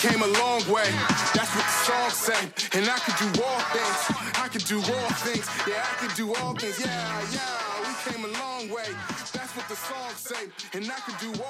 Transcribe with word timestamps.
came 0.00 0.22
a 0.22 0.26
long 0.26 0.60
way. 0.68 0.90
That's 1.34 1.52
what 1.56 1.64
the 1.64 1.78
song 1.88 2.10
say. 2.10 2.40
And 2.78 2.88
I 2.88 2.98
can 2.98 3.16
do 3.32 3.42
all 3.42 3.60
things. 3.72 4.00
I 4.36 4.48
can 4.48 4.60
do 4.60 4.78
all 4.78 5.10
things. 5.24 5.46
Yeah, 5.66 5.84
I 5.90 6.06
can 6.06 6.16
do 6.16 6.34
all 6.34 6.54
things. 6.54 6.80
Yeah, 6.80 7.22
yeah. 7.32 7.80
We 7.80 8.12
came 8.12 8.24
a 8.24 8.32
long 8.38 8.68
way. 8.68 9.25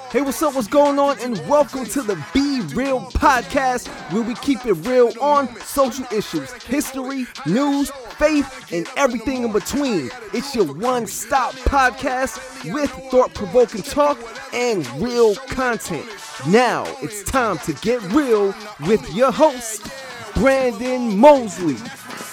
Hey, 0.09 0.21
what's 0.21 0.41
up? 0.41 0.55
What's 0.55 0.67
going 0.67 0.97
on? 0.99 1.19
And 1.19 1.37
welcome 1.49 1.85
to 1.85 2.01
the 2.01 2.15
Be 2.33 2.61
Real 2.73 3.01
podcast, 3.01 3.87
where 4.11 4.21
we 4.21 4.35
keep 4.35 4.65
it 4.65 4.73
real 4.87 5.11
on 5.19 5.53
social 5.61 6.05
issues, 6.13 6.51
history, 6.63 7.27
news, 7.45 7.91
faith, 8.17 8.71
and 8.71 8.87
everything 8.95 9.43
in 9.43 9.51
between. 9.51 10.09
It's 10.33 10.55
your 10.55 10.65
one 10.73 11.07
stop 11.07 11.53
podcast 11.53 12.71
with 12.73 12.89
thought 13.11 13.33
provoking 13.33 13.81
talk 13.81 14.17
and 14.53 14.87
real 15.01 15.35
content. 15.35 16.05
Now 16.47 16.85
it's 17.01 17.23
time 17.23 17.57
to 17.59 17.73
get 17.73 18.01
real 18.13 18.55
with 18.87 19.13
your 19.13 19.31
host, 19.31 19.87
Brandon 20.35 21.17
Mosley. 21.17 21.75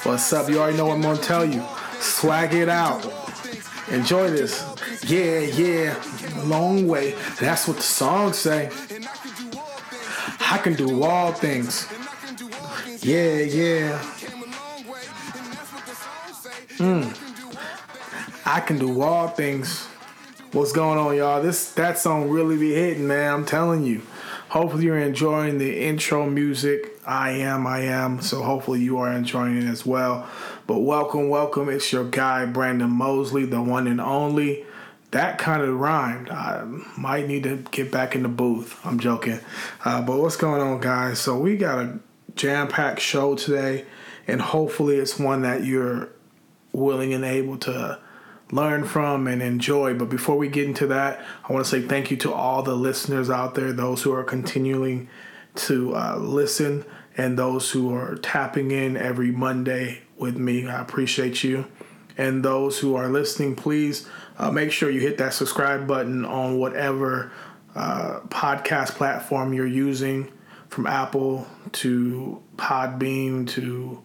What's 0.05 0.33
up? 0.33 0.49
You 0.49 0.61
already 0.61 0.77
know 0.77 0.87
what 0.87 0.95
I'm 0.95 1.03
gonna 1.03 1.19
tell 1.19 1.45
you. 1.45 1.65
Swag 1.99 2.55
it 2.55 2.69
out. 2.69 3.05
Enjoy 3.91 4.31
this. 4.31 4.74
Yeah, 5.07 5.41
yeah. 5.41 6.03
Long 6.45 6.89
way. 6.89 7.15
That's 7.39 7.69
what 7.69 7.77
the 7.77 7.83
songs 7.83 8.39
say. 8.39 8.71
I 10.41 10.59
can 10.59 10.75
do 10.75 11.03
all 11.03 11.33
things. 11.33 11.87
Yeah, 13.03 13.37
yeah. 13.41 13.99
Mm. 16.79 17.15
I 18.47 18.61
can 18.61 18.79
do 18.79 19.03
all 19.03 19.29
things. 19.29 19.85
What's 20.53 20.73
going 20.73 20.99
on, 20.99 21.17
y'all? 21.17 21.43
This 21.43 21.73
that 21.73 21.99
song 21.99 22.31
really 22.31 22.57
be 22.57 22.73
hitting, 22.73 23.07
man. 23.07 23.35
I'm 23.35 23.45
telling 23.45 23.85
you. 23.85 24.01
Hopefully 24.49 24.85
you're 24.85 24.99
enjoying 24.99 25.59
the 25.59 25.85
intro 25.85 26.31
music. 26.31 26.99
I 27.05 27.31
am, 27.31 27.67
I 27.67 27.81
am. 27.81 28.23
So 28.23 28.43
hopefully 28.43 28.81
you 28.81 28.99
are 28.99 29.13
enjoying 29.13 29.59
it 29.59 29.69
as 29.69 29.85
well. 29.85 30.29
But 30.67 30.79
welcome, 30.79 31.29
welcome. 31.29 31.69
It's 31.69 31.93
your 31.93 32.05
guy 32.05 32.47
Brandon 32.47 32.91
Mosley, 32.91 33.45
the 33.45 33.61
one 33.61 33.87
and 33.87 34.01
only. 34.01 34.65
That 35.15 35.39
kind 35.39 35.63
of 35.63 35.79
rhymed. 35.79 36.29
I 36.29 36.65
might 36.99 37.29
need 37.29 37.45
to 37.45 37.59
get 37.71 37.93
back 37.93 38.17
in 38.17 38.25
the 38.25 38.29
booth. 38.29 38.77
I'm 38.85 38.99
joking. 38.99 39.39
Uh, 39.85 40.03
but 40.03 40.19
what's 40.19 40.37
going 40.37 40.61
on, 40.61 40.81
guys? 40.81 41.21
So 41.21 41.39
we 41.39 41.57
got 41.57 41.79
a 41.79 42.01
jam-packed 42.35 42.99
show 43.01 43.37
today, 43.37 43.85
and 44.27 44.41
hopefully 44.43 44.97
it's 44.97 45.17
one 45.17 45.43
that 45.43 45.63
you're 45.65 46.09
willing 46.73 47.15
and 47.15 47.25
able 47.25 47.57
to 47.59 48.01
learn 48.51 48.83
from 48.83 49.29
and 49.29 49.41
enjoy. 49.41 49.95
But 49.95 50.09
before 50.11 50.37
we 50.37 50.49
get 50.49 50.65
into 50.67 50.89
that, 50.89 51.25
I 51.49 51.53
want 51.53 51.65
to 51.65 51.71
say 51.71 51.81
thank 51.87 52.11
you 52.11 52.17
to 52.19 52.33
all 52.33 52.65
the 52.65 52.75
listeners 52.75 53.31
out 53.31 53.55
there, 53.55 53.73
those 53.73 54.03
who 54.03 54.13
are 54.13 54.25
continuing 54.25 55.09
to 55.55 55.95
uh, 55.95 56.17
listen, 56.19 56.85
and 57.17 57.39
those 57.39 57.71
who 57.71 57.95
are 57.95 58.17
tapping 58.17 58.73
in 58.73 58.97
every 58.97 59.31
Monday 59.31 60.03
with 60.19 60.37
me. 60.37 60.67
I 60.67 60.81
appreciate 60.81 61.45
you. 61.45 61.67
And 62.17 62.45
those 62.45 62.79
who 62.79 62.95
are 62.95 63.09
listening, 63.09 63.57
please 63.57 64.09
uh, 64.39 64.51
make 64.51 64.73
sure 64.73 64.91
you 64.91 65.01
hit 65.01 65.19
that 65.19 65.35
subscribe 65.35 65.87
button 65.87 66.25
on 66.25 66.59
whatever 66.59 67.33
uh, 67.75 68.21
podcast 68.29 68.91
platform 68.91 69.53
you're 69.53 69.67
using, 69.67 70.33
from 70.69 70.87
Apple 70.87 71.47
to 71.73 72.43
Podbean 72.57 73.49
to 73.51 74.03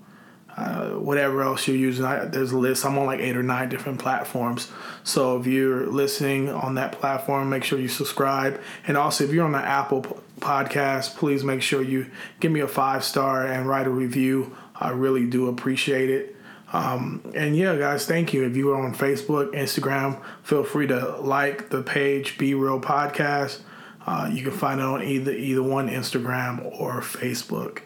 uh, 0.55 0.89
whatever 0.89 1.41
else 1.41 1.67
you're 1.67 1.77
using. 1.77 2.05
I, 2.05 2.25
there's 2.25 2.51
a 2.51 2.57
list. 2.57 2.85
I'm 2.85 2.97
on 2.97 3.05
like 3.05 3.19
eight 3.21 3.37
or 3.37 3.43
nine 3.43 3.69
different 3.69 3.99
platforms. 3.99 4.69
So 5.03 5.39
if 5.39 5.47
you're 5.47 5.87
listening 5.87 6.49
on 6.49 6.75
that 6.75 6.91
platform, 6.91 7.49
make 7.49 7.63
sure 7.63 7.79
you 7.79 7.87
subscribe. 7.87 8.59
And 8.85 8.97
also, 8.97 9.23
if 9.23 9.31
you're 9.31 9.45
on 9.45 9.53
the 9.53 9.59
Apple 9.59 10.21
podcast, 10.39 11.15
please 11.15 11.43
make 11.43 11.61
sure 11.61 11.81
you 11.81 12.11
give 12.39 12.51
me 12.51 12.59
a 12.59 12.67
five 12.67 13.03
star 13.03 13.45
and 13.45 13.67
write 13.67 13.87
a 13.87 13.91
review. 13.91 14.55
I 14.75 14.89
really 14.89 15.25
do 15.25 15.47
appreciate 15.47 16.09
it. 16.09 16.35
Um, 16.71 17.23
and 17.35 17.55
yeah, 17.55 17.75
guys, 17.75 18.05
thank 18.05 18.33
you. 18.33 18.45
If 18.45 18.55
you 18.55 18.71
are 18.71 18.81
on 18.81 18.93
Facebook, 18.93 19.53
Instagram, 19.53 20.21
feel 20.43 20.63
free 20.63 20.87
to 20.87 21.17
like 21.17 21.69
the 21.69 21.81
page 21.81 22.37
Be 22.37 22.53
Real 22.53 22.79
Podcast. 22.79 23.59
Uh, 24.05 24.29
you 24.31 24.43
can 24.43 24.51
find 24.51 24.79
it 24.79 24.85
on 24.85 25.03
either 25.03 25.31
either 25.31 25.63
one, 25.63 25.89
Instagram 25.89 26.63
or 26.79 27.01
Facebook. 27.01 27.79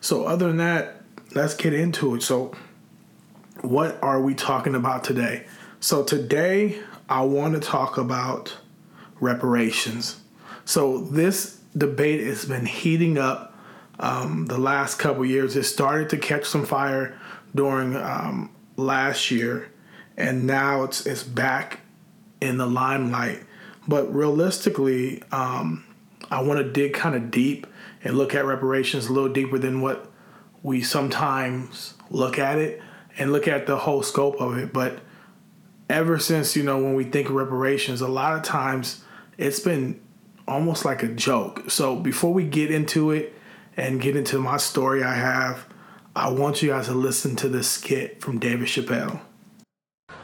So 0.00 0.24
other 0.24 0.48
than 0.48 0.58
that, 0.58 1.02
let's 1.34 1.54
get 1.54 1.74
into 1.74 2.14
it. 2.14 2.22
So, 2.22 2.54
what 3.62 3.98
are 4.02 4.20
we 4.20 4.34
talking 4.34 4.74
about 4.74 5.04
today? 5.04 5.46
So 5.80 6.04
today, 6.04 6.78
I 7.08 7.22
want 7.22 7.54
to 7.54 7.60
talk 7.60 7.98
about 7.98 8.56
reparations. 9.20 10.20
So 10.64 10.98
this 10.98 11.60
debate 11.76 12.20
has 12.26 12.44
been 12.44 12.66
heating 12.66 13.18
up 13.18 13.56
um, 13.98 14.46
the 14.46 14.58
last 14.58 14.98
couple 14.98 15.24
years. 15.24 15.56
It 15.56 15.64
started 15.64 16.10
to 16.10 16.18
catch 16.18 16.44
some 16.44 16.66
fire 16.66 17.18
during 17.54 17.96
um, 17.96 18.50
last 18.76 19.30
year, 19.30 19.70
and 20.16 20.46
now 20.46 20.84
it's 20.84 21.06
it's 21.06 21.22
back 21.22 21.80
in 22.40 22.58
the 22.58 22.66
limelight. 22.66 23.42
But 23.86 24.14
realistically, 24.14 25.22
um, 25.32 25.84
I 26.30 26.42
want 26.42 26.60
to 26.60 26.70
dig 26.70 26.94
kind 26.94 27.14
of 27.14 27.30
deep 27.30 27.66
and 28.04 28.16
look 28.16 28.34
at 28.34 28.44
reparations 28.44 29.06
a 29.06 29.12
little 29.12 29.32
deeper 29.32 29.58
than 29.58 29.80
what 29.80 30.10
we 30.62 30.82
sometimes 30.82 31.94
look 32.10 32.38
at 32.38 32.58
it 32.58 32.82
and 33.16 33.32
look 33.32 33.48
at 33.48 33.66
the 33.66 33.76
whole 33.76 34.02
scope 34.02 34.40
of 34.40 34.56
it. 34.58 34.72
But 34.72 35.00
ever 35.88 36.18
since, 36.18 36.56
you 36.56 36.62
know, 36.62 36.76
when 36.76 36.94
we 36.94 37.04
think 37.04 37.30
reparations, 37.30 38.00
a 38.00 38.08
lot 38.08 38.36
of 38.36 38.42
times 38.42 39.02
it's 39.36 39.60
been 39.60 40.00
almost 40.46 40.84
like 40.84 41.02
a 41.02 41.08
joke. 41.08 41.70
So 41.70 41.96
before 41.96 42.32
we 42.32 42.44
get 42.44 42.70
into 42.70 43.10
it 43.10 43.34
and 43.76 44.00
get 44.00 44.16
into 44.16 44.38
my 44.38 44.56
story 44.56 45.02
I 45.02 45.14
have, 45.14 45.66
I 46.18 46.28
want 46.30 46.62
you 46.62 46.70
guys 46.70 46.86
to 46.86 46.94
listen 46.94 47.36
to 47.36 47.48
this 47.48 47.68
skit 47.68 48.20
from 48.20 48.40
David 48.40 48.66
Chappelle. 48.66 49.20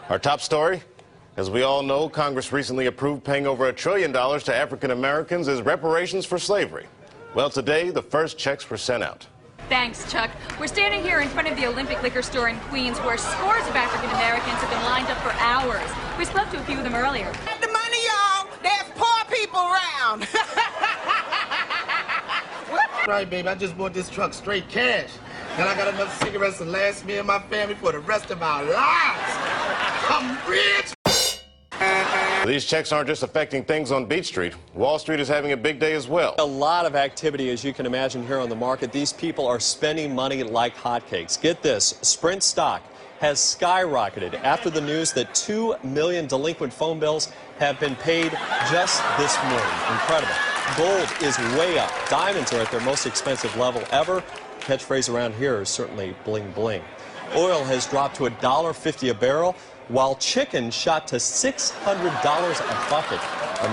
Our 0.08 0.18
top 0.18 0.40
story. 0.40 0.82
As 1.36 1.50
we 1.50 1.62
all 1.62 1.84
know, 1.84 2.08
Congress 2.08 2.52
recently 2.52 2.86
approved 2.86 3.22
paying 3.22 3.46
over 3.46 3.68
a 3.68 3.72
trillion 3.72 4.10
dollars 4.10 4.42
to 4.44 4.54
African 4.54 4.90
Americans 4.90 5.46
as 5.46 5.62
reparations 5.62 6.26
for 6.26 6.36
slavery. 6.36 6.86
Well, 7.36 7.48
today, 7.48 7.90
the 7.90 8.02
first 8.02 8.36
checks 8.36 8.68
were 8.68 8.76
sent 8.76 9.04
out. 9.04 9.24
Thanks, 9.68 10.10
Chuck. 10.10 10.32
We're 10.58 10.66
standing 10.66 11.00
here 11.00 11.20
in 11.20 11.28
front 11.28 11.46
of 11.46 11.56
the 11.56 11.66
Olympic 11.66 12.02
Liquor 12.02 12.22
Store 12.22 12.48
in 12.48 12.58
Queens 12.62 12.98
where 12.98 13.16
scores 13.16 13.66
of 13.68 13.76
African 13.76 14.10
Americans 14.10 14.58
have 14.58 14.70
been 14.70 14.84
lined 14.86 15.06
up 15.06 15.18
for 15.18 15.30
hours. 15.38 15.88
We 16.18 16.24
spoke 16.24 16.50
to 16.50 16.58
a 16.58 16.64
few 16.64 16.76
of 16.76 16.82
them 16.82 16.96
earlier. 16.96 17.32
Get 17.44 17.60
the 17.60 17.68
money, 17.68 17.98
y'all. 18.04 18.48
There's 18.64 18.90
poor 18.96 19.24
people 19.30 19.60
around. 19.60 20.26
Right, 23.06 23.28
baby. 23.28 23.46
I 23.46 23.54
just 23.54 23.76
bought 23.76 23.92
this 23.92 24.08
truck 24.08 24.32
straight 24.32 24.66
cash. 24.70 25.10
And 25.56 25.68
I 25.68 25.76
got 25.76 25.94
enough 25.94 26.20
cigarettes 26.20 26.58
to 26.58 26.64
last 26.64 27.06
me 27.06 27.18
and 27.18 27.28
my 27.28 27.38
family 27.38 27.76
for 27.76 27.92
the 27.92 28.00
rest 28.00 28.30
of 28.32 28.42
our 28.42 28.64
lives. 28.64 29.36
I'm 30.10 30.50
rich. 30.50 30.92
These 32.44 32.64
checks 32.64 32.90
aren't 32.90 33.06
just 33.06 33.22
affecting 33.22 33.64
things 33.64 33.92
on 33.92 34.06
Beach 34.06 34.26
Street. 34.26 34.52
Wall 34.74 34.98
Street 34.98 35.20
is 35.20 35.28
having 35.28 35.52
a 35.52 35.56
big 35.56 35.78
day 35.78 35.92
as 35.92 36.08
well. 36.08 36.34
A 36.40 36.44
lot 36.44 36.86
of 36.86 36.96
activity, 36.96 37.50
as 37.50 37.62
you 37.62 37.72
can 37.72 37.86
imagine, 37.86 38.26
here 38.26 38.40
on 38.40 38.48
the 38.48 38.56
market. 38.56 38.90
These 38.90 39.12
people 39.12 39.46
are 39.46 39.60
spending 39.60 40.12
money 40.12 40.42
like 40.42 40.76
hotcakes. 40.76 41.40
Get 41.40 41.62
this 41.62 41.98
Sprint 42.02 42.42
stock 42.42 42.82
has 43.20 43.38
skyrocketed 43.38 44.34
after 44.42 44.70
the 44.70 44.80
news 44.80 45.12
that 45.12 45.32
2 45.36 45.76
million 45.84 46.26
delinquent 46.26 46.72
phone 46.72 46.98
bills 46.98 47.32
have 47.58 47.78
been 47.78 47.94
paid 47.96 48.32
just 48.72 49.02
this 49.18 49.38
morning. 49.44 49.74
Incredible. 49.92 50.34
Gold 50.76 51.08
is 51.22 51.38
way 51.56 51.78
up. 51.78 51.92
Diamonds 52.10 52.52
are 52.52 52.60
at 52.60 52.70
their 52.70 52.80
most 52.80 53.06
expensive 53.06 53.54
level 53.56 53.82
ever. 53.92 54.22
Catchphrase 54.64 55.12
around 55.12 55.34
here 55.34 55.60
is 55.60 55.68
certainly 55.68 56.16
bling 56.24 56.50
bling. 56.52 56.82
Oil 57.36 57.62
has 57.64 57.86
dropped 57.86 58.16
to 58.16 58.22
$1.50 58.22 59.10
a 59.10 59.14
barrel, 59.14 59.54
while 59.88 60.14
chicken 60.16 60.70
shot 60.70 61.06
to 61.08 61.16
$600 61.16 61.74
a 61.84 62.90
bucket. 62.90 63.20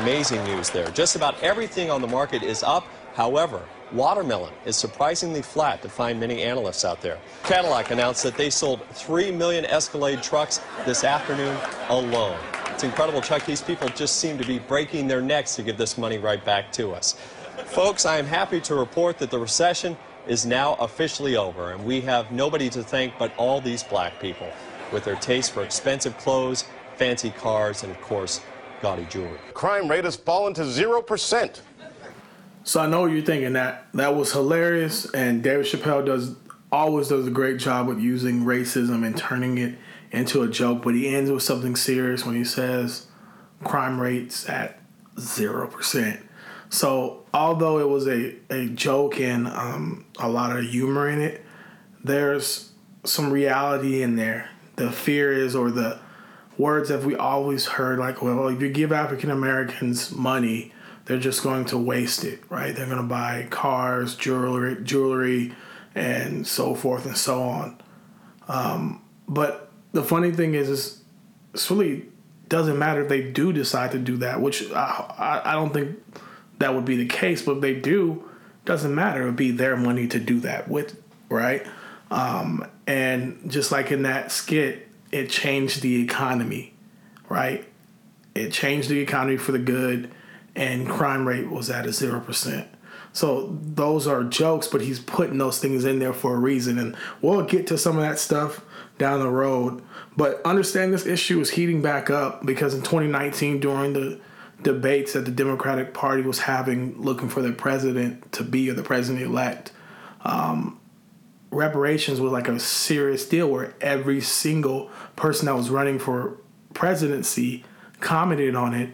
Amazing 0.01 0.43
news 0.43 0.69
there. 0.69 0.89
Just 0.91 1.15
about 1.15 1.41
everything 1.41 1.89
on 1.89 2.01
the 2.01 2.07
market 2.07 2.43
is 2.43 2.61
up. 2.61 2.85
However, 3.13 3.61
watermelon 3.93 4.53
is 4.65 4.75
surprisingly 4.75 5.41
flat 5.41 5.81
to 5.81 5.87
find 5.87 6.19
many 6.19 6.43
analysts 6.43 6.83
out 6.83 6.99
there. 6.99 7.19
Cadillac 7.43 7.91
announced 7.91 8.23
that 8.23 8.35
they 8.35 8.49
sold 8.49 8.85
3 8.87 9.31
million 9.31 9.63
Escalade 9.63 10.21
trucks 10.21 10.59
this 10.85 11.05
afternoon 11.05 11.57
alone. 11.87 12.37
It's 12.67 12.83
incredible, 12.83 13.21
Chuck. 13.21 13.45
These 13.45 13.61
people 13.61 13.87
just 13.89 14.17
seem 14.17 14.37
to 14.37 14.45
be 14.45 14.59
breaking 14.59 15.07
their 15.07 15.21
necks 15.21 15.55
to 15.55 15.63
give 15.63 15.77
this 15.77 15.97
money 15.97 16.17
right 16.17 16.43
back 16.43 16.69
to 16.73 16.91
us. 16.91 17.15
Folks, 17.65 18.05
I 18.05 18.17
am 18.17 18.25
happy 18.25 18.59
to 18.61 18.75
report 18.75 19.17
that 19.19 19.29
the 19.29 19.39
recession 19.39 19.95
is 20.27 20.45
now 20.45 20.75
officially 20.75 21.35
over, 21.35 21.71
and 21.71 21.83
we 21.83 22.01
have 22.01 22.31
nobody 22.31 22.69
to 22.69 22.83
thank 22.83 23.17
but 23.17 23.31
all 23.37 23.61
these 23.61 23.83
black 23.83 24.19
people 24.19 24.47
with 24.91 25.03
their 25.03 25.15
taste 25.15 25.51
for 25.51 25.63
expensive 25.63 26.17
clothes, 26.17 26.65
fancy 26.95 27.31
cars, 27.31 27.83
and 27.83 27.91
of 27.91 28.01
course, 28.01 28.41
gaudy 28.81 29.05
jewelry. 29.05 29.39
Crime 29.53 29.87
rate 29.89 30.03
has 30.03 30.15
fallen 30.15 30.53
to 30.53 30.61
0%. 30.61 31.59
So 32.63 32.79
I 32.79 32.87
know 32.87 33.05
you're 33.05 33.23
thinking 33.23 33.53
that 33.53 33.87
that 33.93 34.15
was 34.15 34.31
hilarious, 34.31 35.09
and 35.13 35.41
David 35.41 35.65
Chappelle 35.65 36.05
does 36.05 36.35
always 36.71 37.09
does 37.09 37.27
a 37.27 37.31
great 37.31 37.57
job 37.57 37.87
with 37.87 37.99
using 37.99 38.45
racism 38.45 39.05
and 39.05 39.17
turning 39.17 39.57
it 39.57 39.75
into 40.11 40.43
a 40.43 40.47
joke. 40.47 40.83
But 40.83 40.95
he 40.95 41.13
ends 41.13 41.29
with 41.29 41.43
something 41.43 41.75
serious 41.75 42.25
when 42.25 42.35
he 42.35 42.45
says 42.45 43.07
crime 43.63 43.99
rates 43.99 44.47
at 44.47 44.79
zero 45.19 45.67
percent. 45.67 46.21
So 46.71 47.25
although 47.33 47.79
it 47.79 47.89
was 47.89 48.07
a, 48.07 48.33
a 48.49 48.67
joke 48.67 49.19
and 49.19 49.45
um, 49.47 50.05
a 50.17 50.29
lot 50.29 50.55
of 50.55 50.63
humor 50.63 51.09
in 51.09 51.21
it, 51.21 51.45
there's 52.01 52.71
some 53.03 53.29
reality 53.31 54.01
in 54.01 54.15
there. 54.15 54.49
The 54.77 54.89
fear 54.89 55.33
is, 55.33 55.53
or 55.53 55.69
the 55.69 55.99
words 56.57 56.87
that 56.87 57.03
we 57.03 57.13
always 57.13 57.65
heard, 57.65 57.99
like, 57.99 58.21
well, 58.21 58.47
if 58.47 58.61
you 58.61 58.69
give 58.69 58.93
African 58.93 59.29
Americans 59.29 60.11
money, 60.13 60.71
they're 61.05 61.19
just 61.19 61.43
going 61.43 61.65
to 61.65 61.77
waste 61.77 62.23
it, 62.23 62.41
right? 62.49 62.73
They're 62.73 62.85
going 62.85 62.97
to 62.97 63.03
buy 63.03 63.47
cars, 63.49 64.15
jewelry, 64.15 64.81
jewelry, 64.81 65.53
and 65.93 66.47
so 66.47 66.73
forth 66.73 67.05
and 67.05 67.17
so 67.17 67.43
on. 67.43 67.81
Um, 68.47 69.01
but 69.27 69.69
the 69.91 70.03
funny 70.03 70.31
thing 70.31 70.55
is, 70.55 70.69
is 70.69 71.01
it's 71.53 71.69
really 71.69 72.05
doesn't 72.47 72.79
matter 72.79 73.01
if 73.01 73.09
they 73.09 73.29
do 73.29 73.51
decide 73.51 73.91
to 73.91 73.99
do 73.99 74.17
that, 74.17 74.39
which 74.39 74.71
I, 74.71 75.41
I, 75.45 75.51
I 75.51 75.53
don't 75.53 75.73
think 75.73 75.97
that 76.61 76.75
would 76.75 76.85
be 76.85 76.95
the 76.95 77.05
case. 77.05 77.41
But 77.41 77.57
if 77.57 77.61
they 77.61 77.75
do, 77.75 78.29
doesn't 78.65 78.93
matter. 78.93 79.23
It 79.23 79.25
would 79.25 79.35
be 79.35 79.51
their 79.51 79.75
money 79.75 80.07
to 80.07 80.19
do 80.19 80.39
that 80.41 80.67
with, 80.67 81.01
right? 81.29 81.65
Um, 82.09 82.65
and 82.87 83.39
just 83.49 83.71
like 83.71 83.91
in 83.91 84.03
that 84.03 84.31
skit, 84.31 84.87
it 85.11 85.29
changed 85.29 85.81
the 85.81 86.01
economy, 86.01 86.73
right? 87.29 87.67
It 88.35 88.51
changed 88.51 88.89
the 88.89 88.99
economy 88.99 89.37
for 89.37 89.51
the 89.51 89.59
good, 89.59 90.11
and 90.55 90.87
crime 90.87 91.27
rate 91.27 91.49
was 91.49 91.69
at 91.69 91.85
a 91.85 91.91
zero 91.91 92.19
percent. 92.19 92.67
So 93.13 93.57
those 93.61 94.07
are 94.07 94.23
jokes, 94.23 94.67
but 94.67 94.81
he's 94.81 94.99
putting 94.99 95.37
those 95.37 95.59
things 95.59 95.83
in 95.83 95.99
there 95.99 96.13
for 96.13 96.35
a 96.35 96.39
reason, 96.39 96.79
and 96.79 96.95
we'll 97.21 97.43
get 97.43 97.67
to 97.67 97.77
some 97.77 97.97
of 97.97 98.03
that 98.03 98.19
stuff 98.19 98.63
down 98.97 99.19
the 99.19 99.29
road. 99.29 99.81
But 100.15 100.41
understand 100.45 100.93
this 100.93 101.05
issue 101.05 101.39
is 101.41 101.51
heating 101.51 101.81
back 101.81 102.09
up 102.09 102.45
because 102.45 102.73
in 102.73 102.81
2019, 102.81 103.59
during 103.59 103.93
the 103.93 104.19
debates 104.63 105.13
that 105.13 105.25
the 105.25 105.31
Democratic 105.31 105.93
Party 105.93 106.21
was 106.21 106.39
having, 106.39 106.99
looking 107.01 107.29
for 107.29 107.41
the 107.41 107.51
president 107.51 108.31
to 108.33 108.43
be 108.43 108.69
or 108.69 108.73
the 108.73 108.83
president 108.83 109.23
elect, 109.23 109.71
um, 110.23 110.79
reparations 111.51 112.21
was 112.21 112.31
like 112.31 112.47
a 112.47 112.59
serious 112.59 113.27
deal 113.27 113.47
where 113.47 113.73
every 113.81 114.21
single 114.21 114.89
person 115.15 115.45
that 115.45 115.55
was 115.55 115.69
running 115.69 115.99
for 115.99 116.37
presidency 116.73 117.63
commented 117.99 118.55
on 118.55 118.73
it 118.73 118.89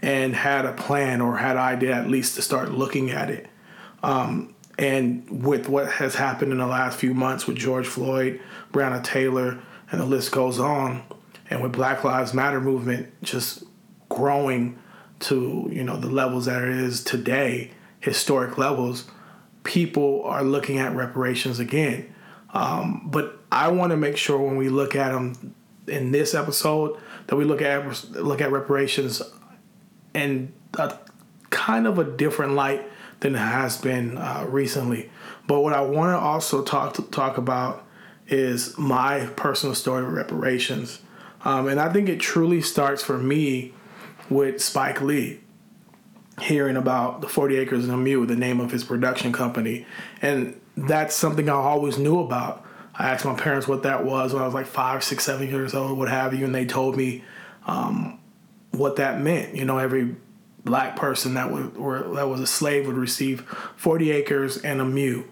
and 0.00 0.34
had 0.34 0.64
a 0.64 0.72
plan 0.72 1.20
or 1.20 1.38
had 1.38 1.56
an 1.56 1.62
idea 1.62 1.94
at 1.94 2.08
least 2.08 2.36
to 2.36 2.42
start 2.42 2.70
looking 2.70 3.10
at 3.10 3.30
it. 3.30 3.48
Um, 4.02 4.54
and 4.78 5.44
with 5.44 5.68
what 5.68 5.90
has 5.92 6.14
happened 6.14 6.52
in 6.52 6.58
the 6.58 6.66
last 6.66 6.98
few 6.98 7.12
months 7.12 7.46
with 7.46 7.56
George 7.56 7.86
Floyd, 7.86 8.40
Breonna 8.72 9.02
Taylor, 9.02 9.58
and 9.90 10.00
the 10.00 10.06
list 10.06 10.30
goes 10.30 10.60
on, 10.60 11.02
and 11.50 11.62
with 11.62 11.72
Black 11.72 12.04
Lives 12.04 12.32
Matter 12.32 12.60
movement 12.60 13.12
just 13.22 13.64
growing 14.08 14.78
to 15.20 15.68
you 15.72 15.84
know 15.84 15.96
the 15.96 16.08
levels 16.08 16.46
that 16.46 16.62
it 16.62 16.70
is 16.70 17.02
today, 17.02 17.70
historic 18.00 18.58
levels, 18.58 19.04
people 19.64 20.22
are 20.24 20.42
looking 20.42 20.78
at 20.78 20.94
reparations 20.94 21.58
again. 21.58 22.12
Um, 22.54 23.02
but 23.06 23.38
I 23.52 23.68
want 23.68 23.90
to 23.90 23.96
make 23.96 24.16
sure 24.16 24.38
when 24.38 24.56
we 24.56 24.68
look 24.68 24.96
at 24.96 25.12
them 25.12 25.54
in 25.86 26.10
this 26.10 26.34
episode 26.34 26.98
that 27.26 27.36
we 27.36 27.44
look 27.44 27.62
at 27.62 28.10
look 28.12 28.40
at 28.40 28.52
reparations 28.52 29.22
in 30.14 30.52
a 30.74 30.96
kind 31.50 31.86
of 31.86 31.98
a 31.98 32.04
different 32.04 32.54
light 32.54 32.86
than 33.20 33.34
it 33.34 33.38
has 33.38 33.76
been 33.76 34.16
uh, 34.16 34.46
recently. 34.48 35.10
But 35.46 35.60
what 35.60 35.72
I 35.72 35.80
want 35.80 36.14
to 36.14 36.18
also 36.18 36.62
talk 36.62 36.94
to, 36.94 37.02
talk 37.02 37.38
about 37.38 37.84
is 38.28 38.76
my 38.78 39.26
personal 39.36 39.74
story 39.74 40.04
of 40.04 40.12
reparations, 40.12 41.00
um, 41.44 41.68
and 41.68 41.80
I 41.80 41.92
think 41.92 42.08
it 42.08 42.20
truly 42.20 42.60
starts 42.60 43.02
for 43.02 43.18
me 43.18 43.72
with 44.30 44.62
Spike 44.62 45.00
Lee 45.00 45.40
hearing 46.40 46.76
about 46.76 47.20
the 47.20 47.28
40 47.28 47.56
Acres 47.56 47.84
and 47.84 47.92
a 47.92 47.96
Mule, 47.96 48.26
the 48.26 48.36
name 48.36 48.60
of 48.60 48.70
his 48.70 48.84
production 48.84 49.32
company. 49.32 49.86
And 50.22 50.60
that's 50.76 51.14
something 51.14 51.48
I 51.48 51.54
always 51.54 51.98
knew 51.98 52.20
about. 52.20 52.64
I 52.94 53.10
asked 53.10 53.24
my 53.24 53.34
parents 53.34 53.68
what 53.68 53.84
that 53.84 54.04
was 54.04 54.32
when 54.32 54.42
I 54.42 54.44
was 54.44 54.54
like 54.54 54.66
five, 54.66 55.04
six, 55.04 55.24
seven 55.24 55.48
years 55.48 55.74
old, 55.74 55.98
what 55.98 56.08
have 56.08 56.34
you, 56.34 56.44
and 56.44 56.54
they 56.54 56.66
told 56.66 56.96
me 56.96 57.24
um, 57.66 58.18
what 58.72 58.96
that 58.96 59.20
meant. 59.20 59.54
You 59.54 59.64
know, 59.64 59.78
every 59.78 60.16
black 60.64 60.96
person 60.96 61.34
that 61.34 61.50
or 61.76 62.00
that 62.14 62.28
was 62.28 62.40
a 62.40 62.46
slave 62.46 62.86
would 62.86 62.96
receive 62.96 63.42
40 63.76 64.10
acres 64.10 64.58
and 64.58 64.80
a 64.80 64.84
mule, 64.84 65.24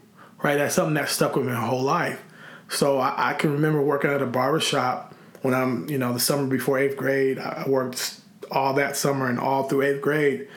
right? 0.42 0.56
That's 0.56 0.74
something 0.74 0.94
that 0.94 1.08
stuck 1.08 1.34
with 1.34 1.46
me 1.46 1.52
my 1.52 1.66
whole 1.66 1.82
life. 1.82 2.22
So 2.68 2.98
I, 2.98 3.30
I 3.30 3.34
can 3.34 3.52
remember 3.52 3.80
working 3.80 4.10
at 4.10 4.22
a 4.22 4.26
barbershop 4.26 5.14
when 5.42 5.54
I'm, 5.54 5.88
you 5.88 5.98
know, 5.98 6.12
the 6.12 6.20
summer 6.20 6.46
before 6.46 6.78
eighth 6.78 6.96
grade. 6.96 7.38
I 7.38 7.64
worked 7.66 8.20
all 8.50 8.74
that 8.74 8.96
summer 8.96 9.28
and 9.28 9.38
all 9.38 9.64
through 9.64 9.82
eighth 9.82 10.02
grade 10.02 10.48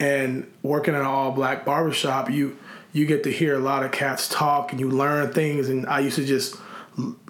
and 0.00 0.50
working 0.62 0.94
in 0.94 1.00
an 1.00 1.06
all 1.06 1.32
black 1.32 1.64
barbershop, 1.64 2.30
you 2.30 2.56
you 2.92 3.06
get 3.06 3.24
to 3.24 3.30
hear 3.30 3.54
a 3.54 3.58
lot 3.58 3.84
of 3.84 3.92
cats 3.92 4.28
talk 4.28 4.72
and 4.72 4.80
you 4.80 4.88
learn 4.90 5.32
things. 5.32 5.68
And 5.68 5.86
I 5.86 6.00
used 6.00 6.16
to 6.16 6.24
just 6.24 6.56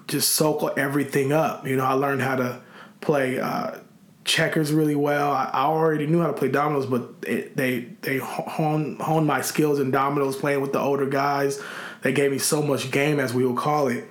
just 0.07 0.31
soak 0.33 0.77
everything 0.77 1.31
up. 1.31 1.67
You 1.67 1.75
know, 1.75 1.85
I 1.85 1.93
learned 1.93 2.21
how 2.21 2.35
to 2.35 2.61
play 3.01 3.39
uh, 3.39 3.79
checkers 4.23 4.71
really 4.71 4.95
well. 4.95 5.31
I, 5.31 5.49
I, 5.53 5.61
already 5.63 6.07
knew 6.07 6.21
how 6.21 6.27
to 6.27 6.33
play 6.33 6.49
dominoes, 6.49 6.85
but 6.85 7.09
it, 7.23 7.55
they 7.55 7.87
they 8.01 8.17
honed 8.17 9.01
honed 9.01 9.27
my 9.27 9.41
skills 9.41 9.79
in 9.79 9.91
dominoes 9.91 10.35
playing 10.35 10.61
with 10.61 10.73
the 10.73 10.79
older 10.79 11.07
guys. 11.07 11.61
They 12.01 12.13
gave 12.13 12.31
me 12.31 12.37
so 12.37 12.61
much 12.61 12.91
game, 12.91 13.19
as 13.19 13.33
we 13.33 13.45
will 13.45 13.55
call 13.55 13.87
it. 13.87 14.05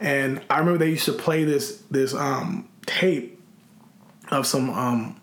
And 0.00 0.40
I 0.50 0.58
remember 0.58 0.78
they 0.78 0.90
used 0.90 1.06
to 1.06 1.12
play 1.12 1.44
this 1.44 1.82
this 1.90 2.14
um, 2.14 2.68
tape 2.86 3.40
of 4.30 4.46
some 4.46 4.70
um, 4.70 5.16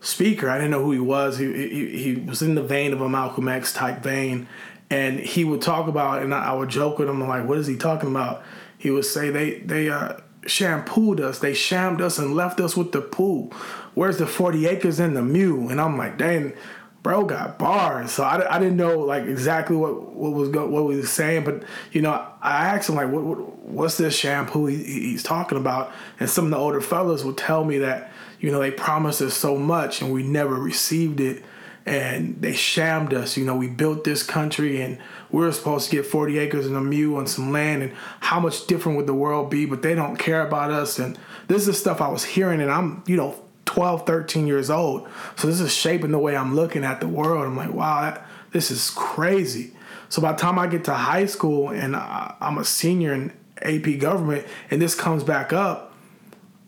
speaker. 0.00 0.48
I 0.48 0.56
didn't 0.56 0.70
know 0.70 0.82
who 0.82 0.92
he 0.92 1.00
was. 1.00 1.38
He, 1.38 1.52
he, 1.52 1.98
he 1.98 2.14
was 2.16 2.42
in 2.42 2.54
the 2.54 2.62
vein 2.62 2.92
of 2.92 3.00
a 3.00 3.08
Malcolm 3.08 3.48
X 3.48 3.72
type 3.72 4.02
vein. 4.02 4.48
And 4.88 5.20
he 5.20 5.44
would 5.44 5.62
talk 5.62 5.86
about, 5.86 6.22
and 6.22 6.34
I, 6.34 6.52
would 6.52 6.68
joke 6.68 6.98
with 6.98 7.08
him, 7.08 7.22
I'm 7.22 7.28
like, 7.28 7.46
what 7.46 7.58
is 7.58 7.66
he 7.66 7.76
talking 7.76 8.10
about? 8.10 8.42
He 8.76 8.90
would 8.90 9.04
say, 9.04 9.30
they, 9.30 9.60
they 9.60 9.88
uh, 9.88 10.14
shampooed 10.46 11.20
us, 11.20 11.38
they 11.38 11.54
shammed 11.54 12.00
us 12.00 12.18
and 12.18 12.34
left 12.34 12.58
us 12.60 12.76
with 12.76 12.90
the 12.90 13.00
pool. 13.00 13.52
Where's 13.94 14.18
the 14.18 14.26
40 14.26 14.66
acres 14.66 14.98
and 14.98 15.16
the 15.16 15.22
mule? 15.22 15.68
And 15.68 15.80
I'm 15.80 15.96
like, 15.96 16.18
dang, 16.18 16.54
bro 17.02 17.24
got 17.24 17.58
bars. 17.58 18.10
So 18.10 18.24
I, 18.24 18.56
I 18.56 18.58
didn't 18.58 18.76
know 18.76 18.98
like 18.98 19.24
exactly 19.24 19.76
what, 19.76 20.12
what 20.12 20.32
was 20.32 20.48
go, 20.48 20.66
what 20.66 20.84
was 20.84 21.10
saying, 21.10 21.44
but 21.44 21.62
you 21.92 22.02
know, 22.02 22.26
I 22.42 22.66
asked 22.66 22.88
him 22.88 22.96
like, 22.96 23.10
what, 23.10 23.22
what 23.22 23.58
what's 23.70 23.96
this 23.96 24.16
shampoo 24.16 24.66
he, 24.66 24.76
he's 24.82 25.22
talking 25.22 25.58
about? 25.58 25.92
And 26.18 26.28
some 26.28 26.46
of 26.46 26.50
the 26.50 26.56
older 26.56 26.80
fellas 26.80 27.24
would 27.24 27.36
tell 27.36 27.64
me 27.64 27.78
that 27.78 28.12
you 28.40 28.50
know, 28.50 28.58
they 28.58 28.70
promised 28.70 29.20
us 29.20 29.34
so 29.34 29.56
much 29.56 30.00
and 30.00 30.12
we 30.12 30.22
never 30.22 30.54
received 30.54 31.20
it. 31.20 31.44
And 31.86 32.40
they 32.40 32.52
shammed 32.52 33.14
us. 33.14 33.36
You 33.36 33.44
know, 33.44 33.56
we 33.56 33.66
built 33.68 34.04
this 34.04 34.22
country 34.22 34.82
and 34.82 34.98
we 35.30 35.44
are 35.44 35.52
supposed 35.52 35.90
to 35.90 35.96
get 35.96 36.06
40 36.06 36.38
acres 36.38 36.66
and 36.66 36.76
a 36.76 36.80
mule 36.80 37.18
and 37.18 37.28
some 37.28 37.52
land. 37.52 37.82
And 37.82 37.92
how 38.20 38.38
much 38.38 38.66
different 38.66 38.96
would 38.98 39.06
the 39.06 39.14
world 39.14 39.50
be? 39.50 39.64
But 39.64 39.82
they 39.82 39.94
don't 39.94 40.16
care 40.16 40.46
about 40.46 40.70
us. 40.70 40.98
And 40.98 41.18
this 41.48 41.66
is 41.68 41.78
stuff 41.78 42.00
I 42.00 42.08
was 42.08 42.24
hearing, 42.24 42.60
and 42.60 42.70
I'm, 42.70 43.02
you 43.06 43.16
know, 43.16 43.34
12, 43.64 44.06
13 44.06 44.46
years 44.46 44.68
old. 44.68 45.08
So 45.36 45.48
this 45.48 45.60
is 45.60 45.74
shaping 45.74 46.10
the 46.10 46.18
way 46.18 46.36
I'm 46.36 46.54
looking 46.54 46.84
at 46.84 47.00
the 47.00 47.08
world. 47.08 47.46
I'm 47.46 47.56
like, 47.56 47.72
wow, 47.72 48.02
that, 48.02 48.26
this 48.52 48.70
is 48.70 48.90
crazy. 48.90 49.74
So 50.10 50.20
by 50.20 50.32
the 50.32 50.38
time 50.38 50.58
I 50.58 50.66
get 50.66 50.84
to 50.84 50.94
high 50.94 51.26
school 51.26 51.70
and 51.70 51.96
I, 51.96 52.34
I'm 52.40 52.58
a 52.58 52.64
senior 52.64 53.14
in 53.14 53.32
AP 53.62 53.98
government 54.00 54.46
and 54.70 54.82
this 54.82 54.94
comes 54.94 55.24
back 55.24 55.52
up, 55.52 55.94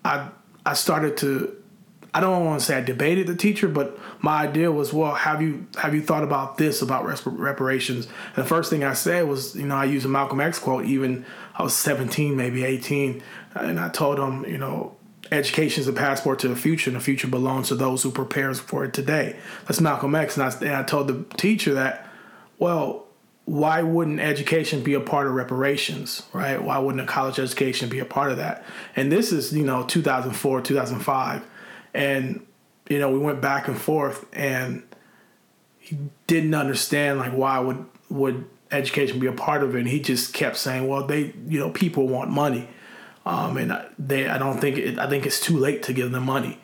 I 0.05 0.29
I 0.65 0.75
started 0.75 1.17
to 1.19 1.62
I 2.15 2.21
don't 2.21 2.45
want 2.45 2.61
to 2.61 2.67
say 2.67 2.77
I 2.77 2.83
debated 2.83 3.27
the 3.27 3.35
teacher, 3.35 3.69
but 3.69 3.99
my 4.21 4.43
idea 4.43 4.71
was, 4.71 4.93
well, 4.93 5.15
have 5.15 5.41
you 5.41 5.67
have 5.79 5.95
you 5.95 6.03
thought 6.03 6.23
about 6.23 6.59
this 6.59 6.83
about 6.83 7.05
reparations? 7.25 8.07
And 8.07 8.45
the 8.45 8.49
first 8.49 8.69
thing 8.69 8.85
I 8.85 8.93
said 8.93 9.27
was, 9.27 9.57
you 9.57 9.65
know, 9.65 9.77
I 9.77 9.87
used 9.87 10.05
a 10.05 10.11
Malcolm 10.11 10.41
X 10.41 10.59
quote. 10.59 10.85
Even 10.85 11.25
I 11.55 11.63
was 11.63 11.75
17, 11.75 12.37
maybe 12.37 12.65
18, 12.65 13.23
and 13.55 13.81
I 13.81 13.89
told 13.89 14.19
him, 14.19 14.45
you 14.45 14.59
know, 14.59 14.95
education 15.31 15.81
is 15.81 15.89
a 15.89 15.93
passport 15.93 16.39
to 16.41 16.49
the 16.49 16.57
future, 16.57 16.91
and 16.91 16.97
the 16.97 17.03
future 17.03 17.29
belongs 17.29 17.69
to 17.69 17.75
those 17.75 18.03
who 18.03 18.11
prepare 18.11 18.53
for 18.53 18.85
it 18.85 18.93
today. 18.93 19.37
That's 19.67 19.81
Malcolm 19.81 20.15
X, 20.15 20.37
and 20.37 20.45
I, 20.45 20.55
and 20.67 20.77
I 20.77 20.83
told 20.83 21.09
the 21.09 21.25
teacher 21.37 21.73
that, 21.75 22.07
well, 22.59 23.07
why 23.47 23.83
wouldn't 23.83 24.21
education 24.21 24.83
be 24.83 24.93
a 24.95 25.01
part 25.01 25.27
of 25.27 25.33
reparations, 25.33 26.23
right? 26.35 26.63
Why 26.63 26.79
wouldn't 26.79 27.03
a 27.03 27.07
college 27.07 27.39
education 27.39 27.89
be 27.89 27.99
a 28.01 28.05
part 28.05 28.31
of 28.31 28.37
that? 28.37 28.65
And 28.95 29.11
this 29.11 29.33
is, 29.33 29.53
you 29.53 29.65
know, 29.65 29.85
2004, 29.85 30.61
2005 30.61 31.43
and 31.95 32.47
you 32.89 32.99
know 32.99 33.11
we 33.11 33.19
went 33.19 33.41
back 33.41 33.69
and 33.69 33.81
forth 33.81 34.27
and 34.33 34.83
he 35.79 35.99
didn't 36.27 36.55
understand 36.55 37.19
like 37.19 37.33
why 37.33 37.59
would 37.59 37.85
would 38.09 38.45
education 38.71 39.19
be 39.19 39.27
a 39.27 39.33
part 39.33 39.63
of 39.63 39.75
it. 39.75 39.81
And 39.81 39.89
he 39.89 40.01
just 40.01 40.33
kept 40.33 40.57
saying 40.57 40.87
well 40.89 41.07
they 41.07 41.35
you 41.47 41.59
know 41.59 41.71
people 41.71 42.09
want 42.09 42.31
money. 42.31 42.69
Um, 43.25 43.57
and 43.57 43.81
they 44.01 44.29
i 44.29 44.37
don't 44.37 44.61
think 44.61 44.77
it, 44.79 44.99
i 44.99 45.09
think 45.09 45.27
it's 45.27 45.39
too 45.39 45.57
late 45.57 45.83
to 45.85 45.93
give 45.93 46.11
them 46.13 46.25
money. 46.25 46.59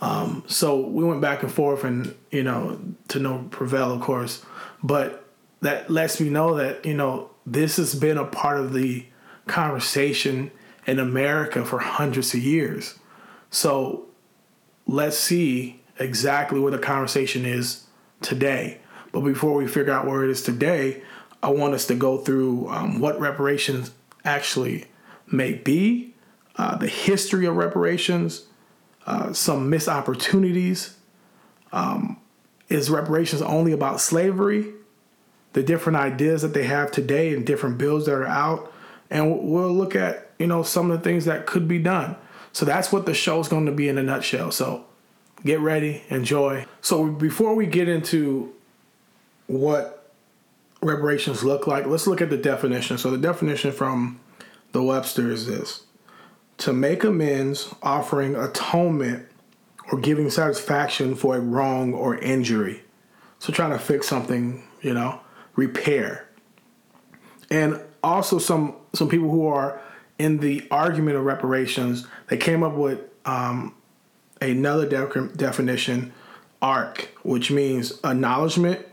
Um, 0.00 0.44
so 0.46 0.80
we 0.80 1.04
went 1.04 1.20
back 1.20 1.42
and 1.42 1.52
forth 1.52 1.84
and 1.84 2.14
you 2.30 2.42
know 2.42 2.80
to 3.08 3.18
no 3.18 3.46
prevail 3.50 3.92
of 3.92 4.00
course. 4.00 4.44
But 4.82 5.24
that 5.60 5.90
lets 5.90 6.20
me 6.20 6.30
know 6.30 6.56
that 6.56 6.84
you 6.84 6.94
know 6.94 7.30
this 7.46 7.76
has 7.76 7.94
been 7.94 8.18
a 8.18 8.24
part 8.24 8.58
of 8.58 8.72
the 8.72 9.06
conversation 9.46 10.50
in 10.86 10.98
america 10.98 11.64
for 11.64 11.78
hundreds 11.78 12.34
of 12.34 12.40
years. 12.40 12.98
So 13.50 14.09
let's 14.90 15.16
see 15.16 15.80
exactly 16.00 16.58
where 16.58 16.72
the 16.72 16.78
conversation 16.78 17.44
is 17.44 17.84
today. 18.20 18.78
But 19.12 19.20
before 19.20 19.54
we 19.54 19.68
figure 19.68 19.92
out 19.92 20.06
where 20.06 20.24
it 20.24 20.30
is 20.30 20.42
today, 20.42 21.02
I 21.42 21.50
want 21.50 21.74
us 21.74 21.86
to 21.86 21.94
go 21.94 22.18
through 22.18 22.68
um, 22.68 23.00
what 23.00 23.18
reparations 23.20 23.92
actually 24.24 24.86
may 25.30 25.52
be, 25.52 26.14
uh, 26.56 26.76
the 26.76 26.88
history 26.88 27.46
of 27.46 27.56
reparations, 27.56 28.46
uh, 29.06 29.32
some 29.32 29.70
missed 29.70 29.88
opportunities. 29.88 30.96
Um, 31.72 32.18
is 32.68 32.90
reparations 32.90 33.42
only 33.42 33.72
about 33.72 34.00
slavery? 34.00 34.72
The 35.52 35.62
different 35.62 35.98
ideas 35.98 36.42
that 36.42 36.52
they 36.52 36.64
have 36.64 36.90
today 36.90 37.32
and 37.32 37.46
different 37.46 37.78
bills 37.78 38.06
that 38.06 38.12
are 38.12 38.26
out, 38.26 38.72
and 39.08 39.40
we'll 39.40 39.72
look 39.72 39.94
at 39.94 40.30
you 40.38 40.46
know 40.46 40.62
some 40.62 40.90
of 40.90 40.98
the 40.98 41.04
things 41.04 41.24
that 41.24 41.46
could 41.46 41.66
be 41.66 41.78
done. 41.78 42.16
So 42.52 42.64
that's 42.64 42.92
what 42.92 43.06
the 43.06 43.14
show 43.14 43.40
is 43.40 43.48
going 43.48 43.66
to 43.66 43.72
be 43.72 43.88
in 43.88 43.98
a 43.98 44.02
nutshell. 44.02 44.50
So 44.50 44.84
get 45.44 45.60
ready, 45.60 46.02
enjoy. 46.08 46.66
So 46.80 47.06
before 47.06 47.54
we 47.54 47.66
get 47.66 47.88
into 47.88 48.52
what 49.46 50.12
reparations 50.82 51.44
look 51.44 51.66
like, 51.66 51.86
let's 51.86 52.06
look 52.06 52.20
at 52.20 52.30
the 52.30 52.36
definition. 52.36 52.98
So 52.98 53.10
the 53.10 53.18
definition 53.18 53.72
from 53.72 54.20
the 54.72 54.82
Webster 54.82 55.30
is 55.30 55.46
this 55.46 55.84
to 56.58 56.72
make 56.74 57.04
amends, 57.04 57.74
offering 57.82 58.36
atonement, 58.36 59.26
or 59.90 59.98
giving 59.98 60.30
satisfaction 60.30 61.14
for 61.14 61.36
a 61.36 61.40
wrong 61.40 61.94
or 61.94 62.18
injury. 62.18 62.82
So 63.38 63.52
trying 63.52 63.70
to 63.70 63.78
fix 63.78 64.06
something, 64.06 64.62
you 64.82 64.92
know, 64.92 65.20
repair. 65.56 66.28
And 67.50 67.80
also 68.02 68.38
some 68.38 68.76
some 68.92 69.08
people 69.08 69.30
who 69.30 69.46
are 69.46 69.80
in 70.20 70.36
the 70.36 70.68
argument 70.70 71.16
of 71.16 71.24
reparations, 71.24 72.06
they 72.28 72.36
came 72.36 72.62
up 72.62 72.74
with 72.74 73.00
um, 73.24 73.74
another 74.42 74.86
de- 74.86 75.28
definition, 75.28 76.12
ARC, 76.60 77.10
which 77.22 77.50
means 77.50 77.98
acknowledgement. 78.04 78.86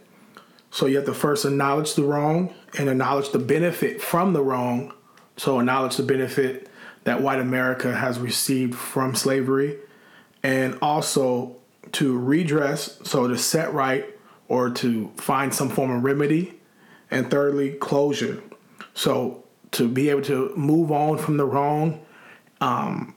So 0.72 0.86
you 0.86 0.96
have 0.96 1.06
to 1.06 1.14
first 1.14 1.44
acknowledge 1.44 1.96
the 1.96 2.04
wrong 2.04 2.54
and 2.78 2.88
acknowledge 2.88 3.32
the 3.32 3.40
benefit 3.40 4.02
from 4.02 4.32
the 4.32 4.42
wrong. 4.42 4.94
So 5.36 5.60
acknowledge 5.60 5.98
the 5.98 6.04
benefit 6.04 6.70
that 7.04 7.22
white 7.22 7.40
America 7.40 7.94
has 7.94 8.20
received 8.20 8.76
from 8.76 9.14
slavery, 9.14 9.80
and 10.44 10.78
also 10.82 11.58
to 11.94 12.18
redress, 12.18 13.00
so 13.04 13.28
to 13.28 13.38
set 13.38 13.74
right 13.74 14.06
or 14.48 14.70
to 14.70 15.12
find 15.18 15.54
some 15.54 15.68
form 15.70 15.92
of 15.92 16.04
remedy, 16.06 16.58
and 17.12 17.30
thirdly, 17.30 17.72
closure. 17.72 18.42
So 18.94 19.44
to 19.72 19.88
be 19.88 20.10
able 20.10 20.22
to 20.24 20.54
move 20.56 20.92
on 20.92 21.18
from 21.18 21.38
the 21.38 21.46
wrong, 21.46 22.04
um, 22.62 23.16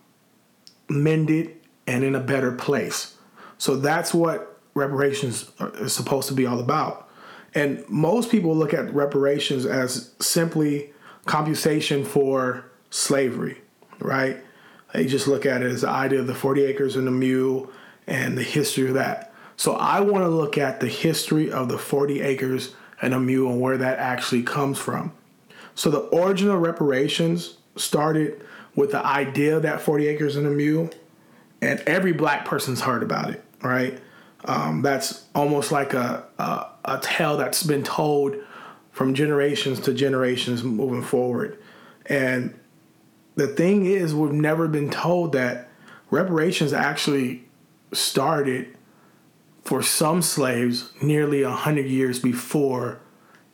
mend 0.89 1.31
it, 1.31 1.65
and 1.87 2.05
in 2.05 2.15
a 2.15 2.21
better 2.21 2.53
place. 2.53 3.17
So 3.59 3.77
that's 3.77 4.15
what 4.15 4.61
reparations 4.75 5.51
is 5.75 5.93
supposed 5.93 6.29
to 6.29 6.35
be 6.35 6.47
all 6.47 6.61
about. 6.61 7.09
And 7.55 7.85
most 7.89 8.31
people 8.31 8.55
look 8.55 8.73
at 8.73 8.93
reparations 8.95 9.67
as 9.67 10.13
simply 10.21 10.93
compensation 11.27 12.05
for 12.05 12.65
slavery, 12.91 13.61
right? 13.99 14.39
They 14.93 15.07
just 15.07 15.27
look 15.27 15.47
at 15.47 15.63
it 15.63 15.71
as 15.71 15.83
the 15.83 15.89
idea 15.89 16.21
of 16.21 16.27
the 16.27 16.35
40 16.35 16.65
acres 16.65 16.97
and 16.97 17.07
the 17.07 17.13
mule 17.13 17.71
and 18.07 18.37
the 18.37 18.43
history 18.43 18.89
of 18.89 18.95
that. 18.95 19.33
So 19.57 19.75
I 19.75 20.01
want 20.01 20.25
to 20.25 20.29
look 20.29 20.57
at 20.59 20.81
the 20.81 20.89
history 20.89 21.51
of 21.51 21.69
the 21.69 21.79
40 21.79 22.23
acres 22.23 22.75
and 23.03 23.15
a 23.15 23.21
mule 23.21 23.53
and 23.53 23.61
where 23.61 23.79
that 23.79 23.99
actually 23.99 24.43
comes 24.43 24.79
from. 24.79 25.13
So 25.81 25.89
the 25.89 26.15
original 26.15 26.59
reparations 26.59 27.57
started 27.75 28.45
with 28.77 28.91
the 28.91 29.03
idea 29.03 29.61
that 29.61 29.81
40 29.81 30.09
acres 30.09 30.37
and 30.37 30.47
a 30.47 30.51
mule, 30.51 30.91
and 31.63 31.81
every 31.87 32.13
black 32.13 32.45
person's 32.45 32.83
heard 32.83 33.03
about 33.03 33.31
it, 33.31 33.43
right? 33.63 33.99
Um, 34.45 34.83
that's 34.83 35.25
almost 35.35 35.73
like 35.73 35.95
a, 35.95 36.27
a, 36.39 36.67
a 36.85 36.99
tale 37.01 37.39
that's 37.39 37.63
been 37.63 37.83
told 37.83 38.37
from 38.93 39.15
generations 39.15 39.81
to 39.81 39.95
generations 39.95 40.63
moving 40.63 41.03
forward. 41.03 41.59
And 42.05 42.53
the 43.37 43.47
thing 43.47 43.87
is, 43.87 44.15
we've 44.15 44.33
never 44.33 44.69
been 44.69 44.91
told 44.91 45.33
that 45.33 45.71
reparations 46.11 46.75
actually 46.75 47.49
started 47.91 48.77
for 49.65 49.83
some 49.83 50.21
slaves 50.21 50.93
nearly 51.01 51.43
100 51.43 51.87
years 51.87 52.19
before 52.19 53.01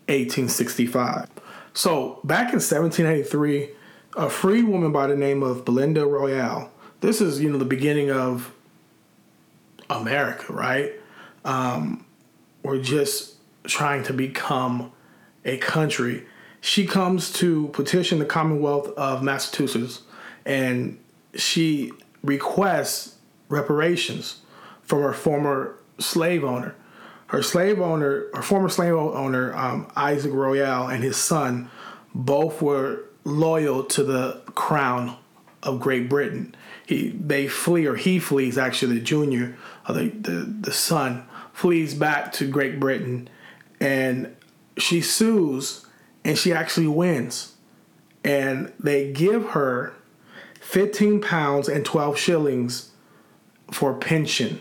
1865. 0.09 1.29
So, 1.77 2.21
back 2.25 2.49
in 2.49 2.59
1783, 2.59 3.69
a 4.17 4.31
free 4.31 4.63
woman 4.63 4.93
by 4.93 5.07
the 5.07 5.17
name 5.17 5.43
of 5.43 5.65
Belinda 5.65 6.07
Royall. 6.07 6.71
this 7.01 7.21
is, 7.21 7.41
you 7.41 7.51
know, 7.51 7.59
the 7.59 7.65
beginning 7.65 8.11
of 8.11 8.53
America, 9.91 10.53
right? 10.53 10.93
Um, 11.45 12.05
we're 12.63 12.83
just 12.83 13.35
trying 13.65 14.03
to 14.05 14.13
become 14.13 14.91
a 15.45 15.59
country 15.59 16.27
she 16.67 16.85
comes 16.85 17.33
to 17.35 17.69
petition 17.69 18.19
the 18.19 18.25
Commonwealth 18.25 18.89
of 18.97 19.23
Massachusetts 19.23 20.03
and 20.45 20.99
she 21.37 21.93
requests 22.25 23.15
reparations 23.49 24.41
from 24.83 25.03
her 25.03 25.13
former 25.13 25.79
slave 26.01 26.43
owner. 26.43 26.75
Her 27.29 27.43
slave 27.43 27.81
owner, 27.81 28.27
her 28.35 28.43
former 28.43 28.69
slave 28.69 28.95
owner, 28.95 29.55
um, 29.55 29.91
Isaac 29.97 30.33
Royall, 30.33 30.89
and 30.89 31.03
his 31.03 31.17
son 31.17 31.71
both 32.15 32.63
were 32.63 33.05
loyal 33.25 33.83
to 33.85 34.05
the 34.05 34.43
crown 34.55 35.17
of 35.63 35.81
Great 35.81 36.09
Britain. 36.09 36.55
He, 36.87 37.09
they 37.09 37.49
flee, 37.49 37.87
or 37.87 37.97
he 37.97 38.21
flees, 38.21 38.57
actually, 38.57 38.99
the 38.99 39.05
junior, 39.05 39.57
or 39.89 39.95
the, 39.95 40.09
the, 40.11 40.31
the 40.61 40.73
son, 40.73 41.27
flees 41.53 41.95
back 41.95 42.33
to 42.35 42.49
Great 42.49 42.79
Britain, 42.79 43.29
and 43.81 44.35
she 44.79 45.01
sues 45.01 45.85
and 46.25 46.39
she 46.39 46.53
actually 46.53 46.87
wins. 46.87 47.55
And 48.25 48.73
they 48.79 49.13
give 49.13 49.51
her 49.51 49.95
15 50.61 51.21
pounds 51.21 51.69
and 51.69 51.85
12 51.85 52.19
shillings 52.19 52.91
for 53.71 53.95
pension 53.95 54.61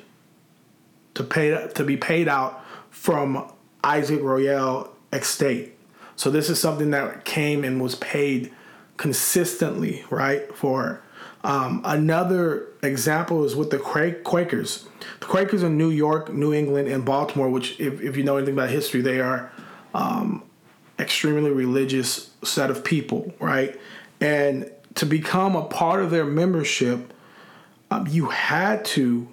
to 1.15 1.23
pay 1.23 1.67
to 1.73 1.83
be 1.83 1.97
paid 1.97 2.27
out 2.27 2.63
from 2.91 3.51
Isaac 3.83 4.21
Royall 4.21 4.89
estate. 5.11 5.73
So 6.15 6.29
this 6.29 6.49
is 6.49 6.59
something 6.59 6.91
that 6.91 7.25
came 7.25 7.63
and 7.63 7.81
was 7.81 7.95
paid 7.95 8.51
consistently, 8.97 10.05
right? 10.09 10.53
For 10.55 11.01
um, 11.43 11.81
another 11.83 12.67
example 12.81 13.43
is 13.43 13.55
with 13.55 13.69
the 13.69 13.77
Quakers. 13.77 14.87
The 15.19 15.25
Quakers 15.25 15.61
in 15.61 15.77
New 15.77 15.89
York, 15.89 16.33
New 16.33 16.53
England, 16.53 16.87
and 16.87 17.03
Baltimore, 17.05 17.49
which, 17.49 17.79
if, 17.79 18.01
if 18.01 18.17
you 18.17 18.23
know 18.23 18.37
anything 18.37 18.55
about 18.55 18.69
history, 18.69 19.01
they 19.01 19.19
are 19.19 19.51
um, 19.93 20.43
extremely 20.97 21.51
religious 21.51 22.31
set 22.43 22.71
of 22.71 22.83
people, 22.83 23.33
right? 23.39 23.79
And 24.21 24.71
to 24.95 25.05
become 25.05 25.55
a 25.55 25.65
part 25.65 26.01
of 26.01 26.09
their 26.09 26.25
membership, 26.25 27.13
um, 27.91 28.07
you 28.07 28.29
had 28.29 28.85
to 28.85 29.27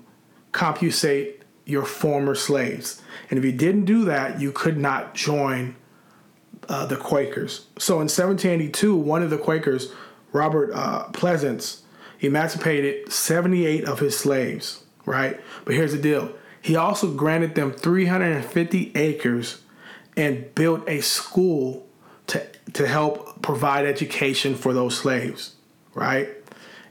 compensate 0.50 1.41
your 1.64 1.84
former 1.84 2.34
slaves. 2.34 3.02
And 3.30 3.38
if 3.38 3.44
you 3.44 3.52
didn't 3.52 3.84
do 3.84 4.04
that, 4.06 4.40
you 4.40 4.52
could 4.52 4.76
not 4.76 5.14
join 5.14 5.76
uh, 6.68 6.86
the 6.86 6.96
Quakers. 6.96 7.66
So 7.78 7.94
in 7.94 8.08
1782, 8.08 8.94
one 8.96 9.22
of 9.22 9.30
the 9.30 9.38
Quakers, 9.38 9.92
Robert 10.32 10.70
uh, 10.72 11.04
Pleasants, 11.10 11.82
emancipated 12.20 13.12
78 13.12 13.84
of 13.84 13.98
his 13.98 14.16
slaves, 14.16 14.84
right? 15.04 15.40
But 15.64 15.74
here's 15.74 15.92
the 15.92 15.98
deal 15.98 16.32
he 16.60 16.76
also 16.76 17.12
granted 17.12 17.56
them 17.56 17.72
350 17.72 18.92
acres 18.94 19.62
and 20.16 20.54
built 20.54 20.88
a 20.88 21.00
school 21.00 21.86
to 22.28 22.46
to 22.74 22.86
help 22.86 23.42
provide 23.42 23.84
education 23.84 24.54
for 24.54 24.72
those 24.72 24.96
slaves, 24.96 25.56
right? 25.94 26.28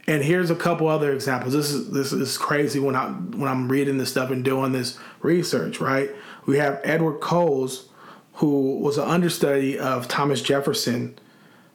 And 0.06 0.22
here's 0.22 0.50
a 0.50 0.56
couple 0.56 0.88
other 0.88 1.12
examples. 1.12 1.52
This 1.52 1.70
is 1.70 1.90
this 1.90 2.12
is 2.12 2.36
crazy 2.36 2.80
when 2.80 2.96
I 2.96 3.08
when 3.10 3.48
I'm 3.48 3.70
reading 3.70 3.98
this 3.98 4.10
stuff 4.10 4.30
and 4.30 4.44
doing 4.44 4.72
this 4.72 4.98
research, 5.20 5.80
right? 5.80 6.10
We 6.44 6.58
have 6.58 6.80
Edward 6.82 7.20
Coles, 7.20 7.88
who 8.34 8.78
was 8.78 8.98
an 8.98 9.08
understudy 9.08 9.78
of 9.78 10.08
Thomas 10.08 10.42
Jefferson. 10.42 11.18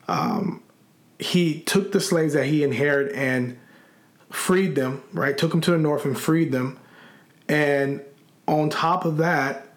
Um, 0.10 0.62
he 1.20 1.62
took 1.62 1.94
the 1.94 2.02
slaves 2.02 2.34
that 2.34 2.46
he 2.46 2.64
inherited 2.64 3.16
and 3.16 3.58
freed 4.30 4.76
them, 4.76 5.04
right? 5.14 5.38
Took 5.38 5.52
them 5.52 5.62
to 5.62 5.72
the 5.72 5.78
north 5.78 6.06
and 6.06 6.20
freed 6.20 6.52
them. 6.52 6.80
And 7.48 8.02
on 8.48 8.70
top 8.70 9.06
of 9.06 9.18
that, 9.18 9.68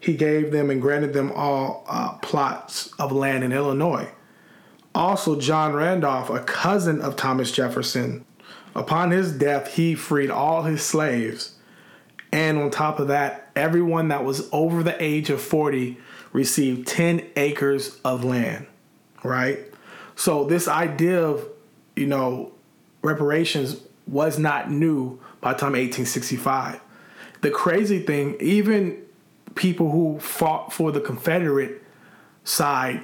he 0.00 0.14
gave 0.14 0.50
them 0.50 0.70
and 0.70 0.82
granted 0.82 1.12
them 1.12 1.30
all 1.32 1.84
uh, 1.88 2.14
plots 2.14 2.92
of 2.98 3.12
land 3.12 3.44
in 3.44 3.52
Illinois. 3.52 4.10
Also, 4.94 5.40
John 5.40 5.72
Randolph, 5.72 6.28
a 6.28 6.40
cousin 6.40 7.00
of 7.00 7.16
Thomas 7.16 7.50
Jefferson, 7.50 8.24
upon 8.74 9.10
his 9.10 9.32
death, 9.32 9.74
he 9.74 9.94
freed 9.94 10.30
all 10.30 10.64
his 10.64 10.82
slaves. 10.82 11.54
And 12.30 12.58
on 12.58 12.70
top 12.70 12.98
of 12.98 13.08
that, 13.08 13.50
everyone 13.56 14.08
that 14.08 14.24
was 14.24 14.48
over 14.52 14.82
the 14.82 15.02
age 15.02 15.30
of 15.30 15.40
40 15.40 15.98
received 16.32 16.88
10 16.88 17.26
acres 17.36 17.98
of 18.04 18.24
land, 18.24 18.66
right? 19.22 19.60
So, 20.16 20.44
this 20.44 20.68
idea 20.68 21.22
of, 21.22 21.46
you 21.96 22.06
know, 22.06 22.52
reparations 23.02 23.82
was 24.06 24.38
not 24.38 24.70
new 24.70 25.18
by 25.40 25.52
the 25.52 25.58
time 25.58 25.72
1865. 25.72 26.80
The 27.40 27.50
crazy 27.50 28.00
thing, 28.00 28.36
even 28.40 29.02
people 29.54 29.90
who 29.90 30.18
fought 30.20 30.72
for 30.72 30.92
the 30.92 31.00
Confederate 31.00 31.82
side 32.44 33.02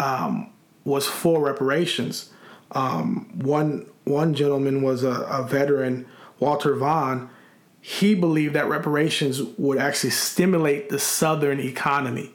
um, 0.00 0.50
was 0.84 1.06
for 1.06 1.40
reparations. 1.40 2.30
Um, 2.72 3.30
one 3.38 3.86
one 4.04 4.34
gentleman 4.34 4.82
was 4.82 5.02
a, 5.02 5.22
a 5.22 5.42
veteran, 5.42 6.06
Walter 6.38 6.74
Vaughn. 6.74 7.30
He 7.80 8.14
believed 8.14 8.54
that 8.54 8.68
reparations 8.68 9.42
would 9.58 9.78
actually 9.78 10.10
stimulate 10.10 10.88
the 10.88 10.98
Southern 10.98 11.60
economy. 11.60 12.32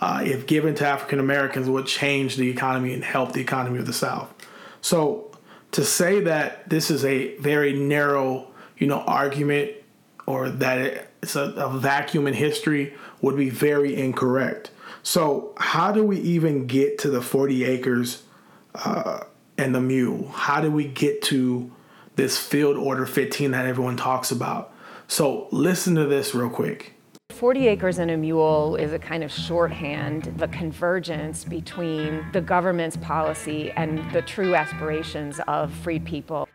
Uh, 0.00 0.22
if 0.24 0.46
given 0.46 0.74
to 0.74 0.86
African 0.86 1.20
Americans, 1.20 1.68
would 1.68 1.86
change 1.86 2.36
the 2.36 2.50
economy 2.50 2.92
and 2.92 3.04
help 3.04 3.32
the 3.32 3.40
economy 3.40 3.78
of 3.78 3.86
the 3.86 3.92
South. 3.92 4.34
So 4.80 5.30
to 5.70 5.84
say 5.84 6.20
that 6.20 6.68
this 6.68 6.90
is 6.90 7.04
a 7.04 7.36
very 7.36 7.72
narrow, 7.72 8.48
you 8.76 8.88
know, 8.88 9.00
argument 9.00 9.72
or 10.26 10.48
that 10.48 11.08
it's 11.22 11.36
a, 11.36 11.52
a 11.56 11.78
vacuum 11.78 12.26
in 12.26 12.34
history 12.34 12.94
would 13.20 13.36
be 13.36 13.48
very 13.48 13.94
incorrect. 13.94 14.71
So 15.02 15.52
how 15.56 15.92
do 15.92 16.04
we 16.04 16.18
even 16.20 16.66
get 16.66 16.98
to 16.98 17.10
the 17.10 17.22
40 17.22 17.64
acres 17.64 18.22
uh, 18.74 19.20
and 19.58 19.74
the 19.74 19.80
mule? 19.80 20.28
How 20.28 20.60
do 20.60 20.70
we 20.70 20.84
get 20.84 21.22
to 21.22 21.70
this 22.16 22.38
field 22.38 22.76
order 22.76 23.06
15 23.06 23.50
that 23.50 23.66
everyone 23.66 23.96
talks 23.96 24.30
about? 24.30 24.72
So 25.08 25.48
listen 25.50 25.94
to 25.96 26.06
this 26.06 26.34
real 26.34 26.50
quick. 26.50 26.94
40 27.30 27.66
acres 27.66 27.98
and 27.98 28.10
a 28.10 28.16
mule 28.16 28.76
is 28.76 28.92
a 28.92 28.98
kind 28.98 29.24
of 29.24 29.32
shorthand, 29.32 30.32
the 30.36 30.46
convergence 30.48 31.44
between 31.44 32.24
the 32.32 32.40
government's 32.40 32.96
policy 32.98 33.72
and 33.72 33.98
the 34.12 34.22
true 34.22 34.54
aspirations 34.54 35.40
of 35.48 35.72
freed 35.72 36.04
people. 36.04 36.48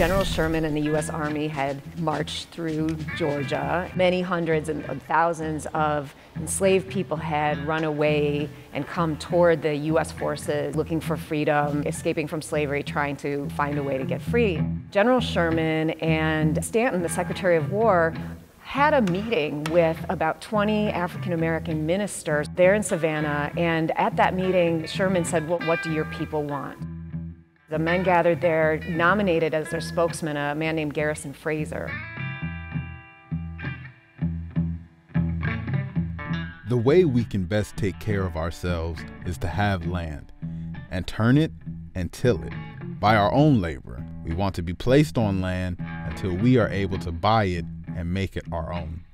General 0.00 0.24
Sherman 0.24 0.64
and 0.64 0.74
the 0.74 0.80
U.S. 0.92 1.10
Army 1.10 1.46
had 1.46 1.82
marched 1.98 2.48
through 2.48 2.96
Georgia. 3.18 3.92
Many 3.94 4.22
hundreds 4.22 4.70
and 4.70 4.82
uh, 4.88 4.94
thousands 5.06 5.66
of 5.74 6.14
enslaved 6.36 6.88
people 6.88 7.18
had 7.18 7.66
run 7.66 7.84
away 7.84 8.48
and 8.72 8.86
come 8.86 9.18
toward 9.18 9.60
the 9.60 9.74
U.S. 9.74 10.10
forces 10.10 10.74
looking 10.74 11.00
for 11.02 11.18
freedom, 11.18 11.86
escaping 11.86 12.28
from 12.28 12.40
slavery, 12.40 12.82
trying 12.82 13.14
to 13.16 13.46
find 13.50 13.76
a 13.76 13.82
way 13.82 13.98
to 13.98 14.04
get 14.04 14.22
free. 14.22 14.62
General 14.90 15.20
Sherman 15.20 15.90
and 16.00 16.64
Stanton, 16.64 17.02
the 17.02 17.08
Secretary 17.10 17.58
of 17.58 17.70
War, 17.70 18.14
had 18.60 18.94
a 18.94 19.02
meeting 19.02 19.64
with 19.64 20.02
about 20.08 20.40
20 20.40 20.88
African 20.88 21.34
American 21.34 21.84
ministers 21.84 22.48
there 22.56 22.72
in 22.72 22.82
Savannah, 22.82 23.52
and 23.58 23.90
at 23.98 24.16
that 24.16 24.32
meeting, 24.32 24.86
Sherman 24.86 25.26
said, 25.26 25.46
well, 25.46 25.58
What 25.66 25.82
do 25.82 25.92
your 25.92 26.06
people 26.06 26.42
want? 26.42 26.78
The 27.70 27.78
men 27.78 28.02
gathered 28.02 28.40
there 28.40 28.80
nominated 28.88 29.54
as 29.54 29.70
their 29.70 29.80
spokesman 29.80 30.36
a 30.36 30.56
man 30.56 30.74
named 30.74 30.92
Garrison 30.92 31.32
Frazier. 31.32 31.88
The 36.68 36.76
way 36.76 37.04
we 37.04 37.22
can 37.22 37.44
best 37.44 37.76
take 37.76 38.00
care 38.00 38.24
of 38.24 38.36
ourselves 38.36 39.00
is 39.24 39.38
to 39.38 39.46
have 39.46 39.86
land 39.86 40.32
and 40.90 41.06
turn 41.06 41.38
it 41.38 41.52
and 41.94 42.10
till 42.10 42.42
it 42.42 42.52
by 42.98 43.14
our 43.14 43.32
own 43.32 43.60
labor. 43.60 44.04
We 44.24 44.34
want 44.34 44.56
to 44.56 44.62
be 44.62 44.74
placed 44.74 45.16
on 45.16 45.40
land 45.40 45.76
until 45.78 46.34
we 46.36 46.58
are 46.58 46.68
able 46.68 46.98
to 46.98 47.12
buy 47.12 47.44
it 47.44 47.64
and 47.96 48.12
make 48.12 48.36
it 48.36 48.46
our 48.50 48.72
own. 48.72 49.04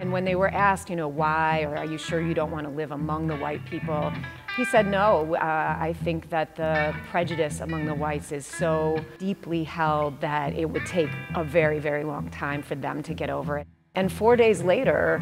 And 0.00 0.12
when 0.12 0.24
they 0.24 0.34
were 0.34 0.48
asked, 0.48 0.90
you 0.90 0.96
know, 0.96 1.08
why, 1.08 1.62
or 1.62 1.76
are 1.76 1.86
you 1.86 1.98
sure 1.98 2.20
you 2.20 2.34
don't 2.34 2.50
want 2.50 2.66
to 2.66 2.72
live 2.72 2.90
among 2.90 3.28
the 3.28 3.36
white 3.36 3.64
people, 3.66 4.12
he 4.56 4.64
said, 4.64 4.86
no, 4.86 5.34
uh, 5.36 5.76
I 5.78 5.94
think 6.04 6.30
that 6.30 6.56
the 6.56 6.94
prejudice 7.10 7.60
among 7.60 7.86
the 7.86 7.94
whites 7.94 8.32
is 8.32 8.46
so 8.46 9.04
deeply 9.18 9.64
held 9.64 10.20
that 10.20 10.54
it 10.54 10.68
would 10.68 10.86
take 10.86 11.10
a 11.34 11.44
very, 11.44 11.78
very 11.78 12.04
long 12.04 12.28
time 12.30 12.62
for 12.62 12.74
them 12.74 13.02
to 13.04 13.14
get 13.14 13.30
over 13.30 13.58
it. 13.58 13.66
And 13.94 14.12
four 14.12 14.36
days 14.36 14.62
later, 14.62 15.20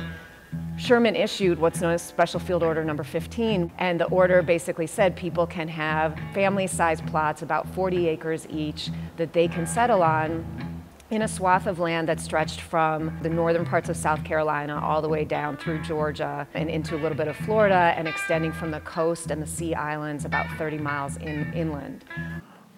Sherman 0.78 1.16
issued 1.16 1.59
what's 1.59 1.80
known 1.80 1.95
as 1.95 2.02
Special 2.02 2.38
Field 2.38 2.62
Order 2.62 2.85
Number 2.85 3.02
15, 3.02 3.73
and 3.78 4.00
the 4.00 4.04
order 4.06 4.42
basically 4.42 4.87
said 4.87 5.16
people 5.16 5.47
can 5.47 5.68
have 5.68 6.18
family 6.35 6.66
sized 6.66 7.06
plots, 7.06 7.42
about 7.42 7.68
40 7.75 8.08
acres 8.08 8.47
each, 8.50 8.91
that 9.17 9.32
they 9.32 9.49
can 9.49 9.67
settle 9.67 10.02
on 10.02 10.75
in 11.10 11.23
a 11.23 11.28
swath 11.28 11.66
of 11.66 11.78
land 11.78 12.08
that 12.08 12.19
stretched 12.19 12.60
from 12.60 13.16
the 13.23 13.28
northern 13.28 13.64
parts 13.64 13.88
of 13.88 13.97
South 13.97 14.25
Carolina 14.25 14.78
all 14.82 15.00
the 15.00 15.08
way 15.08 15.25
down 15.25 15.56
through 15.56 15.80
Georgia 15.82 16.49
and 16.54 16.69
into 16.69 16.97
a 16.97 16.99
little 16.99 17.16
bit 17.16 17.28
of 17.28 17.36
Florida 17.36 17.95
and 17.97 18.08
extending 18.08 18.52
from 18.52 18.73
the 18.73 18.80
coast 18.80 19.30
and 19.30 19.40
the 19.40 19.47
sea 19.47 19.75
islands 19.75 20.25
about 20.25 20.47
30 20.58 20.78
miles 20.78 21.16
in, 21.19 21.52
inland. 21.52 22.04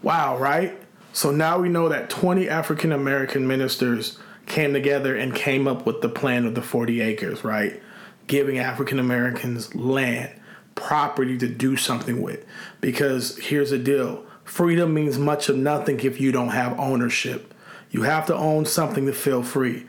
Wow, 0.02 0.36
right? 0.38 0.80
So 1.12 1.30
now 1.30 1.58
we 1.58 1.70
know 1.70 1.88
that 1.88 2.10
20 2.10 2.48
African 2.48 2.92
American 2.92 3.46
ministers 3.46 4.18
came 4.46 4.72
together 4.72 5.16
and 5.16 5.34
came 5.34 5.66
up 5.66 5.86
with 5.86 6.02
the 6.02 6.08
plan 6.08 6.44
of 6.44 6.54
the 6.54 6.62
40 6.62 7.00
acres, 7.00 7.44
right? 7.44 7.82
Giving 8.26 8.58
African 8.58 8.98
Americans 8.98 9.74
land, 9.74 10.30
property 10.74 11.38
to 11.38 11.48
do 11.48 11.76
something 11.76 12.20
with. 12.20 12.44
Because 12.80 13.38
here's 13.38 13.70
the 13.70 13.78
deal 13.78 14.24
freedom 14.44 14.94
means 14.94 15.18
much 15.18 15.48
of 15.48 15.56
nothing 15.56 16.00
if 16.00 16.20
you 16.20 16.30
don't 16.30 16.50
have 16.50 16.78
ownership. 16.78 17.54
You 17.90 18.02
have 18.02 18.26
to 18.26 18.34
own 18.34 18.66
something 18.66 19.06
to 19.06 19.12
feel 19.12 19.42
free, 19.42 19.86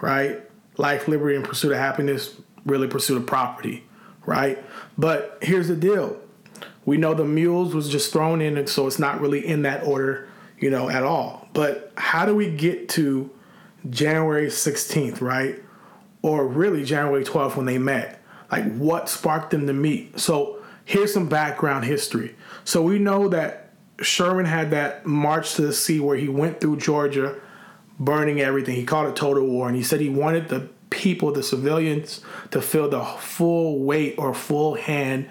right? 0.00 0.40
Life, 0.76 1.08
liberty, 1.08 1.36
and 1.36 1.44
pursuit 1.44 1.72
of 1.72 1.78
happiness, 1.78 2.36
really 2.64 2.88
pursuit 2.88 3.16
of 3.16 3.26
property, 3.26 3.84
right? 4.24 4.62
But 4.96 5.38
here's 5.42 5.68
the 5.68 5.76
deal. 5.76 6.16
We 6.84 6.96
know 6.96 7.14
the 7.14 7.24
mules 7.24 7.74
was 7.74 7.88
just 7.88 8.12
thrown 8.12 8.40
in, 8.40 8.66
so 8.66 8.86
it's 8.86 8.98
not 8.98 9.20
really 9.20 9.46
in 9.46 9.62
that 9.62 9.84
order, 9.84 10.28
you 10.58 10.70
know, 10.70 10.88
at 10.88 11.02
all. 11.02 11.48
But 11.52 11.92
how 11.96 12.24
do 12.26 12.34
we 12.34 12.50
get 12.50 12.88
to 12.90 13.30
January 13.88 14.46
16th, 14.46 15.20
right? 15.20 15.62
Or 16.22 16.46
really 16.46 16.84
January 16.84 17.24
12th 17.24 17.56
when 17.56 17.66
they 17.66 17.78
met? 17.78 18.22
Like 18.50 18.76
what 18.76 19.08
sparked 19.08 19.50
them 19.50 19.66
to 19.66 19.72
meet? 19.72 20.18
So 20.18 20.62
here's 20.84 21.12
some 21.12 21.28
background 21.28 21.84
history. 21.84 22.34
So 22.64 22.82
we 22.82 22.98
know 22.98 23.28
that 23.28 23.69
Sherman 24.00 24.46
had 24.46 24.70
that 24.70 25.06
march 25.06 25.54
to 25.54 25.62
the 25.62 25.72
sea 25.72 26.00
where 26.00 26.16
he 26.16 26.28
went 26.28 26.60
through 26.60 26.78
Georgia, 26.78 27.36
burning 27.98 28.40
everything. 28.40 28.76
He 28.76 28.84
called 28.84 29.08
it 29.08 29.16
total 29.16 29.46
war, 29.46 29.68
and 29.68 29.76
he 29.76 29.82
said 29.82 30.00
he 30.00 30.08
wanted 30.08 30.48
the 30.48 30.68
people, 30.90 31.32
the 31.32 31.42
civilians, 31.42 32.20
to 32.50 32.60
feel 32.60 32.88
the 32.88 33.02
full 33.02 33.80
weight 33.80 34.14
or 34.18 34.34
full 34.34 34.74
hand 34.74 35.28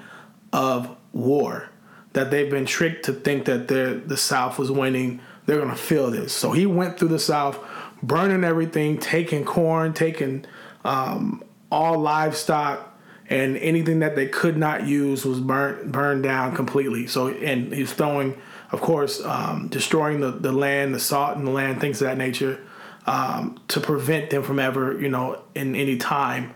of 0.54 0.96
war. 1.14 1.70
That 2.14 2.32
they've 2.32 2.50
been 2.50 2.66
tricked 2.66 3.06
to 3.06 3.14
think 3.14 3.46
that 3.46 3.68
the 3.68 4.18
South 4.18 4.58
was 4.58 4.72
winning. 4.72 5.22
They're 5.46 5.60
gonna 5.60 5.76
feel 5.76 6.12
this. 6.12 6.34
So 6.34 6.52
he 6.52 6.66
went 6.66 6.98
through 6.98 7.10
the 7.10 7.20
South, 7.20 7.60
burning 8.02 8.44
everything, 8.44 8.98
taking 8.98 9.46
corn, 9.46 9.94
taking 9.94 10.46
um, 10.84 11.44
all 11.72 11.98
livestock, 11.98 12.98
and 13.30 13.58
anything 13.58 14.00
that 14.00 14.16
they 14.16 14.28
could 14.28 14.58
not 14.58 14.88
use 14.88 15.24
was 15.26 15.40
burnt 15.40 15.92
burned 15.92 16.24
down 16.24 16.56
completely. 16.56 17.06
So 17.08 17.28
and 17.28 17.72
he's 17.72 17.94
throwing 17.94 18.40
of 18.72 18.82
course, 18.82 19.24
um, 19.24 19.68
destroying 19.68 20.20
the, 20.20 20.32
the 20.32 20.52
land, 20.52 20.94
the 20.94 21.00
salt 21.00 21.38
in 21.38 21.46
the 21.46 21.52
land, 21.52 21.82
things 21.82 22.02
of 22.02 22.08
that 22.08 22.18
nature, 22.18 22.60
um, 23.06 23.60
to 23.70 23.80
prevent 23.80 24.30
them 24.30 24.44
from 24.44 24.60
ever, 24.60 25.00
you 25.00 25.10
know, 25.10 25.42
in 25.56 25.76
any 25.76 25.98
time 25.98 26.54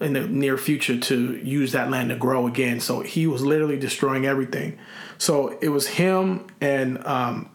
in 0.00 0.12
the 0.12 0.26
near 0.26 0.58
future 0.58 0.98
to 0.98 1.36
use 1.36 1.72
that 1.72 1.90
land 1.90 2.10
to 2.10 2.16
grow 2.16 2.46
again. 2.46 2.80
So 2.80 3.00
he 3.00 3.26
was 3.26 3.42
literally 3.42 3.78
destroying 3.78 4.26
everything. 4.26 4.78
So 5.16 5.56
it 5.62 5.70
was 5.70 5.86
him 5.86 6.46
and 6.60 7.04
um, 7.06 7.48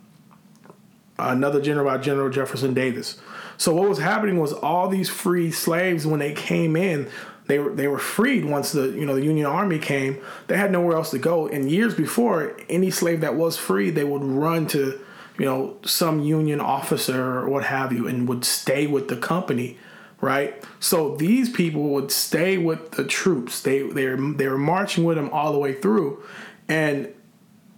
another 1.20 1.62
general, 1.62 1.86
by 1.86 2.00
General 2.00 2.30
Jefferson 2.30 2.74
Davis. 2.74 3.20
So 3.58 3.76
what 3.76 3.88
was 3.88 4.00
happening 4.00 4.40
was 4.40 4.54
all 4.54 4.90
these 4.90 5.08
free 5.08 5.52
slaves 5.52 6.08
when 6.08 6.20
they 6.20 6.34
came 6.34 6.76
in, 6.76 7.08
they 7.48 7.60
were 7.60 7.74
they 7.74 7.88
were 7.88 8.00
freed 8.00 8.46
once 8.46 8.72
the 8.72 8.90
you 8.90 9.06
know 9.06 9.16
the 9.16 9.24
Union 9.24 9.46
Army 9.46 9.80
came. 9.80 10.22
They 10.48 10.58
had 10.58 10.72
nowhere 10.72 10.96
else 10.96 11.12
to 11.12 11.20
go. 11.20 11.48
And 11.48 11.70
years 11.70 11.96
before, 11.96 12.56
any 12.70 12.92
slave 12.92 13.22
that 13.22 13.36
was 13.36 13.58
free, 13.58 13.90
they 13.90 14.04
would 14.04 14.24
run 14.24 14.68
to 14.68 15.00
you 15.38 15.46
know 15.46 15.78
some 15.84 16.22
Union 16.22 16.60
officer 16.60 17.40
or 17.40 17.50
what 17.50 17.66
have 17.66 17.92
you, 17.92 18.08
and 18.08 18.28
would 18.28 18.46
stay 18.46 18.88
with 18.88 19.08
the 19.08 19.18
company, 19.18 19.78
right? 20.22 20.64
So 20.80 21.16
these 21.16 21.50
people 21.50 21.90
would 21.90 22.12
stay 22.12 22.58
with 22.58 22.92
the 22.92 23.04
troops. 23.04 23.62
They 23.62 23.82
they 23.82 24.16
they 24.16 24.48
were 24.48 24.58
marching 24.58 25.04
with 25.04 25.18
them 25.18 25.30
all 25.32 25.52
the 25.52 25.60
way 25.60 25.74
through, 25.74 26.24
and 26.68 27.14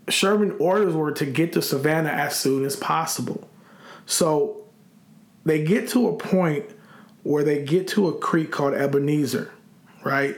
Sherman 0.09 0.55
orders 0.59 0.93
were 0.93 1.13
to 1.13 1.25
get 1.25 1.53
to 1.53 1.61
Savannah 1.61 2.09
as 2.09 2.37
soon 2.37 2.65
as 2.65 2.75
possible. 2.75 3.49
So 4.05 4.65
they 5.45 5.63
get 5.63 5.87
to 5.89 6.09
a 6.09 6.17
point 6.17 6.65
where 7.23 7.43
they 7.43 7.63
get 7.63 7.87
to 7.89 8.07
a 8.07 8.17
creek 8.17 8.51
called 8.51 8.73
Ebenezer, 8.73 9.51
right? 10.03 10.35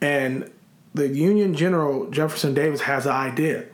And 0.00 0.50
the 0.94 1.08
Union 1.08 1.54
General 1.54 2.08
Jefferson 2.10 2.54
Davis 2.54 2.82
has 2.82 3.06
an 3.06 3.12
idea. 3.12 3.66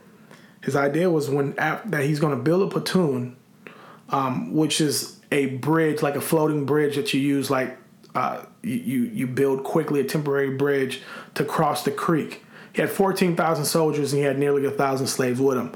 His 0.61 0.75
idea 0.75 1.09
was 1.09 1.29
when 1.29 1.53
that 1.55 2.03
he's 2.03 2.19
going 2.19 2.35
to 2.35 2.41
build 2.41 2.63
a 2.63 2.67
platoon, 2.67 3.37
um, 4.09 4.53
which 4.53 4.81
is 4.81 5.19
a 5.31 5.47
bridge, 5.47 6.01
like 6.01 6.15
a 6.15 6.21
floating 6.21 6.65
bridge 6.65 6.95
that 6.95 7.13
you 7.13 7.21
use, 7.21 7.51
like 7.51 7.77
uh, 8.15 8.45
you 8.63 9.03
you 9.03 9.27
build 9.27 9.63
quickly 9.63 9.99
a 9.99 10.03
temporary 10.03 10.55
bridge 10.57 11.03
to 11.35 11.45
cross 11.45 11.83
the 11.83 11.91
creek. 11.91 12.43
He 12.73 12.81
had 12.81 12.89
fourteen 12.89 13.35
thousand 13.35 13.65
soldiers 13.65 14.11
and 14.11 14.19
he 14.19 14.25
had 14.25 14.39
nearly 14.39 14.65
a 14.65 14.71
thousand 14.71 15.07
slaves 15.07 15.39
with 15.39 15.57
him 15.57 15.75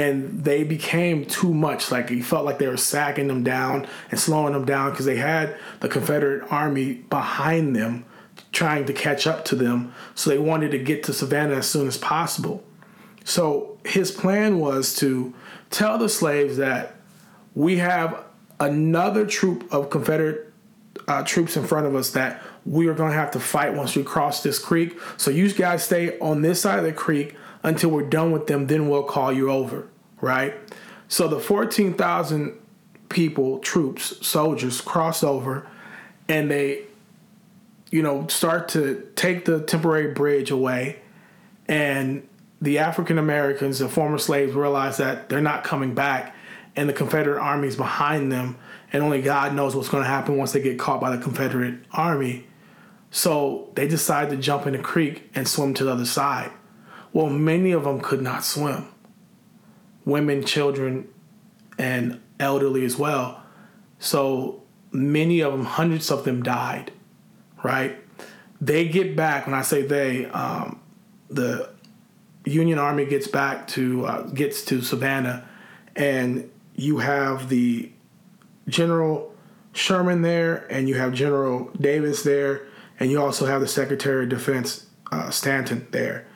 and 0.00 0.44
they 0.44 0.64
became 0.64 1.26
too 1.26 1.52
much. 1.52 1.90
Like 1.90 2.08
he 2.08 2.22
felt 2.22 2.44
like 2.44 2.58
they 2.58 2.66
were 2.66 2.76
sacking 2.76 3.28
them 3.28 3.44
down 3.44 3.86
and 4.10 4.18
slowing 4.18 4.54
them 4.54 4.64
down 4.64 4.90
because 4.90 5.04
they 5.04 5.16
had 5.16 5.56
the 5.80 5.88
Confederate 5.88 6.50
army 6.50 6.94
behind 6.94 7.76
them 7.76 8.06
trying 8.52 8.86
to 8.86 8.92
catch 8.92 9.26
up 9.26 9.44
to 9.44 9.54
them. 9.54 9.92
So 10.14 10.30
they 10.30 10.38
wanted 10.38 10.70
to 10.70 10.78
get 10.78 11.04
to 11.04 11.12
Savannah 11.12 11.56
as 11.56 11.68
soon 11.68 11.86
as 11.86 11.98
possible. 11.98 12.64
So 13.24 13.78
his 13.84 14.10
plan 14.10 14.58
was 14.58 14.96
to 14.96 15.34
tell 15.68 15.98
the 15.98 16.08
slaves 16.08 16.56
that 16.56 16.96
we 17.54 17.76
have 17.76 18.24
another 18.58 19.26
troop 19.26 19.72
of 19.72 19.90
Confederate 19.90 20.52
uh, 21.06 21.22
troops 21.24 21.56
in 21.56 21.66
front 21.66 21.86
of 21.86 21.94
us 21.94 22.10
that 22.10 22.42
we 22.64 22.88
are 22.88 22.94
going 22.94 23.10
to 23.10 23.16
have 23.16 23.30
to 23.32 23.40
fight 23.40 23.74
once 23.74 23.94
we 23.94 24.02
cross 24.02 24.42
this 24.42 24.58
creek. 24.58 24.98
So 25.16 25.30
you 25.30 25.52
guys 25.52 25.84
stay 25.84 26.18
on 26.18 26.42
this 26.42 26.60
side 26.60 26.78
of 26.78 26.84
the 26.84 26.92
creek 26.92 27.36
until 27.62 27.90
we're 27.90 28.08
done 28.08 28.32
with 28.32 28.46
them, 28.46 28.66
then 28.66 28.88
we'll 28.88 29.02
call 29.02 29.32
you 29.32 29.50
over, 29.50 29.88
right? 30.20 30.54
So 31.08 31.28
the 31.28 31.40
14,000 31.40 32.58
people, 33.08 33.58
troops, 33.58 34.26
soldiers 34.26 34.80
cross 34.80 35.22
over 35.22 35.66
and 36.28 36.50
they, 36.50 36.84
you 37.90 38.02
know, 38.02 38.26
start 38.28 38.68
to 38.70 39.08
take 39.16 39.44
the 39.44 39.60
temporary 39.60 40.14
bridge 40.14 40.50
away. 40.50 41.00
And 41.66 42.26
the 42.62 42.78
African 42.78 43.18
Americans, 43.18 43.80
the 43.80 43.88
former 43.88 44.18
slaves, 44.18 44.54
realize 44.54 44.98
that 44.98 45.28
they're 45.28 45.40
not 45.40 45.64
coming 45.64 45.94
back 45.94 46.34
and 46.76 46.88
the 46.88 46.92
Confederate 46.92 47.40
army's 47.40 47.76
behind 47.76 48.30
them. 48.30 48.56
And 48.92 49.02
only 49.02 49.22
God 49.22 49.54
knows 49.54 49.76
what's 49.76 49.88
going 49.88 50.02
to 50.02 50.08
happen 50.08 50.36
once 50.36 50.52
they 50.52 50.60
get 50.60 50.78
caught 50.78 51.00
by 51.00 51.14
the 51.14 51.22
Confederate 51.22 51.80
army. 51.92 52.46
So 53.10 53.70
they 53.74 53.88
decide 53.88 54.30
to 54.30 54.36
jump 54.36 54.66
in 54.66 54.72
the 54.72 54.78
creek 54.78 55.28
and 55.34 55.46
swim 55.46 55.74
to 55.74 55.84
the 55.84 55.92
other 55.92 56.06
side. 56.06 56.50
Well, 57.12 57.28
many 57.28 57.72
of 57.72 57.84
them 57.84 58.00
could 58.00 58.22
not 58.22 58.44
swim. 58.44 58.88
Women, 60.04 60.44
children, 60.44 61.08
and 61.78 62.20
elderly 62.38 62.84
as 62.84 62.96
well. 62.96 63.42
So 63.98 64.62
many 64.92 65.40
of 65.40 65.52
them, 65.52 65.64
hundreds 65.64 66.10
of 66.10 66.24
them 66.24 66.42
died, 66.42 66.92
right? 67.62 67.98
They 68.60 68.88
get 68.88 69.16
back, 69.16 69.46
when 69.46 69.54
I 69.54 69.62
say 69.62 69.82
they, 69.82 70.26
um, 70.26 70.80
the 71.28 71.70
Union 72.44 72.78
Army 72.78 73.06
gets 73.06 73.28
back 73.28 73.66
to, 73.68 74.06
uh, 74.06 74.22
gets 74.22 74.64
to 74.66 74.82
Savannah, 74.82 75.48
and 75.96 76.50
you 76.74 76.98
have 76.98 77.48
the 77.48 77.90
General 78.68 79.34
Sherman 79.72 80.22
there, 80.22 80.66
and 80.70 80.88
you 80.88 80.94
have 80.96 81.12
General 81.12 81.70
Davis 81.80 82.22
there, 82.22 82.66
and 82.98 83.10
you 83.10 83.20
also 83.20 83.46
have 83.46 83.60
the 83.60 83.68
Secretary 83.68 84.24
of 84.24 84.30
Defense 84.30 84.86
uh, 85.12 85.30
Stanton 85.30 85.86
there. 85.90 86.26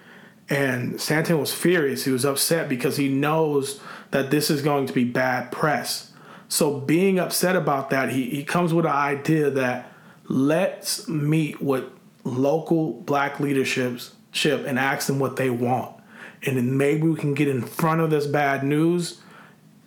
And 0.48 1.00
Stanton 1.00 1.38
was 1.38 1.52
furious. 1.52 2.04
He 2.04 2.10
was 2.10 2.24
upset 2.24 2.68
because 2.68 2.96
he 2.96 3.08
knows 3.08 3.80
that 4.10 4.30
this 4.30 4.50
is 4.50 4.62
going 4.62 4.86
to 4.86 4.92
be 4.92 5.04
bad 5.04 5.50
press. 5.50 6.12
So, 6.48 6.78
being 6.78 7.18
upset 7.18 7.56
about 7.56 7.90
that, 7.90 8.10
he, 8.10 8.28
he 8.30 8.44
comes 8.44 8.74
with 8.74 8.84
an 8.84 8.92
idea 8.92 9.50
that 9.50 9.90
let's 10.28 11.08
meet 11.08 11.60
with 11.60 11.84
local 12.24 12.92
black 12.92 13.40
leaderships 13.40 14.14
ship 14.30 14.64
and 14.66 14.78
ask 14.78 15.06
them 15.06 15.18
what 15.18 15.36
they 15.36 15.50
want. 15.50 15.96
And 16.42 16.56
then 16.56 16.76
maybe 16.76 17.02
we 17.08 17.16
can 17.16 17.34
get 17.34 17.48
in 17.48 17.62
front 17.62 18.02
of 18.02 18.10
this 18.10 18.26
bad 18.26 18.62
news 18.62 19.20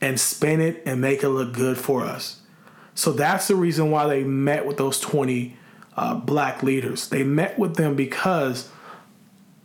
and 0.01 0.19
spin 0.19 0.61
it 0.61 0.81
and 0.85 1.01
make 1.01 1.23
it 1.23 1.29
look 1.29 1.53
good 1.53 1.77
for 1.77 2.03
us. 2.03 2.41
So 2.95 3.11
that's 3.11 3.47
the 3.47 3.55
reason 3.55 3.91
why 3.91 4.07
they 4.07 4.23
met 4.23 4.65
with 4.65 4.77
those 4.77 4.99
20 4.99 5.55
uh, 5.95 6.15
black 6.15 6.63
leaders. 6.63 7.09
They 7.09 7.23
met 7.23 7.59
with 7.59 7.75
them 7.75 7.95
because 7.95 8.69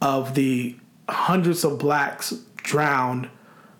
of 0.02 0.34
the 0.34 0.76
hundreds 1.08 1.64
of 1.64 1.78
blacks 1.78 2.30
drowned 2.56 3.28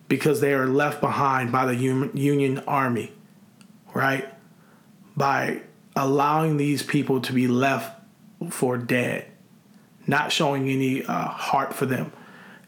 because 0.08 0.40
they 0.40 0.52
are 0.52 0.66
left 0.66 1.00
behind 1.00 1.50
by 1.50 1.64
the 1.64 1.76
Union 1.76 2.58
Army, 2.66 3.12
right? 3.94 4.28
By 5.16 5.62
allowing 5.96 6.56
these 6.56 6.82
people 6.82 7.20
to 7.22 7.32
be 7.32 7.48
left 7.48 7.98
for 8.50 8.76
dead, 8.76 9.26
not 10.06 10.32
showing 10.32 10.68
any 10.68 11.04
uh, 11.04 11.28
heart 11.28 11.74
for 11.74 11.86
them. 11.86 12.12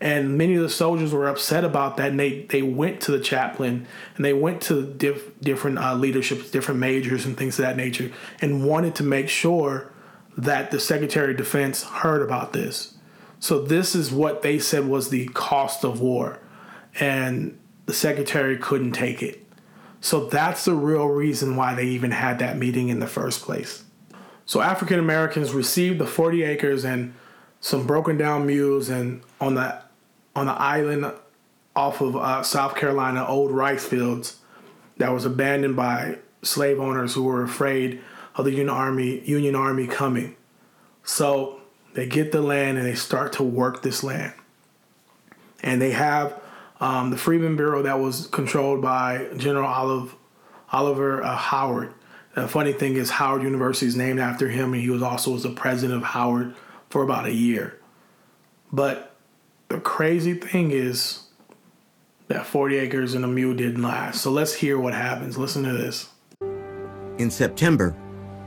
And 0.01 0.37
many 0.37 0.55
of 0.55 0.63
the 0.63 0.69
soldiers 0.69 1.13
were 1.13 1.29
upset 1.29 1.65
about 1.65 1.97
that, 1.97 2.11
and 2.11 2.21
they, 2.21 2.43
they 2.43 2.63
went 2.63 3.01
to 3.03 3.13
the 3.13 3.21
chaplain 3.21 3.87
and 4.17 4.25
they 4.25 4.33
went 4.33 4.61
to 4.63 4.83
diff, 4.83 5.39
different 5.41 5.79
uh, 5.79 5.95
leaderships, 5.95 6.51
different 6.51 6.81
majors, 6.81 7.25
and 7.25 7.37
things 7.37 7.59
of 7.59 7.65
that 7.65 7.77
nature, 7.77 8.11
and 8.41 8.67
wanted 8.67 8.95
to 8.97 9.03
make 9.03 9.29
sure 9.29 9.93
that 10.37 10.71
the 10.71 10.81
Secretary 10.81 11.31
of 11.31 11.37
Defense 11.37 11.85
heard 11.85 12.23
about 12.23 12.53
this. 12.53 12.95
So, 13.45 13.61
this 13.61 13.95
is 13.95 14.11
what 14.11 14.41
they 14.41 14.59
said 14.59 14.89
was 14.89 15.11
the 15.11 15.27
cost 15.27 15.85
of 15.85 16.01
war, 16.01 16.41
and 16.99 17.59
the 17.85 17.93
Secretary 17.93 18.57
couldn't 18.57 18.93
take 18.93 19.23
it. 19.23 19.45
So, 20.01 20.25
that's 20.25 20.65
the 20.65 20.73
real 20.73 21.09
reason 21.09 21.55
why 21.55 21.75
they 21.75 21.85
even 21.85 22.11
had 22.11 22.39
that 22.39 22.57
meeting 22.57 22.89
in 22.89 23.01
the 23.01 23.07
first 23.07 23.43
place. 23.43 23.85
So, 24.47 24.63
African 24.63 24.99
Americans 24.99 25.53
received 25.53 25.99
the 25.99 26.07
40 26.07 26.43
acres 26.43 26.87
and 26.87 27.13
some 27.61 27.87
broken 27.87 28.17
down 28.17 28.47
mules, 28.47 28.89
and 28.89 29.21
on 29.43 29.57
the 29.57 29.79
on 30.35 30.47
the 30.47 30.53
island 30.53 31.13
off 31.77 32.01
of 32.01 32.17
uh, 32.17 32.43
South 32.43 32.75
Carolina, 32.77 33.27
old 33.27 33.51
rice 33.51 33.85
fields 33.85 34.39
that 34.97 35.13
was 35.13 35.27
abandoned 35.27 35.77
by 35.77 36.17
slave 36.41 36.81
owners 36.81 37.13
who 37.13 37.25
were 37.25 37.43
afraid 37.43 38.01
of 38.37 38.47
the 38.47 38.53
Union 38.53 38.71
Army, 38.71 39.21
Union 39.27 39.55
Army 39.55 39.87
coming. 39.87 40.35
So 41.03 41.61
they 41.95 42.07
get 42.07 42.33
the 42.33 42.43
land 42.43 42.77
and 42.77 42.87
they 42.87 42.95
start 42.95 43.33
to 43.35 43.43
work 43.43 43.83
this 43.83 44.05
land. 44.05 44.35
And 45.63 45.81
they 45.81 45.93
have 45.93 46.41
um, 46.81 47.11
the 47.11 47.17
Freedmen 47.17 47.57
Bureau 47.57 47.83
that 47.83 47.99
was 47.99 48.27
controlled 48.27 48.83
by 48.83 49.29
General 49.37 49.67
Olive, 49.67 50.15
Oliver 50.73 51.23
uh, 51.23 51.37
Howard. 51.37 51.95
The 52.35 52.49
funny 52.49 52.73
thing 52.73 52.97
is, 52.97 53.11
Howard 53.11 53.43
University 53.43 53.87
is 53.87 53.97
named 53.97 54.19
after 54.19 54.49
him, 54.49 54.75
and 54.75 54.83
he 54.83 54.91
was 54.91 55.03
also 55.03 55.31
was 55.31 55.45
the 55.45 55.51
president 55.51 55.99
of 55.99 56.03
Howard 56.03 56.55
for 56.91 57.03
about 57.03 57.27
a 57.27 57.33
year. 57.33 57.79
But 58.73 59.15
the 59.69 59.79
crazy 59.79 60.35
thing 60.35 60.73
is 60.73 61.29
that 62.27 62.45
40 62.45 62.77
acres 62.77 63.15
and 63.15 63.25
a 63.25 63.29
mule 63.29 63.55
didn't 63.55 63.83
last. 63.83 64.21
So 64.21 64.33
let's 64.33 64.55
hear 64.55 64.79
what 64.79 64.95
happens. 64.95 65.39
Listen 65.39 65.63
to 65.63 65.73
this. 65.73 66.09
In 67.19 67.31
September, 67.31 67.95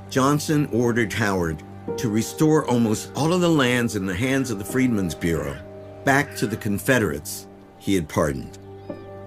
Johnson 0.09 0.67
ordered 0.73 1.13
Howard 1.13 1.63
to 1.95 2.09
restore 2.09 2.67
almost 2.67 3.11
all 3.15 3.31
of 3.31 3.41
the 3.41 3.49
lands 3.49 3.95
in 3.95 4.05
the 4.05 4.15
hands 4.15 4.51
of 4.51 4.59
the 4.59 4.65
Freedmen's 4.65 5.15
Bureau 5.15 5.57
back 6.03 6.35
to 6.35 6.47
the 6.47 6.57
Confederates 6.57 7.47
he 7.77 7.95
had 7.95 8.09
pardoned. 8.09 8.57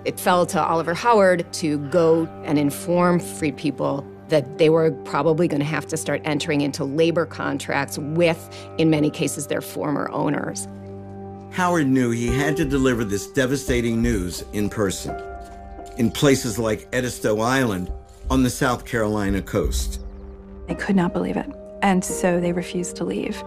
It 0.05 0.19
fell 0.19 0.47
to 0.47 0.63
Oliver 0.63 0.95
Howard 0.95 1.51
to 1.55 1.79
go 1.89 2.27
and 2.45 2.59
inform 2.59 3.21
free 3.21 3.53
people 3.53 4.07
that 4.29 4.59
they 4.59 4.71
were 4.71 4.93
probably 5.05 5.49
going 5.49 5.61
to 5.61 5.67
have 5.67 5.87
to 5.89 5.97
start 5.97 6.23
entering 6.25 6.61
into 6.61 6.85
labor 6.85 7.27
contracts 7.27 7.99
with, 7.99 8.49
in 8.79 8.89
many 8.89 9.11
cases, 9.11 9.49
their 9.49 9.61
former 9.61 10.09
owners. 10.11 10.67
Howard 11.51 11.89
knew 11.89 12.11
he 12.13 12.29
had 12.29 12.57
to 12.57 12.65
deliver 12.65 13.05
this 13.05 13.27
devastating 13.27 14.01
news 14.01 14.45
in 14.53 14.71
person, 14.71 15.21
in 15.99 16.11
places 16.11 16.59
like 16.59 16.89
Edisto 16.93 17.41
Island 17.41 17.93
on 18.31 18.43
the 18.45 18.51
South 18.51 18.87
Carolina 18.87 19.43
coast. 19.43 20.01
I 20.69 20.75
could 20.75 20.95
not 20.95 21.13
believe 21.13 21.37
it, 21.37 21.51
and 21.83 22.05
so 22.05 22.41
they 22.41 22.53
refuse 22.53 22.93
to 22.95 23.05
leave. 23.05 23.43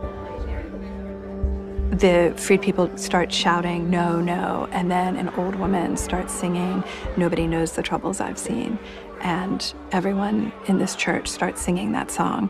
The 1.91 2.33
freed 2.37 2.63
people 2.63 2.89
start 2.97 3.31
shouting, 3.31 3.89
no, 3.91 4.19
no, 4.19 4.67
and 4.71 4.89
then 4.89 5.15
an 5.15 5.29
old 5.29 5.55
woman 5.55 5.95
starts 5.95 6.33
singing, 6.33 6.83
Nobody 7.17 7.45
Knows 7.45 7.73
the 7.73 7.83
Troubles 7.83 8.19
I've 8.19 8.39
Seen. 8.39 8.79
And 9.21 9.73
everyone 9.91 10.51
in 10.67 10.79
this 10.79 10.95
church 10.95 11.27
starts 11.27 11.61
singing 11.61 11.91
that 11.91 12.09
song. 12.09 12.49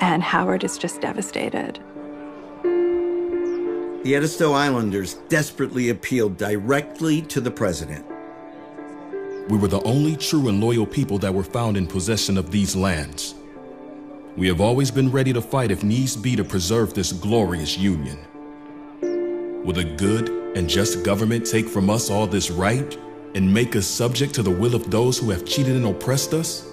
And 0.00 0.22
Howard 0.22 0.64
is 0.64 0.78
just 0.78 1.02
devastated. 1.02 1.78
The 2.62 4.14
Edisto 4.14 4.54
Islanders 4.54 5.14
desperately 5.28 5.90
appealed 5.90 6.38
directly 6.38 7.20
to 7.22 7.38
the 7.38 7.50
president. 7.50 8.06
We 9.50 9.58
were 9.58 9.68
the 9.68 9.82
only 9.82 10.16
true 10.16 10.48
and 10.48 10.58
loyal 10.58 10.86
people 10.86 11.18
that 11.18 11.34
were 11.34 11.44
found 11.44 11.76
in 11.76 11.86
possession 11.86 12.38
of 12.38 12.50
these 12.50 12.74
lands. 12.74 13.34
We 14.36 14.46
have 14.46 14.60
always 14.60 14.90
been 14.92 15.10
ready 15.10 15.32
to 15.32 15.42
fight 15.42 15.72
if 15.72 15.82
needs 15.82 16.16
be 16.16 16.36
to 16.36 16.44
preserve 16.44 16.94
this 16.94 17.12
glorious 17.12 17.76
union. 17.76 18.18
Will 19.64 19.78
a 19.78 19.84
good 19.84 20.28
and 20.56 20.68
just 20.68 21.04
government 21.04 21.44
take 21.44 21.68
from 21.68 21.90
us 21.90 22.10
all 22.10 22.26
this 22.26 22.50
right 22.50 22.96
and 23.34 23.52
make 23.52 23.74
us 23.74 23.86
subject 23.86 24.32
to 24.34 24.42
the 24.42 24.50
will 24.50 24.74
of 24.74 24.90
those 24.90 25.18
who 25.18 25.30
have 25.30 25.44
cheated 25.44 25.74
and 25.74 25.84
oppressed 25.84 26.32
us? 26.32 26.70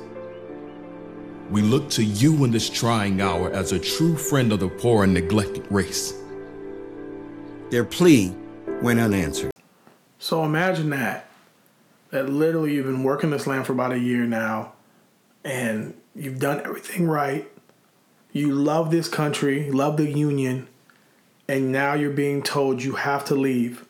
We 1.50 1.62
look 1.62 1.90
to 1.92 2.04
you 2.04 2.44
in 2.46 2.52
this 2.52 2.70
trying 2.70 3.22
hour 3.22 3.52
as 3.52 3.72
a 3.72 3.80
true 3.80 4.16
friend 4.16 4.52
of 4.52 4.60
the 4.60 4.68
poor 4.68 5.04
and 5.04 5.14
neglected 5.14 5.66
race. 5.72 6.14
Their 7.72 7.86
plea 7.86 8.36
went 8.82 9.00
unanswered. 9.00 9.52
So 10.20 10.44
imagine 10.44 10.92
that. 10.92 11.30
That 12.12 12.30
literally 12.30 12.76
you've 12.76 12.86
been 12.86 13.04
working 13.04 13.32
this 13.32 13.48
land 13.48 13.66
for 13.66 13.74
about 13.74 13.92
a 13.92 14.00
year 14.00 14.26
now, 14.26 14.74
and 15.44 15.94
you've 16.18 16.40
done 16.40 16.62
everything 16.62 17.08
right. 17.08 17.50
You 18.32 18.52
love 18.52 18.92
this 18.92 19.08
country, 19.08 19.72
love 19.72 19.98
the 19.98 20.10
union, 20.10 20.68
and 21.48 21.72
now 21.72 21.94
you're 21.94 22.12
being 22.12 22.44
told 22.44 22.84
you 22.84 22.94
have 22.94 23.24
to 23.26 23.36
leave. 23.36 23.86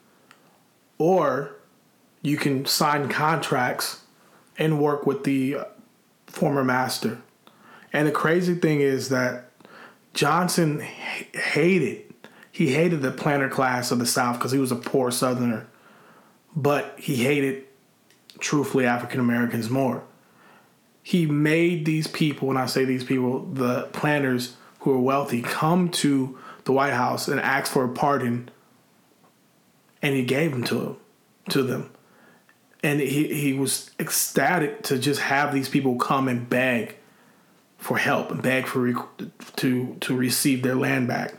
Or 0.97 1.55
you 2.21 2.37
can 2.37 2.65
sign 2.65 3.09
contracts 3.09 4.01
and 4.57 4.79
work 4.79 5.05
with 5.05 5.23
the 5.23 5.55
uh, 5.55 5.65
former 6.27 6.63
master. 6.63 7.21
And 7.93 8.07
the 8.07 8.11
crazy 8.11 8.55
thing 8.55 8.81
is 8.81 9.09
that 9.09 9.51
Johnson 10.13 10.79
hated 10.79 12.07
he 12.57 12.73
hated 12.73 13.03
the 13.03 13.11
planter 13.11 13.49
class 13.49 13.91
of 13.91 13.99
the 13.99 14.05
South 14.07 14.39
because 14.39 14.51
he 14.51 14.57
was 14.57 14.71
a 14.71 14.75
poor 14.75 15.11
Southerner, 15.11 15.67
but 16.55 16.95
he 16.97 17.17
hated 17.17 17.65
truthfully 18.39 18.83
African 18.83 19.19
Americans 19.19 19.69
more. 19.69 20.01
He 21.07 21.25
made 21.25 21.85
these 21.85 22.05
people, 22.05 22.49
when 22.49 22.57
I 22.57 22.65
say 22.65 22.83
these 22.83 23.05
people, 23.05 23.39
the 23.39 23.83
planters 23.93 24.57
who 24.79 24.91
are 24.91 24.99
wealthy, 24.99 25.41
come 25.41 25.87
to 26.03 26.37
the 26.65 26.73
White 26.73 26.91
House 26.91 27.29
and 27.29 27.39
ask 27.39 27.71
for 27.71 27.85
a 27.85 27.87
pardon, 27.87 28.49
and 30.01 30.13
he 30.13 30.25
gave 30.25 30.51
them 30.51 30.65
to 30.65 30.81
him, 30.81 30.97
to 31.47 31.63
them, 31.63 31.91
and 32.83 32.99
he 32.99 33.33
he 33.33 33.53
was 33.53 33.91
ecstatic 33.97 34.83
to 34.83 34.99
just 34.99 35.21
have 35.21 35.53
these 35.53 35.69
people 35.69 35.95
come 35.95 36.27
and 36.27 36.49
beg 36.49 36.97
for 37.77 37.97
help 37.97 38.29
and 38.29 38.41
beg 38.41 38.67
for 38.67 38.93
to 39.55 39.95
to 40.01 40.13
receive 40.13 40.61
their 40.61 40.75
land 40.75 41.07
back. 41.07 41.35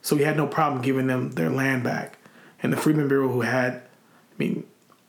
So 0.00 0.16
he 0.16 0.22
had 0.22 0.38
no 0.38 0.46
problem 0.46 0.80
giving 0.80 1.08
them 1.08 1.32
their 1.32 1.50
land 1.50 1.84
back. 1.84 2.16
And 2.62 2.72
the 2.72 2.78
Freedmen 2.78 3.08
Bureau, 3.08 3.28
who 3.28 3.42
had, 3.42 3.74
I 3.74 4.36
mean, 4.38 4.64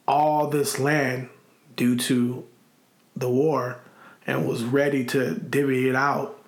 all 0.06 0.48
this 0.48 0.80
land 0.80 1.30
due 1.78 1.96
to 1.96 2.46
the 3.16 3.30
war 3.30 3.80
and 4.32 4.48
was 4.48 4.64
ready 4.64 5.04
to 5.06 5.36
divvy 5.36 5.90
it 5.90 5.96
out, 5.96 6.44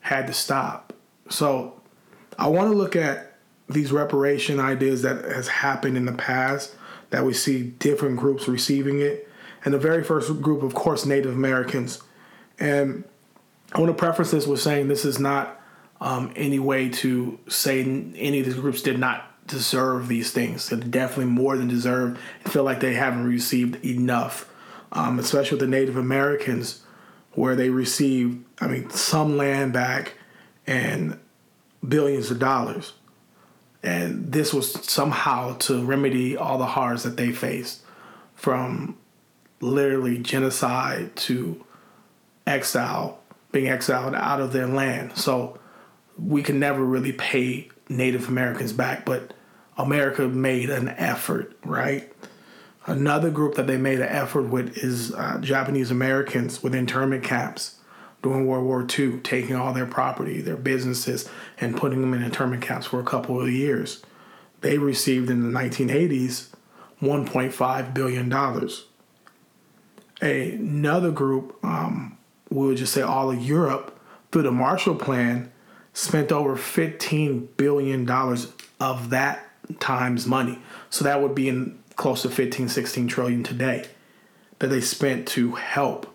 had 0.00 0.26
to 0.26 0.32
stop. 0.32 0.92
So 1.28 1.80
I 2.38 2.48
want 2.48 2.70
to 2.70 2.76
look 2.76 2.96
at 2.96 3.36
these 3.68 3.92
reparation 3.92 4.58
ideas 4.58 5.02
that 5.02 5.24
has 5.24 5.48
happened 5.48 5.96
in 5.96 6.06
the 6.06 6.12
past 6.12 6.74
that 7.10 7.24
we 7.24 7.34
see 7.34 7.62
different 7.62 8.16
groups 8.16 8.48
receiving 8.48 9.00
it. 9.00 9.28
And 9.64 9.74
the 9.74 9.78
very 9.78 10.02
first 10.02 10.40
group, 10.40 10.62
of 10.62 10.74
course, 10.74 11.04
Native 11.04 11.32
Americans. 11.32 12.00
And 12.58 13.04
I 13.72 13.80
want 13.80 13.90
to 13.90 13.98
preface 13.98 14.30
this 14.30 14.46
with 14.46 14.60
saying 14.60 14.88
this 14.88 15.04
is 15.04 15.18
not 15.18 15.60
um, 16.00 16.32
any 16.36 16.58
way 16.58 16.88
to 16.88 17.38
say 17.48 17.80
any 17.82 18.40
of 18.40 18.46
these 18.46 18.54
groups 18.54 18.82
did 18.82 18.98
not 18.98 19.46
deserve 19.46 20.08
these 20.08 20.30
things. 20.30 20.68
They 20.68 20.76
definitely 20.76 21.26
more 21.26 21.56
than 21.56 21.68
deserve 21.68 22.20
and 22.44 22.52
feel 22.52 22.64
like 22.64 22.80
they 22.80 22.94
haven't 22.94 23.24
received 23.24 23.84
enough, 23.84 24.50
um, 24.92 25.18
especially 25.18 25.56
with 25.58 25.60
the 25.60 25.76
Native 25.76 25.96
Americans, 25.96 26.82
where 27.32 27.54
they 27.54 27.70
received, 27.70 28.44
I 28.60 28.66
mean, 28.66 28.90
some 28.90 29.36
land 29.36 29.72
back 29.72 30.14
and 30.66 31.18
billions 31.86 32.30
of 32.30 32.38
dollars. 32.38 32.92
And 33.82 34.32
this 34.32 34.52
was 34.52 34.72
somehow 34.90 35.56
to 35.58 35.84
remedy 35.84 36.36
all 36.36 36.58
the 36.58 36.66
horrors 36.66 37.04
that 37.04 37.16
they 37.16 37.30
faced 37.30 37.82
from 38.34 38.96
literally 39.60 40.18
genocide 40.18 41.14
to 41.16 41.64
exile, 42.46 43.20
being 43.52 43.68
exiled 43.68 44.14
out 44.14 44.40
of 44.40 44.52
their 44.52 44.66
land. 44.66 45.16
So 45.16 45.58
we 46.18 46.42
can 46.42 46.58
never 46.58 46.84
really 46.84 47.12
pay 47.12 47.68
Native 47.88 48.28
Americans 48.28 48.72
back, 48.72 49.04
but 49.04 49.32
America 49.76 50.26
made 50.26 50.70
an 50.70 50.88
effort, 50.88 51.56
right? 51.64 52.12
Another 52.88 53.30
group 53.30 53.54
that 53.56 53.66
they 53.66 53.76
made 53.76 54.00
an 54.00 54.08
effort 54.08 54.44
with 54.44 54.78
is 54.78 55.12
uh, 55.12 55.36
Japanese 55.42 55.90
Americans 55.90 56.62
with 56.62 56.74
internment 56.74 57.22
camps 57.22 57.76
during 58.22 58.46
World 58.46 58.64
War 58.64 58.86
II, 58.98 59.18
taking 59.20 59.54
all 59.54 59.74
their 59.74 59.84
property, 59.84 60.40
their 60.40 60.56
businesses, 60.56 61.28
and 61.60 61.76
putting 61.76 62.00
them 62.00 62.14
in 62.14 62.22
internment 62.22 62.62
camps 62.62 62.86
for 62.86 62.98
a 62.98 63.04
couple 63.04 63.42
of 63.42 63.50
years. 63.50 64.02
They 64.62 64.78
received 64.78 65.28
in 65.28 65.52
the 65.52 65.58
1980s 65.58 66.48
$1.5 67.02 67.94
billion. 67.94 68.32
Another 70.22 71.10
group, 71.10 71.58
um, 71.62 72.16
we 72.48 72.68
would 72.68 72.78
just 72.78 72.94
say 72.94 73.02
all 73.02 73.30
of 73.30 73.38
Europe, 73.38 74.00
through 74.32 74.42
the 74.42 74.50
Marshall 74.50 74.94
Plan, 74.94 75.52
spent 75.92 76.32
over 76.32 76.56
$15 76.56 77.48
billion 77.58 78.08
of 78.80 79.10
that 79.10 79.44
times 79.78 80.26
money. 80.26 80.58
So 80.88 81.04
that 81.04 81.20
would 81.20 81.34
be 81.34 81.50
in 81.50 81.78
close 81.98 82.22
to 82.22 82.30
15, 82.30 82.68
16 82.68 83.08
trillion 83.08 83.42
today 83.42 83.84
that 84.60 84.68
they 84.68 84.80
spent 84.80 85.28
to 85.28 85.52
help 85.56 86.14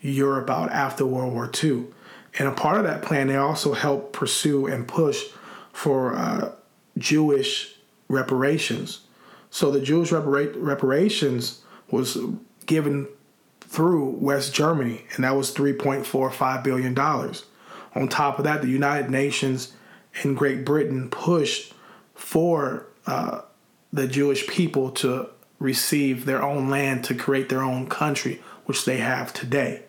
Europe 0.00 0.48
out 0.48 0.70
after 0.70 1.04
World 1.04 1.34
War 1.34 1.50
II. 1.62 1.86
And 2.38 2.48
a 2.48 2.52
part 2.52 2.78
of 2.78 2.84
that 2.84 3.02
plan, 3.02 3.26
they 3.26 3.36
also 3.36 3.74
helped 3.74 4.12
pursue 4.12 4.66
and 4.66 4.86
push 4.86 5.24
for 5.72 6.14
uh, 6.14 6.52
Jewish 6.96 7.74
reparations. 8.08 9.00
So 9.50 9.70
the 9.70 9.80
Jewish 9.80 10.10
repara- 10.10 10.54
reparations 10.56 11.62
was 11.90 12.16
given 12.66 13.08
through 13.60 14.10
West 14.10 14.54
Germany, 14.54 15.06
and 15.14 15.24
that 15.24 15.34
was 15.34 15.52
$3.45 15.52 16.62
billion. 16.62 16.96
On 16.96 18.08
top 18.08 18.38
of 18.38 18.44
that, 18.44 18.62
the 18.62 18.68
United 18.68 19.10
Nations 19.10 19.72
and 20.22 20.36
Great 20.36 20.64
Britain 20.64 21.10
pushed 21.10 21.74
for 22.14 22.86
uh, 23.06 23.40
the 23.92 24.06
Jewish 24.06 24.46
people 24.46 24.90
to 24.92 25.28
receive 25.58 26.24
their 26.24 26.42
own 26.42 26.68
land 26.68 27.04
to 27.04 27.14
create 27.14 27.48
their 27.48 27.62
own 27.62 27.88
country, 27.88 28.42
which 28.66 28.84
they 28.84 28.98
have 28.98 29.32
today. 29.32 29.82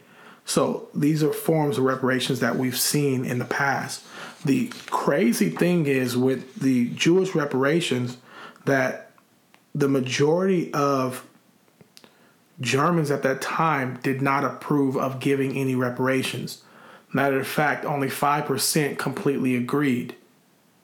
So 0.45 0.87
these 0.95 1.23
are 1.23 1.33
forms 1.33 1.77
of 1.77 1.83
reparations 1.83 2.39
that 2.39 2.55
we've 2.55 2.77
seen 2.77 3.25
in 3.25 3.37
the 3.37 3.45
past. 3.45 4.03
The 4.45 4.71
crazy 4.89 5.49
thing 5.49 5.87
is 5.87 6.15
with 6.15 6.55
the 6.55 6.89
Jewish 6.91 7.35
reparations 7.35 8.17
that 8.65 9.11
the 9.75 9.89
majority 9.89 10.73
of 10.73 11.25
Germans 12.61 13.11
at 13.11 13.23
that 13.23 13.41
time 13.41 13.99
did 14.01 14.21
not 14.21 14.43
approve 14.43 14.95
of 14.95 15.19
giving 15.19 15.57
any 15.57 15.75
reparations. 15.75 16.63
Matter 17.13 17.39
of 17.39 17.47
fact, 17.47 17.85
only 17.85 18.07
5% 18.07 18.97
completely 18.97 19.55
agreed, 19.55 20.15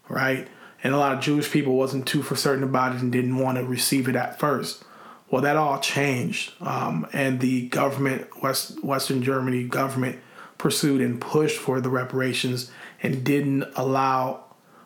right? 0.10 0.48
And 0.84 0.94
a 0.94 0.98
lot 0.98 1.14
of 1.14 1.22
Jewish 1.22 1.50
people 1.50 1.76
wasn't 1.76 2.06
too 2.06 2.22
for 2.22 2.36
certain 2.36 2.64
about 2.64 2.96
it 2.96 3.02
and 3.02 3.12
didn't 3.12 3.38
want 3.38 3.58
to 3.58 3.64
receive 3.64 4.10
it 4.10 4.18
at 4.18 4.38
first. 4.38 4.84
Well, 5.32 5.42
that 5.42 5.56
all 5.56 5.80
changed, 5.80 6.54
um, 6.62 7.08
and 7.12 7.40
the 7.40 7.68
government, 7.70 8.44
West 8.44 8.84
Western 8.84 9.24
Germany 9.24 9.64
government, 9.64 10.20
pursued 10.60 11.02
and 11.02 11.20
pushed 11.20 11.58
for 11.58 11.82
the 11.82 11.90
reparations 11.90 12.70
and 13.02 13.24
didn't 13.24 13.66
allow 13.76 14.44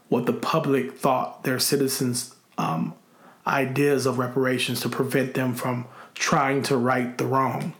what 0.08 0.26
the 0.26 0.34
public 0.34 0.98
thought 0.98 1.44
their 1.44 1.60
citizens' 1.60 2.36
um, 2.58 2.94
ideas 3.46 4.06
of 4.06 4.20
reparations 4.20 4.80
to 4.82 4.90
prevent 4.90 5.34
them 5.34 5.54
from 5.54 5.86
trying 6.14 6.62
to 6.64 6.78
right 6.78 7.18
the 7.18 7.26
wrong. 7.26 7.74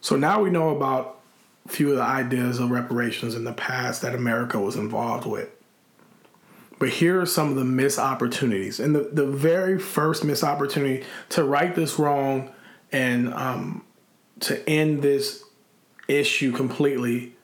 So 0.00 0.16
now 0.16 0.42
we 0.42 0.50
know 0.50 0.70
about 0.74 1.20
a 1.66 1.68
few 1.68 1.90
of 1.90 1.96
the 1.96 2.02
ideas 2.02 2.58
of 2.60 2.70
reparations 2.70 3.34
in 3.34 3.44
the 3.44 3.52
past 3.52 4.02
that 4.02 4.14
America 4.14 4.58
was 4.58 4.76
involved 4.76 5.26
with. 5.26 5.50
But 6.78 6.90
here 6.90 7.20
are 7.20 7.26
some 7.26 7.48
of 7.48 7.56
the 7.56 7.64
missed 7.64 7.98
opportunities. 7.98 8.80
And 8.80 8.94
the, 8.94 9.08
the 9.12 9.26
very 9.26 9.78
first 9.78 10.24
missed 10.24 10.44
opportunity 10.44 11.04
to 11.30 11.44
right 11.44 11.74
this 11.74 11.98
wrong 11.98 12.52
and 12.92 13.32
um, 13.32 13.84
to 14.40 14.68
end 14.68 15.02
this 15.02 15.42
issue 16.08 16.52
completely, 16.52 17.34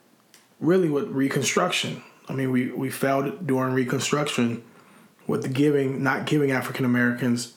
really 0.59 0.89
with 0.89 1.09
Reconstruction. 1.09 2.03
I 2.29 2.33
mean, 2.33 2.51
we, 2.51 2.71
we 2.71 2.89
failed 2.89 3.45
during 3.45 3.73
Reconstruction 3.73 4.63
with 5.27 5.41
the 5.41 5.49
giving, 5.49 6.03
not 6.03 6.25
giving 6.25 6.51
African 6.51 6.85
Americans 6.85 7.53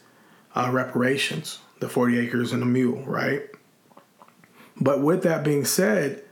uh, 0.55 0.71
reparations, 0.73 1.59
the 1.81 1.89
40 1.89 2.19
acres 2.19 2.53
and 2.53 2.63
a 2.63 2.67
mule, 2.67 3.03
right? 3.05 3.43
But 4.81 5.01
with 5.01 5.23
that 5.25 5.45
being 5.45 5.65
said, 5.65 6.23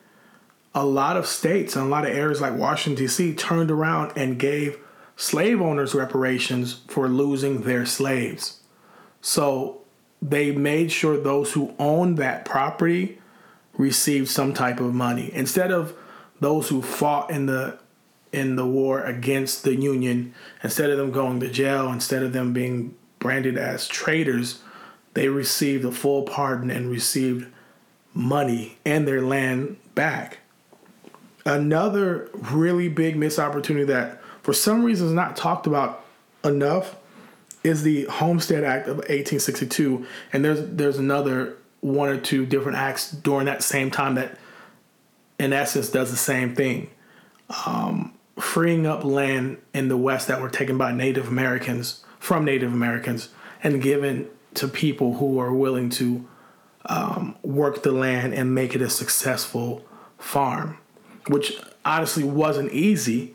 a 0.74 0.84
lot 0.84 1.16
of 1.16 1.26
states 1.26 1.76
and 1.76 1.86
a 1.86 1.88
lot 1.88 2.04
of 2.04 2.14
areas 2.14 2.40
like 2.40 2.54
Washington, 2.54 3.04
D.C. 3.04 3.34
turned 3.34 3.70
around 3.70 4.12
and 4.16 4.38
gave 4.38 4.78
slave 5.16 5.60
owners 5.60 5.94
reparations 5.94 6.80
for 6.88 7.08
losing 7.08 7.62
their 7.62 7.86
slaves. 7.86 8.60
So 9.20 9.80
they 10.20 10.52
made 10.52 10.90
sure 10.90 11.16
those 11.16 11.52
who 11.52 11.74
owned 11.78 12.18
that 12.18 12.44
property 12.44 13.18
received 13.76 14.28
some 14.28 14.54
type 14.54 14.80
of 14.80 14.94
money 14.94 15.30
instead 15.32 15.70
of 15.70 15.94
those 16.40 16.68
who 16.68 16.80
fought 16.80 17.30
in 17.30 17.46
the 17.46 17.78
in 18.32 18.56
the 18.56 18.66
war 18.66 19.02
against 19.04 19.64
the 19.64 19.74
union 19.74 20.34
instead 20.62 20.90
of 20.90 20.96
them 20.96 21.10
going 21.10 21.40
to 21.40 21.48
jail 21.48 21.92
instead 21.92 22.22
of 22.22 22.32
them 22.32 22.52
being 22.52 22.94
branded 23.18 23.58
as 23.58 23.88
traitors 23.88 24.60
they 25.14 25.28
received 25.28 25.84
a 25.84 25.92
full 25.92 26.22
pardon 26.22 26.70
and 26.70 26.90
received 26.90 27.46
money 28.12 28.78
and 28.84 29.08
their 29.08 29.22
land 29.22 29.76
back 29.94 30.38
another 31.44 32.28
really 32.34 32.88
big 32.88 33.16
missed 33.16 33.38
opportunity 33.38 33.84
that 33.84 34.20
for 34.44 34.52
some 34.52 34.84
reason 34.84 35.06
is 35.06 35.12
not 35.14 35.36
talked 35.36 35.66
about 35.66 36.04
enough 36.44 36.96
is 37.64 37.82
the 37.82 38.04
Homestead 38.04 38.62
Act 38.62 38.86
of 38.86 38.98
1862, 38.98 40.06
and 40.34 40.44
there's 40.44 40.68
there's 40.68 40.98
another 40.98 41.56
one 41.80 42.10
or 42.10 42.18
two 42.18 42.44
different 42.44 42.76
acts 42.76 43.10
during 43.10 43.46
that 43.46 43.62
same 43.62 43.90
time 43.90 44.16
that, 44.16 44.38
in 45.40 45.54
essence, 45.54 45.88
does 45.88 46.10
the 46.10 46.18
same 46.18 46.54
thing, 46.54 46.90
um, 47.64 48.12
freeing 48.38 48.86
up 48.86 49.02
land 49.02 49.56
in 49.72 49.88
the 49.88 49.96
West 49.96 50.28
that 50.28 50.42
were 50.42 50.50
taken 50.50 50.76
by 50.76 50.92
Native 50.92 51.26
Americans 51.28 52.04
from 52.18 52.44
Native 52.44 52.72
Americans 52.72 53.30
and 53.62 53.82
given 53.82 54.28
to 54.52 54.68
people 54.68 55.14
who 55.14 55.38
are 55.38 55.54
willing 55.54 55.88
to 55.88 56.28
um, 56.84 57.34
work 57.42 57.82
the 57.82 57.92
land 57.92 58.34
and 58.34 58.54
make 58.54 58.74
it 58.74 58.82
a 58.82 58.90
successful 58.90 59.82
farm, 60.18 60.76
which 61.28 61.54
honestly 61.82 62.24
wasn't 62.24 62.70
easy 62.72 63.33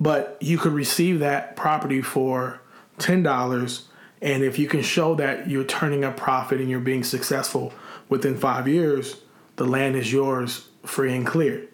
but 0.00 0.36
you 0.40 0.58
could 0.58 0.72
receive 0.72 1.18
that 1.20 1.56
property 1.56 2.02
for 2.02 2.60
ten 2.98 3.22
dollars, 3.22 3.88
and 4.20 4.42
if 4.42 4.58
you 4.58 4.68
can 4.68 4.82
show 4.82 5.14
that 5.16 5.48
you're 5.48 5.64
turning 5.64 6.04
a 6.04 6.10
profit 6.10 6.60
and 6.60 6.70
you're 6.70 6.80
being 6.80 7.04
successful 7.04 7.72
within 8.08 8.36
five 8.36 8.68
years, 8.68 9.22
the 9.56 9.64
land 9.64 9.96
is 9.96 10.12
yours 10.12 10.68
free 10.84 11.14
and 11.14 11.26
clear. 11.26 11.66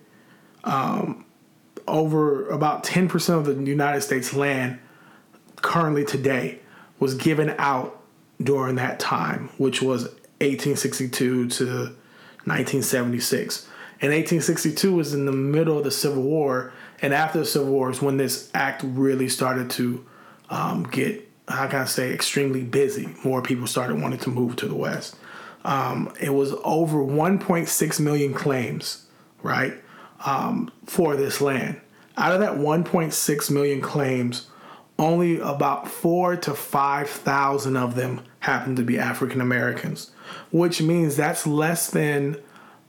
Um, 0.64 1.24
over 1.86 2.48
about 2.48 2.84
ten 2.84 3.08
percent 3.08 3.46
of 3.46 3.56
the 3.56 3.62
United 3.64 4.02
States 4.02 4.34
land 4.34 4.78
currently 5.56 6.04
today 6.04 6.60
was 6.98 7.14
given 7.14 7.54
out 7.58 8.00
during 8.42 8.76
that 8.76 8.98
time, 9.00 9.50
which 9.58 9.80
was 9.82 10.04
1862 10.40 11.48
to 11.48 11.66
1976. 12.44 13.66
And 14.00 14.12
1862 14.12 14.94
was 14.94 15.14
in 15.14 15.24
the 15.24 15.32
middle 15.32 15.78
of 15.78 15.84
the 15.84 15.90
Civil 15.90 16.22
War, 16.22 16.72
and 17.02 17.12
after 17.12 17.38
the 17.38 17.44
Civil 17.44 17.72
War 17.72 17.90
is 17.90 18.00
when 18.00 18.16
this 18.16 18.50
act 18.54 18.82
really 18.84 19.28
started 19.28 19.70
to 19.70 20.04
um, 20.50 20.84
get, 20.84 21.28
how 21.48 21.66
can 21.66 21.80
I 21.80 21.84
say, 21.84 22.12
extremely 22.12 22.62
busy. 22.62 23.14
More 23.24 23.42
people 23.42 23.66
started 23.66 24.00
wanting 24.00 24.20
to 24.20 24.30
move 24.30 24.56
to 24.56 24.68
the 24.68 24.74
West. 24.74 25.16
Um, 25.64 26.12
it 26.20 26.30
was 26.30 26.54
over 26.62 26.98
1.6 26.98 28.00
million 28.00 28.34
claims, 28.34 29.06
right, 29.42 29.74
um, 30.24 30.70
for 30.84 31.16
this 31.16 31.40
land. 31.40 31.80
Out 32.16 32.32
of 32.32 32.40
that 32.40 32.52
1.6 32.52 33.50
million 33.50 33.80
claims, 33.80 34.48
only 34.98 35.40
about 35.40 35.88
four 35.88 36.36
to 36.36 36.54
5,000 36.54 37.76
of 37.76 37.94
them 37.94 38.22
happen 38.40 38.76
to 38.76 38.82
be 38.82 38.98
African 38.98 39.40
Americans, 39.40 40.12
which 40.52 40.80
means 40.80 41.16
that's 41.16 41.46
less 41.46 41.90
than 41.90 42.36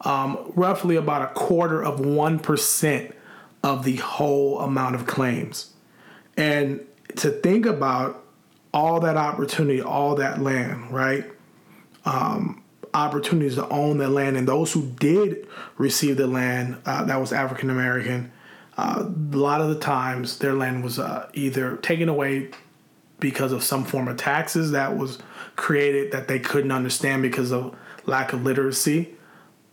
um, 0.02 0.52
roughly 0.56 0.96
about 0.98 1.24
a 1.24 1.34
quarter 1.34 1.84
of 1.84 2.00
1% 2.00 3.14
of 3.66 3.84
the 3.84 3.96
whole 3.96 4.60
amount 4.60 4.94
of 4.94 5.08
claims. 5.08 5.74
And 6.38 6.86
to 7.16 7.32
think 7.32 7.66
about 7.66 8.24
all 8.72 9.00
that 9.00 9.18
opportunity, 9.18 9.82
all 9.82 10.14
that 10.16 10.40
land, 10.40 10.92
right? 10.92 11.26
Um, 12.06 12.64
opportunities 12.94 13.56
to 13.56 13.68
own 13.70 13.98
the 13.98 14.08
land, 14.08 14.38
and 14.38 14.48
those 14.48 14.72
who 14.72 14.84
did 15.00 15.48
receive 15.80 16.16
the 16.18 16.28
land 16.28 16.78
uh, 16.86 17.06
that 17.06 17.20
was 17.20 17.34
African 17.34 17.72
American, 17.72 18.32
uh, 18.78 19.04
a 19.04 19.36
lot 19.36 19.62
of 19.62 19.70
the 19.70 19.80
times 19.80 20.38
their 20.38 20.54
land 20.54 20.84
was 20.84 21.00
uh, 21.00 21.28
either 21.34 21.78
taken 21.78 22.08
away 22.08 22.52
because 23.20 23.52
of 23.52 23.64
some 23.64 23.84
form 23.84 24.08
of 24.08 24.16
taxes 24.16 24.72
that 24.72 24.96
was 24.96 25.18
created 25.56 26.12
that 26.12 26.28
they 26.28 26.38
couldn't 26.38 26.72
understand 26.72 27.24
because 27.24 27.52
of 27.52 27.76
lack 28.06 28.32
of 28.32 28.44
literacy, 28.44 29.15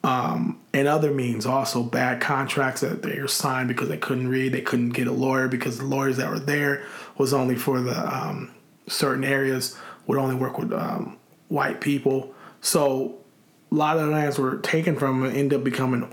um, 0.05 0.61
and 0.73 0.89
other 0.89 1.13
means 1.13 1.47
also 1.47 1.83
bad 1.83 2.21
contracts 2.21 2.81
that 2.81 3.03
they 3.03 3.21
were 3.21 3.29
signed 3.29 3.69
because 3.69 3.89
they 3.89 3.97
couldn't 3.97 4.29
read, 4.29 4.53
they 4.53 4.61
couldn't 4.61 4.91
get 4.91 5.07
a 5.07 5.13
lawyer 5.13 5.47
because 5.47 5.79
the 5.79 5.85
lawyers 5.85 6.17
that 6.17 6.29
were 6.29 6.41
there 6.41 6.85
was 7.17 7.33
only 7.33 7.55
for 7.55 7.81
the 7.81 8.15
um, 8.15 8.53
certain 8.89 9.23
areas 9.23 9.79
would 10.07 10.19
only 10.19 10.35
work 10.35 10.59
with 10.59 10.73
um, 10.73 11.17
white 11.49 11.81
people. 11.81 12.35
So 12.61 13.19
a 13.71 13.75
lot 13.75 13.97
of 13.97 14.07
the 14.07 14.11
lands 14.11 14.39
were 14.39 14.57
taken 14.59 14.97
from 14.97 15.23
and 15.23 15.37
ended 15.37 15.61
up 15.61 15.65
becoming 15.65 16.13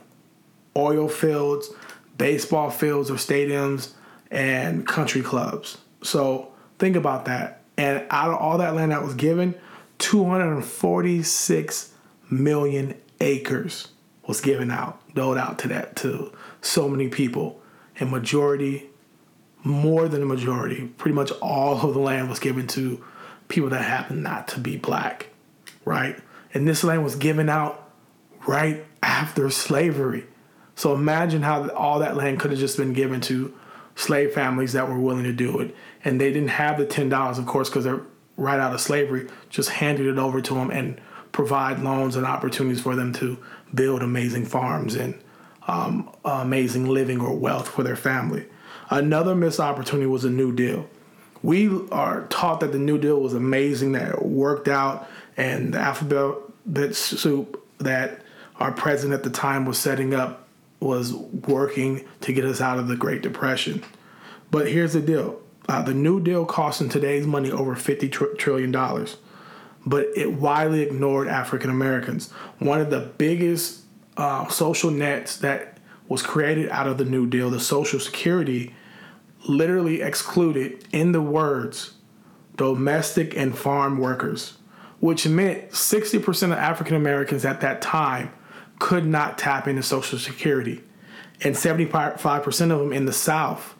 oil 0.78 1.10
fields, 1.10 1.70
baseball 2.18 2.70
fields 2.70 3.10
or 3.10 3.16
stadiums, 3.16 3.94
and 4.30 4.88
country 4.88 5.24
clubs. 5.24 5.80
So 6.04 6.52
think 6.78 6.96
about 6.96 7.26
that. 7.26 7.62
And 7.76 8.06
out 8.12 8.30
of 8.30 8.38
all 8.38 8.60
that 8.60 8.76
land 8.76 8.92
that 8.92 9.02
was 9.02 9.16
given, 9.16 9.56
246 9.98 11.94
million 12.30 12.96
acres 13.22 13.90
was 14.26 14.42
given 14.42 14.72
out, 14.72 15.02
doled 15.16 15.38
out 15.38 15.60
to 15.60 15.68
that 15.70 15.96
to 15.98 16.32
so 16.62 16.88
many 16.88 17.08
people. 17.08 17.62
And 18.00 18.12
majority, 18.12 18.90
more 19.64 20.08
than 20.08 20.22
a 20.22 20.26
majority, 20.26 20.88
pretty 20.98 21.16
much 21.16 21.32
all 21.42 21.82
of 21.82 21.94
the 21.94 22.00
land 22.00 22.30
was 22.30 22.40
given 22.40 22.68
to 22.68 23.04
people 23.48 23.70
that 23.72 23.84
happened 23.84 24.24
not 24.24 24.48
to 24.50 24.60
be 24.60 24.78
black, 24.78 25.30
right? 25.84 26.18
And 26.54 26.68
this 26.68 26.84
land 26.84 27.04
was 27.04 27.16
given 27.16 27.50
out 27.50 27.92
right 28.48 28.86
after 29.04 29.50
slavery. 29.50 30.26
So 30.76 30.94
imagine 30.94 31.42
how 31.42 31.68
all 31.70 32.00
that 32.00 32.16
land 32.16 32.40
could 32.40 32.52
have 32.52 32.60
just 32.60 32.78
been 32.78 32.94
given 32.94 33.20
to 33.22 33.54
slave 33.96 34.34
families 34.34 34.74
that 34.74 34.88
were 34.88 35.00
willing 35.00 35.26
to 35.26 35.34
do 35.34 35.60
it. 35.60 35.76
And 36.06 36.22
they 36.22 36.32
didn't 36.32 36.50
have 36.50 36.78
the 36.78 36.86
$10, 36.86 37.38
of 37.38 37.46
course, 37.46 37.70
because 37.70 37.84
they're 37.84 38.02
right 38.38 38.60
out 38.60 38.74
of 38.74 38.80
slavery, 38.80 39.28
just 39.50 39.70
handed 39.70 40.08
it 40.08 40.18
over 40.18 40.40
to 40.40 40.54
them 40.54 40.72
and 40.72 41.02
provide 41.32 41.80
loans 41.80 42.16
and 42.16 42.26
opportunities 42.26 42.82
for 42.82 42.96
them 42.96 43.14
to 43.14 43.38
build 43.74 44.02
amazing 44.02 44.46
farms 44.46 44.96
and 44.96 45.20
um, 45.68 46.10
amazing 46.26 46.88
living 46.88 47.22
or 47.22 47.36
wealth 47.36 47.68
for 47.68 47.84
their 47.84 47.96
family. 47.96 48.46
Another 48.90 49.36
missed 49.36 49.60
opportunity 49.60 50.08
was 50.08 50.26
a 50.26 50.30
New 50.30 50.52
Deal. 50.52 50.90
We 51.44 51.88
are 51.92 52.26
taught 52.30 52.60
that 52.62 52.72
the 52.72 52.80
New 52.80 52.98
Deal 52.98 53.20
was 53.20 53.34
amazing, 53.34 53.92
that 53.94 54.10
it 54.10 54.26
worked 54.26 54.68
out, 54.68 55.08
and 55.38 55.74
the 55.74 55.80
alphabet 55.80 56.96
soup 56.96 57.66
that 57.78 58.22
our 58.58 58.72
president 58.72 59.14
at 59.14 59.24
the 59.24 59.30
time 59.30 59.66
was 59.66 59.78
setting 59.78 60.14
up 60.14 60.48
was 60.80 61.14
working 61.14 62.06
to 62.22 62.34
get 62.34 62.46
us 62.46 62.62
out 62.62 62.80
of 62.80 62.88
the 62.88 62.96
Great 62.96 63.22
Depression. 63.22 63.84
But 64.52 64.68
here's 64.68 64.94
the 64.94 65.02
deal 65.02 65.40
uh, 65.68 65.84
the 65.84 65.94
New 65.94 66.20
Deal 66.20 66.46
cost 66.46 66.82
in 66.82 66.90
today's 66.90 67.28
money 67.28 67.52
over 67.52 67.76
$50 67.76 68.12
tr- 68.12 68.26
trillion 68.38 68.76
but 69.86 70.08
it 70.16 70.34
widely 70.34 70.82
ignored 70.82 71.28
African 71.28 71.70
Americans. 71.70 72.32
One 72.60 72.82
of 72.82 72.90
the 72.90 73.00
biggest 73.00 73.82
uh, 74.18 74.48
social 74.50 74.92
nets 74.92 75.38
that 75.38 75.78
was 76.08 76.22
created 76.22 76.70
out 76.70 76.88
of 76.88 76.98
the 76.98 77.06
New 77.06 77.28
Deal, 77.28 77.50
the 77.50 77.60
Social 77.60 78.00
Security, 78.00 78.74
literally 79.48 80.02
excluded 80.02 80.86
in 80.92 81.12
the 81.12 81.22
words 81.22 81.94
domestic 82.58 83.38
and 83.38 83.58
farm 83.58 84.00
workers, 84.00 84.58
which 85.00 85.26
meant 85.26 85.72
60% 85.72 86.44
of 86.44 86.52
African 86.52 86.96
Americans 86.96 87.46
at 87.46 87.62
that 87.62 87.82
time 87.82 88.32
could 88.80 89.06
not 89.06 89.38
tap 89.38 89.68
into 89.68 89.82
Social 89.82 90.20
Security. 90.20 90.84
And 91.42 91.56
75% 91.56 92.72
of 92.72 92.80
them 92.80 92.92
in 92.92 93.06
the 93.06 93.14
South 93.14 93.76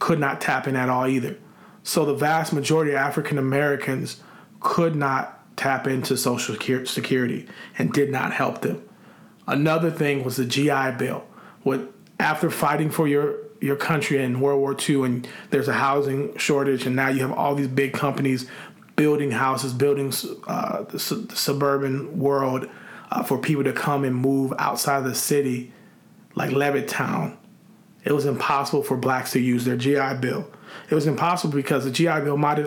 could 0.00 0.18
not 0.18 0.40
tap 0.40 0.66
in 0.66 0.74
at 0.74 0.88
all 0.88 1.06
either. 1.06 1.36
So 1.84 2.04
the 2.04 2.14
vast 2.14 2.52
majority 2.52 2.92
of 2.92 2.96
African 2.96 3.38
Americans 3.38 4.20
could 4.64 4.96
not 4.96 5.56
tap 5.56 5.86
into 5.86 6.16
Social 6.16 6.56
Security 6.56 7.46
and 7.78 7.92
did 7.92 8.10
not 8.10 8.32
help 8.32 8.62
them. 8.62 8.82
Another 9.46 9.90
thing 9.90 10.24
was 10.24 10.36
the 10.36 10.44
GI 10.44 10.92
Bill. 10.98 11.24
What 11.62 11.92
after 12.18 12.50
fighting 12.50 12.90
for 12.90 13.06
your 13.06 13.36
your 13.60 13.76
country 13.76 14.22
in 14.22 14.40
World 14.40 14.60
War 14.60 14.76
II, 14.76 15.04
and 15.04 15.28
there's 15.50 15.68
a 15.68 15.74
housing 15.74 16.36
shortage, 16.36 16.86
and 16.86 16.96
now 16.96 17.08
you 17.08 17.20
have 17.20 17.32
all 17.32 17.54
these 17.54 17.68
big 17.68 17.92
companies 17.92 18.48
building 18.96 19.30
houses, 19.30 19.72
building 19.72 20.12
uh, 20.46 20.82
the, 20.82 20.98
su- 20.98 21.22
the, 21.22 21.36
suburban 21.36 22.18
world 22.18 22.68
uh, 23.10 23.22
for 23.22 23.38
people 23.38 23.64
to 23.64 23.72
come 23.72 24.04
and 24.04 24.14
move 24.14 24.52
outside 24.58 25.02
the 25.04 25.14
city, 25.14 25.72
like 26.34 26.50
Levittown. 26.50 27.36
It 28.04 28.12
was 28.12 28.26
impossible 28.26 28.82
for 28.82 28.96
blacks 28.96 29.32
to 29.32 29.40
use 29.40 29.64
their 29.64 29.76
GI 29.76 30.20
Bill. 30.20 30.48
It 30.90 30.94
was 30.94 31.06
impossible 31.06 31.54
because 31.54 31.84
the 31.84 31.90
GI 31.90 32.20
Bill 32.20 32.36
might 32.36 32.66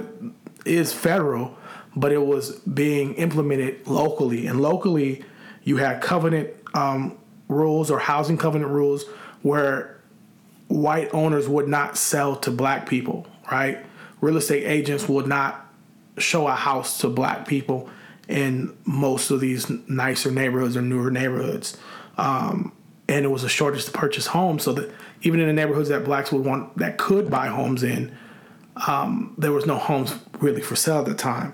is 0.66 0.94
federal, 0.94 1.57
but 1.98 2.12
it 2.12 2.24
was 2.24 2.52
being 2.60 3.16
implemented 3.16 3.88
locally. 3.88 4.46
And 4.46 4.62
locally, 4.62 5.26
you 5.64 5.78
had 5.78 6.00
covenant 6.00 6.52
um, 6.76 7.18
rules 7.48 7.90
or 7.90 7.98
housing 7.98 8.38
covenant 8.38 8.70
rules 8.72 9.06
where 9.42 10.00
white 10.68 11.10
owners 11.12 11.50
would 11.50 11.68
not 11.68 11.98
sell 11.98 12.36
to 12.36 12.52
black 12.52 12.88
people, 12.88 13.26
right? 13.52 13.84
Real 14.22 14.38
estate 14.38 14.64
agents 14.66 15.10
would 15.10 15.26
not 15.26 15.66
show 16.20 16.48
a 16.48 16.54
house 16.54 17.00
to 17.00 17.10
black 17.10 17.48
people 17.48 17.90
in 18.28 18.78
most 18.86 19.32
of 19.32 19.40
these 19.40 19.68
nicer 19.88 20.30
neighborhoods 20.30 20.78
or 20.78 20.84
newer 20.84 21.10
neighborhoods. 21.10 21.78
Um, 22.18 22.74
and 23.10 23.26
it 23.26 23.30
was 23.30 23.44
a 23.44 23.50
shortage 23.50 23.86
to 23.86 23.92
purchase 23.92 24.28
homes, 24.28 24.64
so 24.64 24.74
that 24.74 24.92
even 25.24 25.40
in 25.40 25.48
the 25.48 25.54
neighborhoods 25.54 25.90
that 25.90 26.04
blacks 26.06 26.32
would 26.32 26.46
want 26.46 26.78
that 26.78 26.98
could 26.98 27.30
buy 27.32 27.48
homes 27.48 27.82
in, 27.82 28.16
um, 28.88 29.34
there 29.38 29.52
was 29.52 29.66
no 29.66 29.78
homes 29.78 30.14
really 30.40 30.62
for 30.62 30.76
sale 30.76 31.00
at 31.00 31.06
the 31.06 31.16
time. 31.16 31.54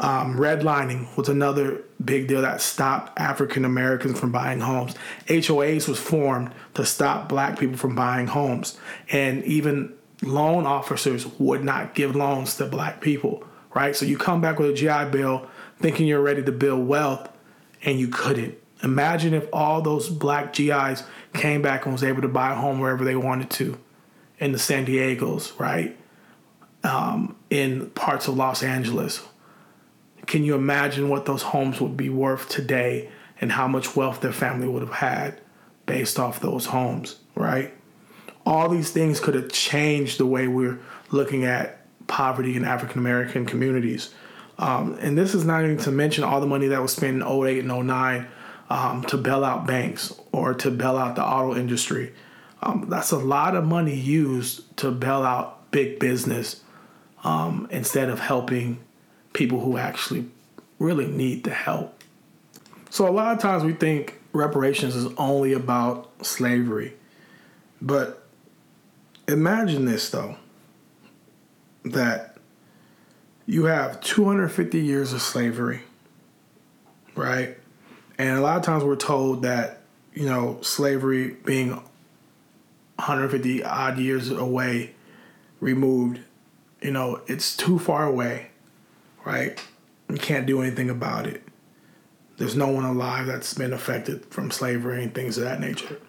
Um, 0.00 0.36
redlining 0.36 1.16
was 1.16 1.28
another 1.28 1.82
big 2.04 2.26
deal 2.26 2.42
that 2.42 2.60
stopped 2.60 3.18
African 3.18 3.64
Americans 3.64 4.18
from 4.18 4.32
buying 4.32 4.60
homes. 4.60 4.94
HOAs 5.26 5.88
was 5.88 5.98
formed 5.98 6.50
to 6.74 6.84
stop 6.84 7.28
black 7.28 7.58
people 7.58 7.76
from 7.76 7.94
buying 7.94 8.26
homes. 8.26 8.78
And 9.10 9.44
even 9.44 9.94
loan 10.22 10.66
officers 10.66 11.26
would 11.38 11.62
not 11.62 11.94
give 11.94 12.16
loans 12.16 12.56
to 12.56 12.66
black 12.66 13.00
people, 13.00 13.44
right? 13.74 13.94
So 13.94 14.04
you 14.04 14.18
come 14.18 14.40
back 14.40 14.58
with 14.58 14.70
a 14.70 14.74
GI 14.74 15.10
Bill 15.10 15.48
thinking 15.78 16.06
you're 16.06 16.20
ready 16.20 16.42
to 16.42 16.52
build 16.52 16.88
wealth 16.88 17.28
and 17.84 17.98
you 17.98 18.08
couldn't. 18.08 18.56
Imagine 18.82 19.32
if 19.32 19.46
all 19.52 19.80
those 19.80 20.08
black 20.08 20.52
GIs 20.52 21.04
came 21.32 21.62
back 21.62 21.84
and 21.84 21.92
was 21.92 22.02
able 22.02 22.22
to 22.22 22.28
buy 22.28 22.52
a 22.52 22.54
home 22.54 22.80
wherever 22.80 23.04
they 23.04 23.16
wanted 23.16 23.50
to 23.50 23.78
in 24.38 24.52
the 24.52 24.58
San 24.58 24.84
Diego's, 24.84 25.52
right? 25.52 25.96
Um, 26.82 27.36
in 27.48 27.90
parts 27.90 28.28
of 28.28 28.36
Los 28.36 28.62
Angeles 28.62 29.22
can 30.26 30.44
you 30.44 30.54
imagine 30.54 31.08
what 31.08 31.26
those 31.26 31.42
homes 31.42 31.80
would 31.80 31.96
be 31.96 32.08
worth 32.08 32.48
today 32.48 33.10
and 33.40 33.52
how 33.52 33.68
much 33.68 33.96
wealth 33.96 34.20
their 34.20 34.32
family 34.32 34.68
would 34.68 34.82
have 34.82 34.92
had 34.92 35.40
based 35.86 36.18
off 36.18 36.40
those 36.40 36.66
homes, 36.66 37.18
right? 37.34 37.72
all 38.46 38.68
these 38.68 38.90
things 38.90 39.20
could 39.20 39.34
have 39.34 39.50
changed 39.50 40.18
the 40.18 40.26
way 40.26 40.48
we're 40.48 40.78
looking 41.10 41.44
at 41.44 41.80
poverty 42.06 42.56
in 42.56 42.64
African 42.64 42.98
American 42.98 43.46
communities. 43.46 44.14
Um, 44.58 44.98
and 45.00 45.16
this 45.18 45.34
is 45.34 45.44
not 45.44 45.64
even 45.64 45.78
to 45.78 45.90
mention 45.90 46.24
all 46.24 46.40
the 46.40 46.46
money 46.46 46.68
that 46.68 46.80
was 46.80 46.92
spent 46.92 47.22
in 47.22 47.26
08 47.26 47.64
and 47.64 47.86
09 47.86 48.26
um, 48.70 49.02
to 49.04 49.16
bail 49.16 49.44
out 49.44 49.66
banks 49.66 50.14
or 50.32 50.54
to 50.54 50.70
bail 50.70 50.96
out 50.96 51.16
the 51.16 51.24
auto 51.24 51.56
industry. 51.56 52.12
Um, 52.62 52.86
that's 52.88 53.10
a 53.10 53.18
lot 53.18 53.56
of 53.56 53.64
money 53.64 53.94
used 53.94 54.76
to 54.78 54.90
bail 54.90 55.22
out 55.22 55.70
big 55.70 55.98
business 55.98 56.62
um, 57.24 57.66
instead 57.70 58.08
of 58.08 58.20
helping 58.20 58.83
people 59.34 59.60
who 59.60 59.76
actually 59.76 60.26
really 60.78 61.06
need 61.06 61.44
the 61.44 61.50
help. 61.50 62.02
So, 62.88 63.06
a 63.06 63.10
lot 63.10 63.34
of 63.34 63.40
times 63.40 63.62
we 63.64 63.74
think 63.74 64.18
reparations 64.32 64.96
is 64.96 65.12
only 65.18 65.52
about 65.52 66.10
slavery. 66.24 66.94
But 67.82 68.26
imagine 69.28 69.84
this, 69.84 70.08
though 70.10 70.36
that 71.84 72.36
you 73.46 73.64
have 73.64 74.00
250 74.00 74.78
years 74.78 75.12
of 75.12 75.20
slavery, 75.20 75.82
right? 77.14 77.58
And 78.16 78.38
a 78.38 78.40
lot 78.40 78.56
of 78.56 78.62
times 78.62 78.84
we're 78.84 78.96
told 78.96 79.42
that, 79.42 79.80
you 80.14 80.24
know, 80.26 80.58
slavery 80.62 81.36
being 81.44 81.70
150 81.70 83.64
odd 83.64 83.98
years 83.98 84.30
away, 84.30 84.94
removed, 85.60 86.20
you 86.80 86.90
know, 86.90 87.20
it's 87.26 87.56
too 87.56 87.78
far 87.78 88.06
away, 88.06 88.50
right? 89.24 89.60
You 90.08 90.16
can't 90.16 90.46
do 90.46 90.62
anything 90.62 90.90
about 90.90 91.26
it. 91.26 91.42
There's 92.36 92.56
no 92.56 92.68
one 92.68 92.84
alive 92.84 93.26
that's 93.26 93.54
been 93.54 93.72
affected 93.72 94.26
from 94.26 94.50
slavery 94.50 95.02
and 95.02 95.14
things 95.14 95.38
of 95.38 95.44
that 95.44 95.60
nature. 95.60 96.00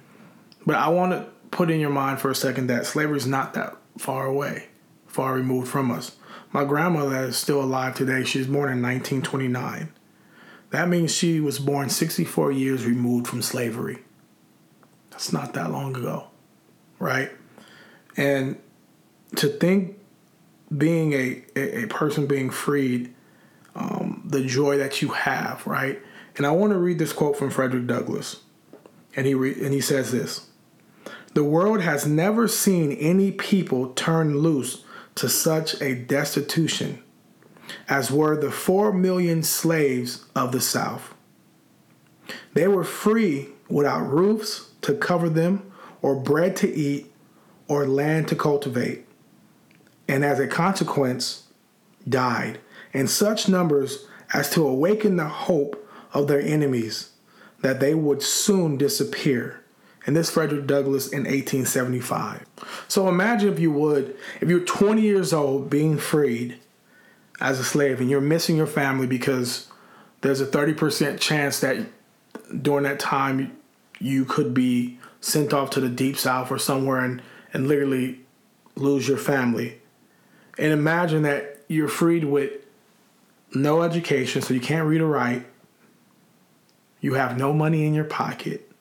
But 0.65 0.75
I 0.75 0.89
want 0.89 1.11
to 1.11 1.27
put 1.51 1.69
in 1.69 1.79
your 1.79 1.91
mind 1.91 2.19
for 2.19 2.31
a 2.31 2.35
second 2.35 2.67
that 2.67 2.85
slavery 2.85 3.17
is 3.17 3.27
not 3.27 3.53
that 3.53 3.75
far 3.97 4.25
away, 4.25 4.67
far 5.05 5.33
removed 5.33 5.67
from 5.67 5.91
us. 5.91 6.15
My 6.51 6.63
grandmother 6.63 7.25
is 7.25 7.37
still 7.37 7.61
alive 7.61 7.95
today. 7.95 8.23
She 8.23 8.39
was 8.39 8.47
born 8.47 8.71
in 8.71 8.81
1929. 8.81 9.91
That 10.71 10.89
means 10.89 11.13
she 11.13 11.39
was 11.39 11.59
born 11.59 11.89
64 11.89 12.51
years 12.51 12.85
removed 12.85 13.27
from 13.27 13.41
slavery. 13.41 13.99
That's 15.11 15.31
not 15.31 15.53
that 15.53 15.71
long 15.71 15.95
ago, 15.95 16.27
right? 16.99 17.31
And 18.17 18.57
to 19.35 19.47
think 19.47 19.97
being 20.75 21.13
a, 21.13 21.43
a, 21.55 21.87
person 21.87 22.25
being 22.25 22.49
freed, 22.49 23.13
um, 23.75 24.23
the 24.25 24.43
joy 24.43 24.77
that 24.77 25.01
you 25.01 25.09
have, 25.09 25.65
right? 25.67 26.01
And 26.37 26.45
I 26.45 26.51
want 26.51 26.73
to 26.73 26.79
read 26.79 26.99
this 26.99 27.13
quote 27.13 27.37
from 27.37 27.49
Frederick 27.49 27.87
Douglass. 27.87 28.41
And 29.15 29.25
he, 29.25 29.33
re- 29.33 29.63
and 29.63 29.73
he 29.73 29.81
says 29.81 30.11
this 30.11 30.49
The 31.33 31.43
world 31.43 31.81
has 31.81 32.05
never 32.05 32.47
seen 32.47 32.91
any 32.93 33.31
people 33.31 33.93
turn 33.93 34.39
loose 34.39 34.83
to 35.15 35.29
such 35.29 35.79
a 35.81 35.95
destitution 35.95 37.01
as 37.87 38.11
were 38.11 38.39
the 38.39 38.51
four 38.51 38.91
million 38.91 39.43
slaves 39.43 40.25
of 40.35 40.51
the 40.51 40.61
South. 40.61 41.13
They 42.53 42.67
were 42.67 42.83
free 42.83 43.49
without 43.69 44.01
roofs 44.01 44.69
to 44.81 44.93
cover 44.93 45.29
them, 45.29 45.71
or 46.01 46.15
bread 46.15 46.55
to 46.57 46.71
eat, 46.71 47.11
or 47.67 47.87
land 47.87 48.27
to 48.27 48.35
cultivate, 48.35 49.05
and 50.07 50.23
as 50.23 50.39
a 50.39 50.47
consequence, 50.47 51.43
died 52.07 52.59
in 52.93 53.07
such 53.07 53.49
numbers 53.49 54.05
as 54.33 54.49
to 54.51 54.67
awaken 54.67 55.15
the 55.15 55.27
hope 55.27 55.87
of 56.13 56.27
their 56.27 56.41
enemies 56.41 57.11
that 57.61 57.79
they 57.79 57.93
would 57.93 58.21
soon 58.21 58.77
disappear. 58.77 59.61
And 60.05 60.15
this 60.15 60.29
Frederick 60.29 60.67
Douglass 60.67 61.07
in 61.07 61.23
1875. 61.23 62.45
So 62.87 63.09
imagine 63.09 63.51
if 63.51 63.59
you 63.59 63.71
would, 63.71 64.15
if 64.39 64.49
you're 64.49 64.59
20 64.59 65.01
years 65.01 65.33
old 65.33 65.69
being 65.69 65.97
freed 65.97 66.59
as 67.41 67.59
a 67.59 67.63
slave 67.63 67.99
and 67.99 68.09
you're 68.09 68.21
missing 68.21 68.55
your 68.55 68.67
family 68.67 69.07
because 69.07 69.67
there's 70.21 70.41
a 70.41 70.45
30% 70.45 71.19
chance 71.19 71.59
that 71.61 71.87
during 72.61 72.83
that 72.83 72.99
time 72.99 73.57
you 73.99 74.25
could 74.25 74.53
be 74.53 74.99
sent 75.21 75.53
off 75.53 75.71
to 75.71 75.79
the 75.79 75.89
deep 75.89 76.17
south 76.17 76.51
or 76.51 76.59
somewhere 76.59 76.99
and, 76.99 77.21
and 77.51 77.67
literally 77.67 78.19
lose 78.75 79.07
your 79.07 79.17
family. 79.17 79.81
And 80.57 80.71
imagine 80.71 81.23
that 81.23 81.63
you're 81.67 81.87
freed 81.87 82.23
with 82.23 82.51
no 83.53 83.81
education, 83.83 84.41
so 84.41 84.53
you 84.53 84.59
can't 84.59 84.87
read 84.87 85.01
or 85.01 85.07
write. 85.07 85.45
You 87.01 87.15
have 87.15 87.37
no 87.37 87.53
money 87.53 87.85
in 87.85 87.93
your 87.93 88.05
pocket. 88.05 88.71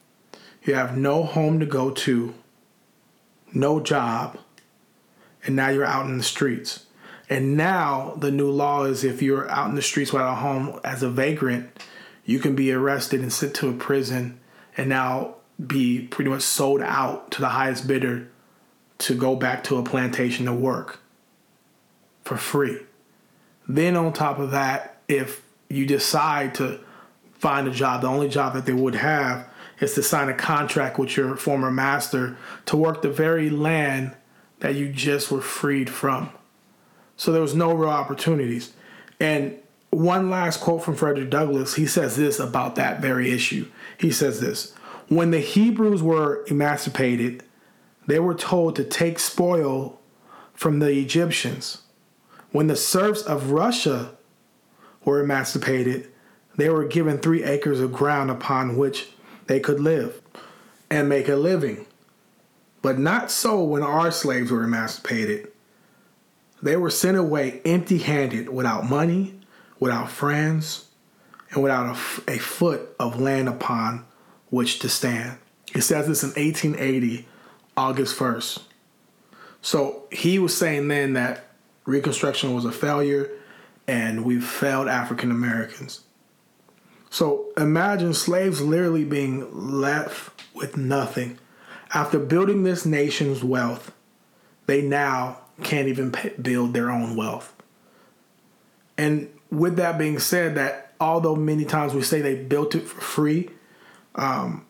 You 0.62 0.74
have 0.74 0.96
no 0.96 1.24
home 1.24 1.60
to 1.60 1.66
go 1.66 1.90
to, 1.90 2.34
no 3.52 3.80
job, 3.80 4.38
and 5.44 5.54
now 5.54 5.68
you're 5.68 5.84
out 5.84 6.06
in 6.06 6.16
the 6.16 6.24
streets. 6.24 6.86
And 7.28 7.56
now 7.56 8.14
the 8.16 8.30
new 8.30 8.50
law 8.50 8.84
is 8.84 9.04
if 9.04 9.20
you're 9.20 9.48
out 9.50 9.68
in 9.68 9.74
the 9.74 9.82
streets 9.82 10.12
without 10.12 10.32
a 10.32 10.36
home 10.36 10.80
as 10.84 11.02
a 11.02 11.10
vagrant, 11.10 11.78
you 12.24 12.38
can 12.38 12.54
be 12.54 12.72
arrested 12.72 13.20
and 13.20 13.32
sent 13.32 13.54
to 13.56 13.68
a 13.68 13.74
prison 13.74 14.40
and 14.76 14.88
now 14.88 15.36
be 15.64 16.00
pretty 16.00 16.30
much 16.30 16.42
sold 16.42 16.80
out 16.80 17.30
to 17.32 17.40
the 17.40 17.50
highest 17.50 17.86
bidder 17.86 18.28
to 18.98 19.14
go 19.14 19.36
back 19.36 19.64
to 19.64 19.76
a 19.76 19.82
plantation 19.82 20.46
to 20.46 20.52
work 20.52 21.00
for 22.24 22.36
free. 22.36 22.80
Then, 23.68 23.96
on 23.96 24.12
top 24.12 24.38
of 24.38 24.50
that, 24.50 24.98
if 25.08 25.42
you 25.68 25.86
decide 25.86 26.54
to 26.56 26.80
find 27.32 27.68
a 27.68 27.70
job, 27.70 28.02
the 28.02 28.08
only 28.08 28.28
job 28.28 28.54
that 28.54 28.66
they 28.66 28.72
would 28.72 28.94
have 28.94 29.48
is 29.80 29.94
to 29.94 30.02
sign 30.02 30.28
a 30.28 30.34
contract 30.34 30.98
with 30.98 31.16
your 31.16 31.36
former 31.36 31.70
master 31.70 32.36
to 32.66 32.76
work 32.76 33.02
the 33.02 33.10
very 33.10 33.50
land 33.50 34.14
that 34.60 34.74
you 34.74 34.88
just 34.88 35.30
were 35.30 35.40
freed 35.40 35.90
from. 35.90 36.30
So 37.16 37.32
there 37.32 37.42
was 37.42 37.54
no 37.54 37.74
real 37.74 37.90
opportunities. 37.90 38.72
And 39.20 39.58
one 39.90 40.30
last 40.30 40.60
quote 40.60 40.82
from 40.82 40.96
Frederick 40.96 41.30
Douglass, 41.30 41.74
he 41.74 41.86
says 41.86 42.16
this 42.16 42.40
about 42.40 42.76
that 42.76 43.00
very 43.00 43.30
issue. 43.30 43.68
He 43.98 44.10
says 44.10 44.40
this 44.40 44.72
When 45.08 45.30
the 45.30 45.40
Hebrews 45.40 46.02
were 46.02 46.44
emancipated, 46.46 47.42
they 48.06 48.18
were 48.18 48.34
told 48.34 48.76
to 48.76 48.84
take 48.84 49.18
spoil 49.18 50.00
from 50.52 50.78
the 50.78 50.90
Egyptians. 50.90 51.82
When 52.54 52.68
the 52.68 52.76
serfs 52.76 53.22
of 53.22 53.50
Russia 53.50 54.12
were 55.04 55.20
emancipated, 55.20 56.12
they 56.56 56.68
were 56.68 56.84
given 56.84 57.18
three 57.18 57.42
acres 57.42 57.80
of 57.80 57.92
ground 57.92 58.30
upon 58.30 58.76
which 58.76 59.08
they 59.48 59.58
could 59.58 59.80
live 59.80 60.22
and 60.88 61.08
make 61.08 61.28
a 61.28 61.34
living. 61.34 61.84
But 62.80 62.96
not 62.96 63.32
so 63.32 63.64
when 63.64 63.82
our 63.82 64.12
slaves 64.12 64.52
were 64.52 64.62
emancipated. 64.62 65.50
They 66.62 66.76
were 66.76 66.90
sent 66.90 67.16
away 67.16 67.60
empty 67.64 67.98
handed, 67.98 68.48
without 68.48 68.88
money, 68.88 69.34
without 69.80 70.08
friends, 70.08 70.86
and 71.50 71.60
without 71.60 71.86
a, 71.86 72.34
a, 72.34 72.38
foot 72.38 72.94
of 73.00 73.20
land 73.20 73.48
upon 73.48 74.04
which 74.50 74.78
to 74.78 74.88
stand. 74.88 75.38
He 75.72 75.80
says 75.80 76.06
this 76.06 76.22
in 76.22 76.28
1880, 76.28 77.26
August 77.76 78.16
1st. 78.16 78.62
So 79.60 80.04
he 80.12 80.38
was 80.38 80.56
saying 80.56 80.86
then 80.86 81.14
that 81.14 81.50
Reconstruction 81.86 82.54
was 82.54 82.64
a 82.64 82.72
failure 82.72 83.30
and 83.86 84.24
we 84.24 84.40
failed 84.40 84.88
African 84.88 85.30
Americans. 85.30 86.00
So 87.10 87.46
imagine 87.56 88.14
slaves 88.14 88.60
literally 88.60 89.04
being 89.04 89.80
left 89.80 90.42
with 90.54 90.76
nothing. 90.76 91.38
After 91.92 92.18
building 92.18 92.64
this 92.64 92.84
nation's 92.84 93.44
wealth, 93.44 93.92
they 94.66 94.82
now 94.82 95.38
can't 95.62 95.88
even 95.88 96.12
build 96.40 96.74
their 96.74 96.90
own 96.90 97.14
wealth. 97.14 97.54
And 98.96 99.28
with 99.50 99.76
that 99.76 99.98
being 99.98 100.18
said, 100.18 100.54
that 100.56 100.92
although 101.00 101.36
many 101.36 101.64
times 101.64 101.94
we 101.94 102.02
say 102.02 102.20
they 102.20 102.34
built 102.34 102.74
it 102.74 102.86
for 102.88 103.00
free, 103.00 103.50
um, 104.14 104.66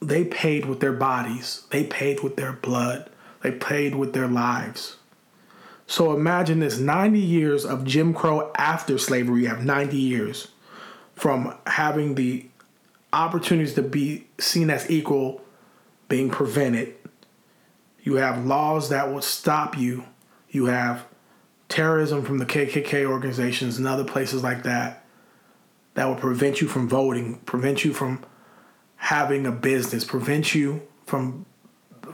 they 0.00 0.24
paid 0.24 0.66
with 0.66 0.80
their 0.80 0.92
bodies, 0.92 1.66
they 1.70 1.84
paid 1.84 2.22
with 2.22 2.36
their 2.36 2.52
blood, 2.52 3.10
they 3.42 3.50
paid 3.50 3.94
with 3.94 4.12
their 4.12 4.28
lives. 4.28 4.96
So 5.86 6.12
imagine 6.14 6.60
this 6.60 6.78
90 6.78 7.18
years 7.18 7.64
of 7.64 7.84
Jim 7.84 8.12
Crow 8.12 8.52
after 8.58 8.98
slavery, 8.98 9.42
you 9.42 9.48
have 9.48 9.64
90 9.64 9.96
years 9.96 10.48
from 11.14 11.56
having 11.66 12.16
the 12.16 12.46
opportunities 13.12 13.74
to 13.74 13.82
be 13.82 14.26
seen 14.38 14.68
as 14.68 14.90
equal 14.90 15.40
being 16.08 16.28
prevented 16.28 16.96
you 18.06 18.14
have 18.14 18.46
laws 18.46 18.90
that 18.90 19.12
will 19.12 19.20
stop 19.20 19.76
you. 19.76 20.04
You 20.48 20.66
have 20.66 21.04
terrorism 21.68 22.24
from 22.24 22.38
the 22.38 22.46
KKK 22.46 23.04
organizations 23.04 23.78
and 23.78 23.86
other 23.86 24.04
places 24.04 24.44
like 24.44 24.62
that 24.62 25.04
that 25.94 26.04
will 26.04 26.14
prevent 26.14 26.60
you 26.60 26.68
from 26.68 26.88
voting, 26.88 27.40
prevent 27.40 27.84
you 27.84 27.92
from 27.92 28.24
having 28.94 29.44
a 29.44 29.50
business, 29.50 30.04
prevent 30.04 30.54
you 30.54 30.82
from 31.04 31.46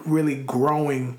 really 0.06 0.34
growing 0.34 1.18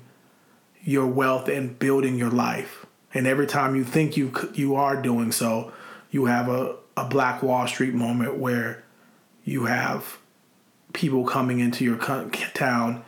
your 0.84 1.06
wealth 1.06 1.48
and 1.48 1.78
building 1.78 2.16
your 2.16 2.30
life. 2.30 2.86
And 3.12 3.26
every 3.26 3.46
time 3.46 3.74
you 3.76 3.84
think 3.84 4.16
you 4.16 4.32
you 4.54 4.74
are 4.74 5.00
doing 5.00 5.32
so, 5.32 5.72
you 6.10 6.26
have 6.26 6.48
a, 6.48 6.76
a 6.96 7.04
Black 7.06 7.42
Wall 7.42 7.66
Street 7.66 7.94
moment 7.94 8.36
where 8.38 8.84
you 9.44 9.66
have 9.66 10.18
people 10.92 11.24
coming 11.24 11.60
into 11.60 11.84
your 11.84 11.98
town 11.98 13.04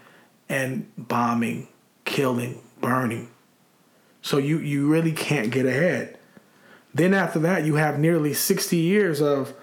and 0.49 0.91
bombing, 0.97 1.69
killing, 2.05 2.61
burning. 2.81 3.29
So 4.23 4.39
you, 4.39 4.59
you 4.59 4.89
really 4.89 5.13
can't 5.13 5.51
get 5.51 5.67
ahead. 5.67 6.19
Then 6.93 7.15
after 7.15 7.39
that, 7.41 7.65
you 7.65 7.77
have 7.77 7.99
nearly 7.99 8.35
60 8.35 8.77
years 8.77 9.21
of 9.21 9.55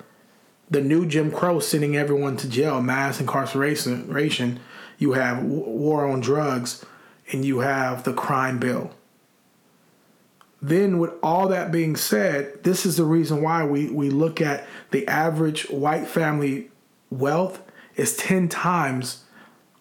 the 0.69 0.81
new 0.81 1.05
Jim 1.05 1.31
Crow 1.31 1.59
sending 1.59 1.97
everyone 1.97 2.37
to 2.37 2.49
jail, 2.49 2.81
mass 2.81 3.19
incarceration. 3.19 4.59
You 4.97 5.13
have 5.13 5.43
war 5.43 6.07
on 6.07 6.21
drugs, 6.21 6.85
and 7.31 7.45
you 7.45 7.59
have 7.59 8.03
the 8.03 8.13
crime 8.13 8.59
bill. 8.59 8.91
Then, 10.61 10.97
with 10.97 11.11
all 11.21 11.49
that 11.49 11.71
being 11.71 11.95
said, 11.95 12.63
this 12.63 12.85
is 12.85 12.95
the 12.95 13.03
reason 13.03 13.41
why 13.41 13.65
we, 13.65 13.89
we 13.89 14.09
look 14.09 14.39
at 14.39 14.65
the 14.91 15.05
average 15.07 15.69
white 15.69 16.07
family 16.07 16.71
wealth 17.09 17.61
is 17.95 18.15
10 18.15 18.47
times 18.47 19.25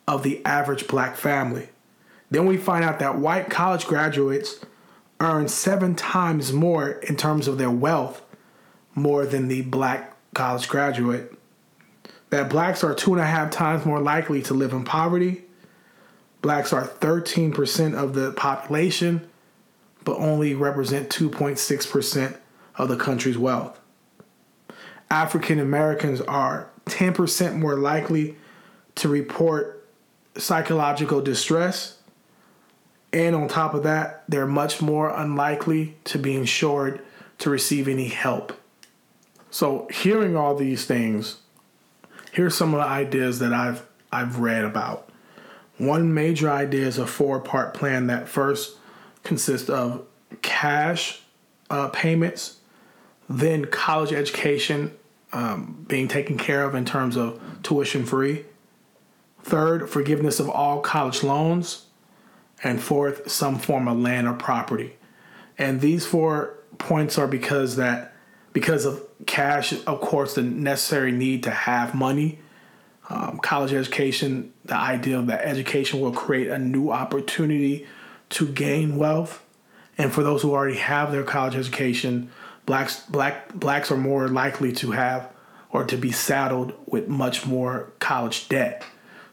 of 0.09 0.23
the 0.23 0.45
average 0.45 0.89
black 0.89 1.17
family. 1.17 1.69
Then 2.31 2.47
we 2.47 2.57
find 2.57 2.85
out 2.85 2.99
that 2.99 3.19
white 3.19 3.49
college 3.51 3.87
graduates 3.87 4.65
earn 5.21 5.49
seven 5.49 5.95
times 5.95 6.53
more 6.53 6.91
in 6.91 7.17
terms 7.17 7.47
of 7.47 7.59
their 7.59 7.71
wealth 7.71 8.23
more 8.95 9.25
than 9.25 9.49
the 9.49 9.63
black 9.63 10.17
college 10.35 10.69
graduate. 10.69 11.33
That 12.31 12.49
blacks 12.49 12.83
are 12.83 12.95
two 12.95 13.13
and 13.13 13.21
a 13.21 13.27
half 13.27 13.51
times 13.51 13.85
more 13.85 14.01
likely 14.01 14.43
to 14.43 14.55
live 14.55 14.73
in 14.73 14.85
poverty. 14.85 15.45
Blacks 16.43 16.73
are 16.73 16.87
13% 16.87 17.95
of 17.95 18.15
the 18.15 18.33
population, 18.33 19.29
but 20.05 20.17
only 20.19 20.55
represent 20.55 21.09
2.6% 21.09 22.37
of 22.77 22.89
the 22.89 22.97
country's 22.97 23.39
wealth. 23.39 23.79
African 25.09 25.61
Americans 25.61 26.21
are 26.23 26.69
10% 26.87 27.57
more 27.57 27.77
likely 27.77 28.37
to 28.97 29.09
report 29.09 29.87
psychological 30.37 31.21
distress. 31.21 31.99
And 33.13 33.37
on 33.37 33.47
top 33.47 33.75
of 33.75 33.83
that, 33.85 34.25
they're 34.29 34.47
much 34.47 34.81
more 34.81 35.11
unlikely 35.11 35.97
to 36.05 36.19
be 36.19 36.35
insured 36.35 37.03
to 37.39 37.51
receive 37.51 37.87
any 37.87 38.09
help. 38.09 38.59
So, 39.51 39.87
hearing 39.93 40.35
all 40.35 40.55
these 40.55 40.87
things, 40.87 41.37
here's 42.33 42.55
some 42.55 42.73
of 42.73 42.81
the 42.81 42.87
ideas 42.87 43.39
that 43.41 43.53
I've 43.53 43.87
I've 44.11 44.39
read 44.39 44.65
about. 44.65 45.12
One 45.79 46.13
major 46.15 46.51
idea 46.51 46.87
is 46.87 46.99
a 46.99 47.07
four-part 47.07 47.75
plan 47.75 48.07
that 48.09 48.29
first 48.29 48.77
consists 49.25 49.69
of 49.69 50.05
cash 50.43 51.23
uh, 51.71 51.89
payments, 51.89 52.59
then 53.29 53.65
college 53.65 54.13
education 54.13 54.93
um, 55.33 55.85
being 55.89 56.09
taken 56.09 56.37
care 56.37 56.65
of 56.65 56.75
in 56.75 56.85
terms 56.85 57.17
of 57.17 57.41
tuition 57.63 58.05
free. 58.05 58.45
Third, 59.43 59.89
forgiveness 59.89 60.39
of 60.39 60.49
all 60.49 60.81
college 60.81 61.23
loans. 61.23 61.87
And 62.65 62.81
fourth, 62.81 63.29
some 63.29 63.59
form 63.59 63.89
of 63.89 63.99
land 63.99 64.29
or 64.29 64.35
property. 64.35 64.95
And 65.59 65.81
these 65.81 66.07
four 66.07 66.59
points 66.79 67.19
are 67.19 67.27
because 67.27 67.75
that 67.77 68.15
because 68.53 68.85
of 68.85 69.03
cash, 69.27 69.73
of 69.87 70.01
course, 70.01 70.35
the 70.35 70.43
necessary 70.43 71.11
need 71.11 71.43
to 71.43 71.51
have 71.51 71.95
money. 71.95 72.39
Um, 73.09 73.39
college 73.39 73.73
education, 73.73 74.52
the 74.65 74.77
idea 74.77 75.19
of 75.19 75.27
that 75.27 75.43
education 75.43 76.01
will 76.01 76.13
create 76.13 76.49
a 76.49 76.59
new 76.59 76.91
opportunity 76.91 77.87
to 78.31 78.47
gain 78.47 78.97
wealth. 78.97 79.45
And 79.99 80.13
for 80.13 80.23
those 80.23 80.43
who 80.43 80.53
already 80.53 80.79
have 80.79 81.13
their 81.13 81.25
college 81.25 81.55
education, 81.55 82.31
blacks 82.67 83.01
black 83.07 83.53
blacks 83.55 83.91
are 83.91 83.97
more 83.97 84.29
likely 84.29 84.73
to 84.73 84.93
have 84.93 85.31
or 85.71 85.85
to 85.85 85.97
be 85.97 86.13
saddled 86.13 86.73
with 86.87 87.09
much 87.09 87.47
more 87.47 87.93
college 87.99 88.49
debt. 88.49 88.85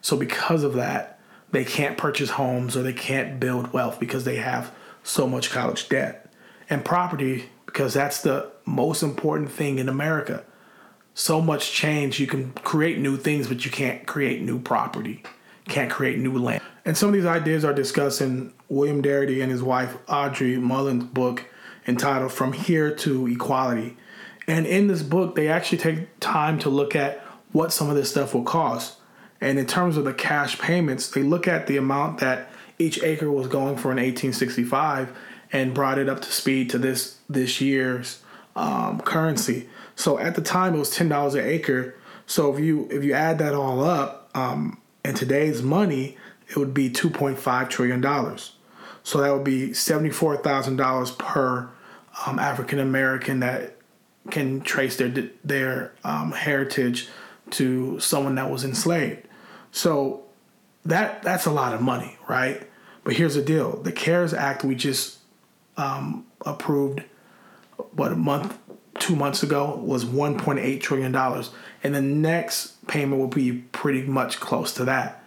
So 0.01 0.17
because 0.17 0.63
of 0.63 0.73
that, 0.73 1.19
they 1.51 1.65
can't 1.65 1.97
purchase 1.97 2.31
homes 2.31 2.77
or 2.77 2.83
they 2.83 2.93
can't 2.93 3.39
build 3.39 3.73
wealth 3.73 3.99
because 3.99 4.23
they 4.23 4.37
have 4.37 4.73
so 5.03 5.27
much 5.27 5.49
college 5.49 5.89
debt. 5.89 6.31
And 6.69 6.85
property 6.85 7.49
because 7.65 7.93
that's 7.93 8.21
the 8.21 8.51
most 8.65 9.03
important 9.03 9.51
thing 9.51 9.79
in 9.79 9.89
America. 9.89 10.43
So 11.19 11.41
much 11.41 11.73
change, 11.73 12.17
you 12.17 12.27
can 12.27 12.53
create 12.53 12.97
new 12.97 13.17
things, 13.17 13.49
but 13.49 13.65
you 13.65 13.71
can't 13.71 14.07
create 14.07 14.41
new 14.41 14.57
property, 14.57 15.21
can't 15.67 15.91
create 15.91 16.17
new 16.17 16.37
land. 16.37 16.61
And 16.85 16.95
some 16.95 17.09
of 17.09 17.13
these 17.13 17.25
ideas 17.25 17.65
are 17.65 17.73
discussed 17.73 18.21
in 18.21 18.53
William 18.69 19.03
Darity 19.03 19.41
and 19.41 19.51
his 19.51 19.61
wife 19.61 19.97
Audrey 20.07 20.55
Mullen's 20.55 21.03
book 21.03 21.43
entitled 21.85 22.31
From 22.31 22.53
Here 22.53 22.95
to 22.95 23.27
Equality. 23.27 23.97
And 24.47 24.65
in 24.65 24.87
this 24.87 25.03
book, 25.03 25.35
they 25.35 25.49
actually 25.49 25.79
take 25.79 26.21
time 26.21 26.57
to 26.59 26.69
look 26.69 26.95
at 26.95 27.17
what 27.51 27.73
some 27.73 27.89
of 27.89 27.97
this 27.97 28.09
stuff 28.09 28.33
will 28.33 28.43
cost. 28.43 28.95
And 29.41 29.59
in 29.59 29.65
terms 29.65 29.97
of 29.97 30.05
the 30.05 30.13
cash 30.13 30.57
payments, 30.57 31.09
they 31.09 31.21
look 31.21 31.49
at 31.49 31.67
the 31.67 31.75
amount 31.75 32.21
that 32.21 32.49
each 32.77 33.03
acre 33.03 33.29
was 33.29 33.47
going 33.47 33.75
for 33.75 33.91
in 33.91 33.97
1865 33.97 35.13
and 35.51 35.73
brought 35.73 35.97
it 35.97 36.07
up 36.07 36.21
to 36.21 36.31
speed 36.31 36.69
to 36.69 36.77
this 36.77 37.17
this 37.27 37.59
year's 37.59 38.23
um, 38.55 39.01
currency. 39.01 39.67
So 39.99 40.17
at 40.17 40.35
the 40.35 40.41
time, 40.41 40.75
it 40.75 40.79
was 40.79 40.91
ten 40.91 41.09
dollars 41.09 41.35
an 41.35 41.43
acre. 41.43 41.93
So 42.25 42.53
if 42.55 42.63
you 42.63 42.87
if 42.89 43.03
you 43.03 43.11
add 43.11 43.37
that 43.39 43.53
all 43.53 43.83
up 43.83 44.29
um, 44.33 44.79
in 45.03 45.13
today's 45.13 45.61
money, 45.61 46.15
it 46.47 46.55
would 46.55 46.73
be 46.73 46.89
2.5 46.89 47.69
trillion 47.69 47.99
dollars. 47.99 48.53
So 49.03 49.19
that 49.19 49.33
would 49.33 49.43
be 49.43 49.73
seventy-four 49.73 50.37
thousand 50.37 50.77
dollars 50.77 51.11
per 51.11 51.69
um, 52.25 52.39
African 52.39 52.79
American 52.79 53.41
that 53.41 53.75
can 54.31 54.61
trace 54.61 54.95
their 54.95 55.09
their 55.43 55.91
um, 56.05 56.31
heritage 56.31 57.09
to 57.49 57.99
someone 57.99 58.35
that 58.35 58.49
was 58.49 58.63
enslaved. 58.63 59.27
So 59.73 60.23
that 60.85 61.23
that's 61.23 61.45
a 61.45 61.51
lot 61.51 61.73
of 61.73 61.81
money, 61.81 62.17
right? 62.29 62.65
But 63.03 63.15
here's 63.15 63.35
the 63.35 63.41
deal: 63.41 63.75
the 63.81 63.91
CARES 63.91 64.33
Act 64.33 64.63
we 64.63 64.75
just 64.75 65.17
um, 65.75 66.25
approved, 66.45 67.03
what 67.91 68.13
a 68.13 68.15
month, 68.15 68.57
two 68.99 69.15
months 69.15 69.43
ago, 69.43 69.75
was 69.75 70.05
1.8 70.05 70.81
trillion 70.81 71.11
dollars, 71.11 71.51
and 71.83 71.95
the 71.95 72.01
next 72.01 72.85
payment 72.87 73.19
will 73.19 73.27
be 73.27 73.53
pretty 73.53 74.03
much 74.03 74.39
close 74.39 74.73
to 74.73 74.85
that. 74.85 75.23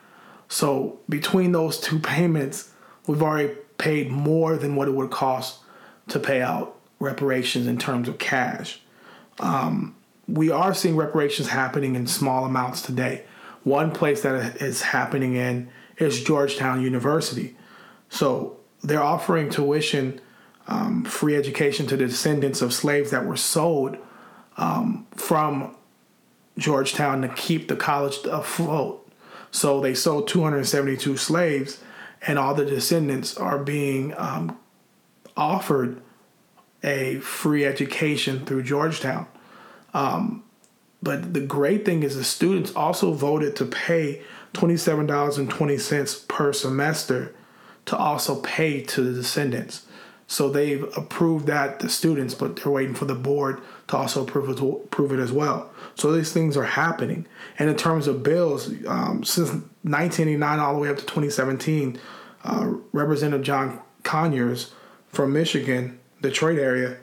So 0.48 1.00
between 1.08 1.52
those 1.52 1.80
two 1.80 1.98
payments, 2.00 2.70
we've 3.06 3.22
already 3.22 3.54
paid 3.78 4.10
more 4.10 4.56
than 4.56 4.76
what 4.76 4.88
it 4.88 4.92
would 4.92 5.10
cost 5.10 5.60
to 6.08 6.18
pay 6.18 6.42
out 6.42 6.76
reparations 7.00 7.66
in 7.66 7.78
terms 7.78 8.08
of 8.08 8.18
cash. 8.18 8.80
Um, 9.40 9.96
we 10.28 10.50
are 10.50 10.72
seeing 10.72 10.96
reparations 10.96 11.48
happening 11.48 11.96
in 11.96 12.06
small 12.06 12.44
amounts 12.44 12.82
today. 12.82 13.24
One 13.64 13.90
place 13.90 14.22
that 14.22 14.62
is 14.62 14.82
happening 14.82 15.34
in 15.34 15.68
is 15.98 16.22
Georgetown 16.22 16.80
University. 16.80 17.56
So 18.08 18.56
they're 18.82 19.02
offering 19.02 19.50
tuition, 19.50 20.20
um, 20.68 21.04
free 21.04 21.36
education 21.36 21.86
to 21.88 21.96
the 21.96 22.06
descendants 22.06 22.62
of 22.62 22.72
slaves 22.72 23.10
that 23.10 23.26
were 23.26 23.36
sold 23.36 23.96
um, 24.56 25.06
from 25.14 25.74
Georgetown 26.58 27.22
to 27.22 27.28
keep 27.28 27.68
the 27.68 27.76
college 27.76 28.18
afloat. 28.24 28.98
So 29.50 29.80
they 29.80 29.94
sold 29.94 30.28
272 30.28 31.16
slaves, 31.16 31.82
and 32.26 32.38
all 32.38 32.54
the 32.54 32.64
descendants 32.64 33.36
are 33.36 33.58
being 33.58 34.14
um, 34.16 34.58
offered 35.36 36.00
a 36.82 37.18
free 37.18 37.64
education 37.64 38.44
through 38.44 38.62
Georgetown. 38.62 39.26
Um, 39.94 40.44
but 41.02 41.34
the 41.34 41.40
great 41.40 41.84
thing 41.84 42.02
is 42.02 42.16
the 42.16 42.24
students 42.24 42.74
also 42.74 43.12
voted 43.12 43.56
to 43.56 43.66
pay 43.66 44.22
$27.20 44.54 46.28
per 46.28 46.52
semester 46.52 47.34
to 47.86 47.96
also 47.96 48.40
pay 48.40 48.80
to 48.82 49.02
the 49.02 49.12
descendants. 49.12 49.86
So 50.32 50.48
they've 50.48 50.82
approved 50.96 51.46
that 51.48 51.80
the 51.80 51.90
students, 51.90 52.32
but 52.32 52.56
they're 52.56 52.72
waiting 52.72 52.94
for 52.94 53.04
the 53.04 53.14
board 53.14 53.60
to 53.88 53.98
also 53.98 54.22
approve 54.22 54.48
it, 54.48 54.58
approve 54.62 55.12
it 55.12 55.18
as 55.18 55.30
well. 55.30 55.70
So 55.94 56.10
these 56.10 56.32
things 56.32 56.56
are 56.56 56.64
happening. 56.64 57.26
And 57.58 57.68
in 57.68 57.76
terms 57.76 58.06
of 58.06 58.22
bills, 58.22 58.68
um, 58.86 59.24
since 59.24 59.50
1989 59.50 60.58
all 60.58 60.72
the 60.72 60.80
way 60.80 60.88
up 60.88 60.96
to 60.96 61.02
2017, 61.02 62.00
uh, 62.44 62.72
Representative 62.92 63.44
John 63.44 63.82
Conyers 64.04 64.72
from 65.08 65.34
Michigan, 65.34 66.00
Detroit 66.22 66.58
area, 66.58 66.96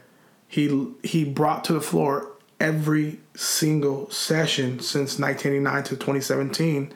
he 0.47 0.87
he 1.03 1.23
brought 1.23 1.63
to 1.65 1.73
the 1.73 1.81
floor 1.81 2.31
every 2.59 3.19
single 3.35 4.09
session 4.09 4.79
since 4.79 5.19
1989 5.19 5.83
to 5.83 5.89
2017 5.89 6.91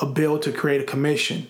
a 0.00 0.06
bill 0.06 0.38
to 0.38 0.52
create 0.52 0.80
a 0.80 0.84
commission. 0.84 1.48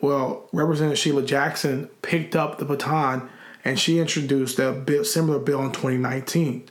Well, 0.00 0.48
Representative 0.52 1.00
Sheila 1.00 1.24
Jackson 1.24 1.88
picked 2.02 2.36
up 2.36 2.58
the 2.58 2.64
baton 2.64 3.28
and 3.66 3.80
she 3.80 3.98
introduced 3.98 4.60
a 4.60 4.70
bill, 4.70 5.04
similar 5.04 5.40
bill 5.40 5.60
in 5.60 5.72
2019. 5.72 6.68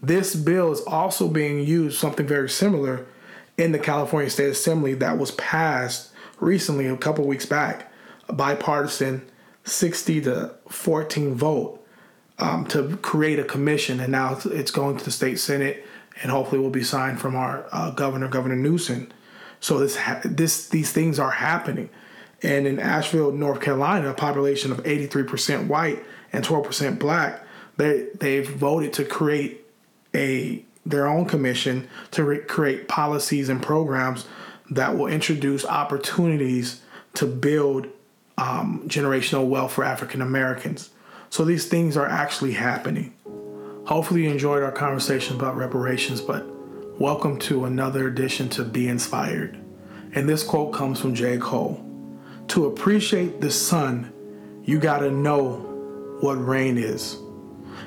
This 0.00 0.36
bill 0.36 0.70
is 0.70 0.80
also 0.82 1.26
being 1.26 1.66
used, 1.66 1.98
something 1.98 2.28
very 2.28 2.48
similar, 2.48 3.06
in 3.56 3.72
the 3.72 3.78
California 3.80 4.30
State 4.30 4.50
Assembly 4.50 4.94
that 4.94 5.18
was 5.18 5.32
passed 5.32 6.12
recently, 6.38 6.86
a 6.86 6.96
couple 6.96 7.26
weeks 7.26 7.44
back, 7.44 7.92
a 8.28 8.32
bipartisan 8.32 9.28
60 9.64 10.20
to 10.20 10.54
14 10.68 11.34
vote 11.34 11.84
um, 12.38 12.64
to 12.66 12.96
create 12.98 13.40
a 13.40 13.44
commission, 13.44 13.98
and 13.98 14.12
now 14.12 14.38
it's 14.44 14.70
going 14.70 14.96
to 14.96 15.04
the 15.04 15.10
state 15.10 15.40
senate, 15.40 15.84
and 16.22 16.30
hopefully 16.30 16.60
will 16.60 16.70
be 16.70 16.84
signed 16.84 17.20
from 17.20 17.34
our 17.34 17.66
uh, 17.72 17.90
governor, 17.90 18.28
Governor 18.28 18.54
Newsom. 18.54 19.10
So 19.58 19.80
this 19.80 19.98
this 20.24 20.68
these 20.68 20.92
things 20.92 21.18
are 21.18 21.32
happening, 21.32 21.90
And 22.44 22.64
in 22.68 22.78
Asheville, 22.78 23.32
North 23.32 23.60
Carolina, 23.60 24.10
a 24.10 24.14
population 24.14 24.70
of 24.70 24.78
83% 24.84 25.66
white 25.66 26.04
and 26.32 26.44
12% 26.44 26.98
black, 26.98 27.42
they 27.76 28.08
they've 28.14 28.48
voted 28.48 28.92
to 28.94 29.04
create 29.04 29.64
a 30.14 30.64
their 30.84 31.06
own 31.06 31.26
commission 31.26 31.88
to 32.10 32.24
re- 32.24 32.38
create 32.38 32.88
policies 32.88 33.48
and 33.48 33.62
programs 33.62 34.26
that 34.70 34.96
will 34.96 35.06
introduce 35.06 35.64
opportunities 35.64 36.80
to 37.14 37.26
build 37.26 37.86
um, 38.36 38.84
generational 38.86 39.46
wealth 39.48 39.72
for 39.72 39.84
African 39.84 40.22
Americans. 40.22 40.90
So 41.30 41.44
these 41.44 41.66
things 41.66 41.96
are 41.96 42.06
actually 42.06 42.52
happening. 42.52 43.14
Hopefully, 43.86 44.24
you 44.24 44.30
enjoyed 44.30 44.62
our 44.62 44.72
conversation 44.72 45.36
about 45.36 45.56
reparations, 45.56 46.20
but 46.20 46.46
welcome 47.00 47.38
to 47.40 47.64
another 47.64 48.06
edition 48.06 48.48
to 48.50 48.64
Be 48.64 48.88
Inspired. 48.88 49.58
And 50.14 50.28
this 50.28 50.42
quote 50.42 50.72
comes 50.72 51.00
from 51.00 51.14
J. 51.14 51.38
Cole 51.38 51.84
To 52.48 52.66
appreciate 52.66 53.40
the 53.40 53.50
sun, 53.50 54.12
you 54.64 54.78
gotta 54.78 55.10
know 55.10 55.77
what 56.20 56.34
rain 56.34 56.78
is. 56.78 57.18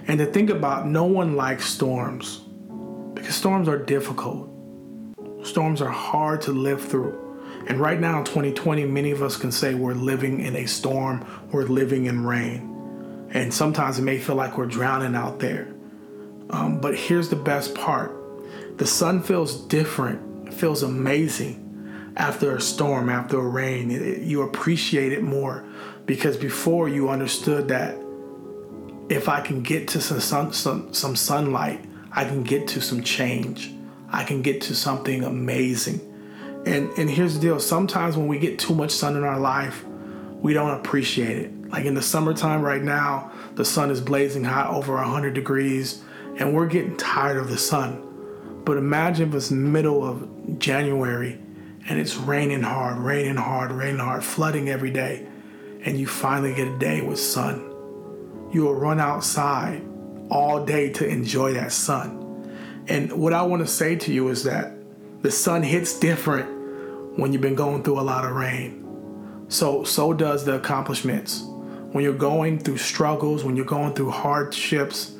And 0.07 0.19
to 0.19 0.25
think 0.25 0.49
about, 0.49 0.87
no 0.87 1.05
one 1.05 1.35
likes 1.35 1.65
storms 1.65 2.41
because 3.13 3.35
storms 3.35 3.67
are 3.67 3.77
difficult. 3.77 4.49
Storms 5.43 5.81
are 5.81 5.89
hard 5.89 6.41
to 6.41 6.51
live 6.51 6.83
through. 6.83 7.17
And 7.67 7.79
right 7.79 7.99
now 7.99 8.19
in 8.19 8.25
2020, 8.25 8.85
many 8.85 9.11
of 9.11 9.21
us 9.21 9.37
can 9.37 9.51
say 9.51 9.75
we're 9.75 9.93
living 9.93 10.39
in 10.41 10.55
a 10.55 10.65
storm, 10.65 11.25
we're 11.51 11.65
living 11.65 12.05
in 12.05 12.25
rain. 12.25 13.27
And 13.31 13.53
sometimes 13.53 13.99
it 13.99 14.01
may 14.01 14.17
feel 14.17 14.35
like 14.35 14.57
we're 14.57 14.65
drowning 14.65 15.15
out 15.15 15.39
there. 15.39 15.73
Um, 16.49 16.79
but 16.79 16.95
here's 16.95 17.29
the 17.29 17.35
best 17.35 17.75
part 17.75 18.17
the 18.77 18.87
sun 18.87 19.21
feels 19.21 19.55
different, 19.67 20.47
it 20.47 20.53
feels 20.53 20.83
amazing 20.83 22.13
after 22.17 22.55
a 22.55 22.61
storm, 22.61 23.09
after 23.09 23.39
a 23.39 23.47
rain. 23.47 23.91
It, 23.91 24.23
you 24.23 24.41
appreciate 24.41 25.13
it 25.13 25.23
more 25.23 25.65
because 26.05 26.35
before 26.35 26.89
you 26.89 27.09
understood 27.09 27.67
that 27.69 28.00
if 29.11 29.27
I 29.27 29.41
can 29.41 29.61
get 29.61 29.89
to 29.89 30.01
some, 30.01 30.21
sun, 30.21 30.53
some, 30.53 30.93
some 30.93 31.15
sunlight, 31.15 31.83
I 32.13 32.23
can 32.23 32.43
get 32.43 32.67
to 32.69 32.81
some 32.81 33.03
change. 33.03 33.73
I 34.09 34.23
can 34.23 34.41
get 34.41 34.61
to 34.61 34.75
something 34.75 35.23
amazing. 35.23 35.99
And 36.65 36.89
and 36.97 37.09
here's 37.09 37.33
the 37.33 37.39
deal, 37.39 37.59
sometimes 37.59 38.15
when 38.15 38.27
we 38.27 38.39
get 38.39 38.59
too 38.59 38.75
much 38.75 38.91
sun 38.91 39.17
in 39.17 39.23
our 39.23 39.39
life, 39.39 39.83
we 40.41 40.53
don't 40.53 40.79
appreciate 40.79 41.37
it. 41.37 41.69
Like 41.69 41.85
in 41.85 41.93
the 41.93 42.01
summertime 42.01 42.61
right 42.61 42.81
now, 42.81 43.31
the 43.55 43.65
sun 43.65 43.89
is 43.89 43.99
blazing 43.99 44.43
hot 44.43 44.67
over 44.67 44.95
100 44.95 45.33
degrees 45.33 46.03
and 46.37 46.53
we're 46.53 46.67
getting 46.67 46.95
tired 46.97 47.37
of 47.37 47.49
the 47.49 47.57
sun. 47.57 48.61
But 48.63 48.77
imagine 48.77 49.29
if 49.29 49.35
it's 49.35 49.51
middle 49.51 50.07
of 50.07 50.59
January 50.59 51.39
and 51.89 51.99
it's 51.99 52.15
raining 52.15 52.61
hard, 52.61 52.97
raining 52.99 53.37
hard, 53.37 53.71
raining 53.71 53.99
hard, 53.99 54.23
flooding 54.23 54.69
every 54.69 54.91
day, 54.91 55.25
and 55.83 55.99
you 55.99 56.05
finally 56.05 56.53
get 56.53 56.67
a 56.67 56.77
day 56.77 57.01
with 57.01 57.19
sun. 57.19 57.70
You 58.51 58.63
will 58.63 58.75
run 58.75 58.99
outside 58.99 59.83
all 60.29 60.65
day 60.65 60.89
to 60.91 61.07
enjoy 61.07 61.53
that 61.53 61.71
sun. 61.71 62.17
And 62.87 63.11
what 63.13 63.33
I 63.33 63.43
want 63.43 63.61
to 63.61 63.67
say 63.67 63.95
to 63.95 64.13
you 64.13 64.29
is 64.29 64.43
that 64.43 64.73
the 65.21 65.31
sun 65.31 65.63
hits 65.63 65.99
different 65.99 67.17
when 67.17 67.31
you've 67.31 67.41
been 67.41 67.55
going 67.55 67.83
through 67.83 67.99
a 67.99 68.01
lot 68.01 68.25
of 68.25 68.31
rain. 68.31 69.45
So 69.47 69.83
so 69.83 70.13
does 70.13 70.45
the 70.45 70.55
accomplishments. 70.55 71.43
When 71.91 72.03
you're 72.03 72.13
going 72.13 72.59
through 72.59 72.77
struggles, 72.77 73.43
when 73.43 73.55
you're 73.55 73.65
going 73.65 73.93
through 73.93 74.11
hardships, 74.11 75.11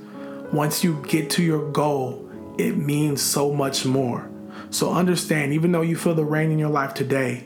once 0.54 0.84
you 0.84 1.04
get 1.08 1.30
to 1.32 1.44
your 1.44 1.70
goal, 1.72 2.30
it 2.58 2.78
means 2.78 3.22
so 3.22 3.54
much 3.54 3.86
more. 3.86 4.30
So 4.70 4.94
understand, 4.94 5.54
even 5.54 5.72
though 5.72 5.82
you 5.82 5.98
feel 5.98 6.16
the 6.16 6.26
rain 6.26 6.52
in 6.52 6.60
your 6.60 6.70
life 6.70 6.94
today, 6.94 7.46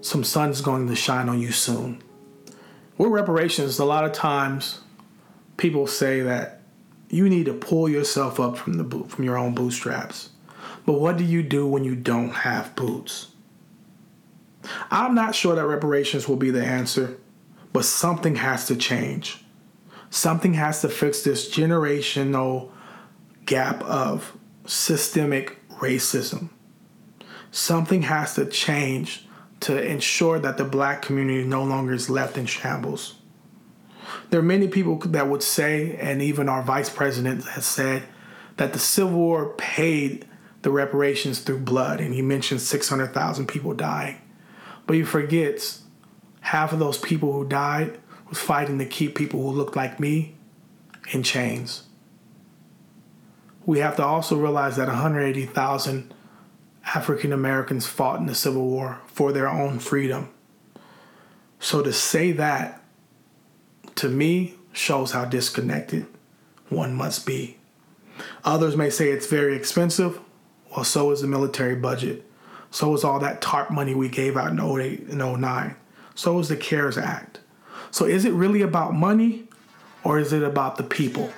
some 0.00 0.22
sun's 0.22 0.60
going 0.60 0.86
to 0.86 0.94
shine 0.94 1.28
on 1.28 1.40
you 1.40 1.50
soon. 1.50 2.02
With 2.96 3.10
reparations, 3.10 3.78
a 3.80 3.84
lot 3.84 4.04
of 4.04 4.12
times 4.12 4.80
people 5.56 5.86
say 5.86 6.20
that 6.20 6.60
you 7.08 7.28
need 7.28 7.46
to 7.46 7.54
pull 7.54 7.88
yourself 7.88 8.40
up 8.40 8.56
from 8.56 8.74
the 8.74 9.04
from 9.04 9.24
your 9.24 9.36
own 9.36 9.54
bootstraps. 9.54 10.30
But 10.86 10.94
what 10.94 11.16
do 11.16 11.24
you 11.24 11.42
do 11.42 11.66
when 11.66 11.84
you 11.84 11.94
don't 11.94 12.30
have 12.30 12.74
boots? 12.76 13.28
I'm 14.90 15.14
not 15.14 15.34
sure 15.34 15.54
that 15.54 15.66
reparations 15.66 16.28
will 16.28 16.36
be 16.36 16.50
the 16.50 16.64
answer, 16.64 17.18
but 17.72 17.84
something 17.84 18.36
has 18.36 18.66
to 18.66 18.76
change. 18.76 19.44
Something 20.10 20.54
has 20.54 20.80
to 20.82 20.88
fix 20.88 21.22
this 21.22 21.50
generational 21.50 22.70
gap 23.46 23.82
of 23.82 24.36
systemic 24.64 25.58
racism. 25.70 26.50
Something 27.50 28.02
has 28.02 28.34
to 28.34 28.46
change 28.46 29.26
to 29.60 29.82
ensure 29.82 30.38
that 30.38 30.56
the 30.56 30.64
black 30.64 31.02
community 31.02 31.44
no 31.44 31.62
longer 31.62 31.92
is 31.92 32.10
left 32.10 32.36
in 32.36 32.46
shambles. 32.46 33.14
There 34.30 34.40
are 34.40 34.42
many 34.44 34.68
people 34.68 34.98
that 34.98 35.28
would 35.28 35.42
say, 35.42 35.96
and 35.96 36.22
even 36.22 36.48
our 36.48 36.62
vice 36.62 36.90
president 36.90 37.44
has 37.44 37.66
said, 37.66 38.04
that 38.56 38.72
the 38.72 38.78
Civil 38.78 39.18
War 39.18 39.54
paid 39.54 40.26
the 40.62 40.70
reparations 40.70 41.40
through 41.40 41.60
blood, 41.60 42.00
and 42.00 42.14
he 42.14 42.22
mentioned 42.22 42.60
600,000 42.60 43.46
people 43.46 43.74
dying. 43.74 44.20
But 44.86 44.96
he 44.96 45.02
forgets 45.02 45.82
half 46.40 46.72
of 46.72 46.78
those 46.78 46.98
people 46.98 47.32
who 47.32 47.46
died 47.46 47.98
was 48.28 48.38
fighting 48.38 48.78
to 48.78 48.86
keep 48.86 49.14
people 49.14 49.42
who 49.42 49.50
looked 49.50 49.76
like 49.76 50.00
me 50.00 50.34
in 51.12 51.22
chains. 51.22 51.84
We 53.66 53.78
have 53.78 53.96
to 53.96 54.04
also 54.04 54.36
realize 54.36 54.76
that 54.76 54.88
180,000 54.88 56.14
African 56.94 57.32
Americans 57.32 57.86
fought 57.86 58.20
in 58.20 58.26
the 58.26 58.34
Civil 58.34 58.66
War 58.66 59.00
for 59.06 59.32
their 59.32 59.48
own 59.48 59.78
freedom. 59.78 60.28
So 61.58 61.82
to 61.82 61.92
say 61.92 62.32
that 62.32 62.82
to 63.96 64.08
me 64.08 64.54
shows 64.72 65.12
how 65.12 65.24
disconnected 65.24 66.06
one 66.68 66.94
must 66.94 67.26
be. 67.26 67.58
Others 68.44 68.76
may 68.76 68.90
say 68.90 69.10
it's 69.10 69.26
very 69.26 69.56
expensive. 69.56 70.20
Well, 70.74 70.84
so 70.84 71.10
is 71.10 71.20
the 71.20 71.28
military 71.28 71.76
budget. 71.76 72.24
So 72.70 72.92
is 72.94 73.04
all 73.04 73.20
that 73.20 73.40
TARP 73.40 73.70
money 73.70 73.94
we 73.94 74.08
gave 74.08 74.36
out 74.36 74.50
in 74.50 74.60
08 74.60 75.08
and 75.08 75.18
09. 75.18 75.76
So 76.14 76.38
is 76.38 76.48
the 76.48 76.56
CARES 76.56 76.98
Act. 76.98 77.40
So 77.90 78.04
is 78.04 78.24
it 78.24 78.32
really 78.32 78.62
about 78.62 78.94
money 78.94 79.44
or 80.02 80.18
is 80.18 80.32
it 80.32 80.42
about 80.42 80.76
the 80.76 80.82
people? 80.82 81.30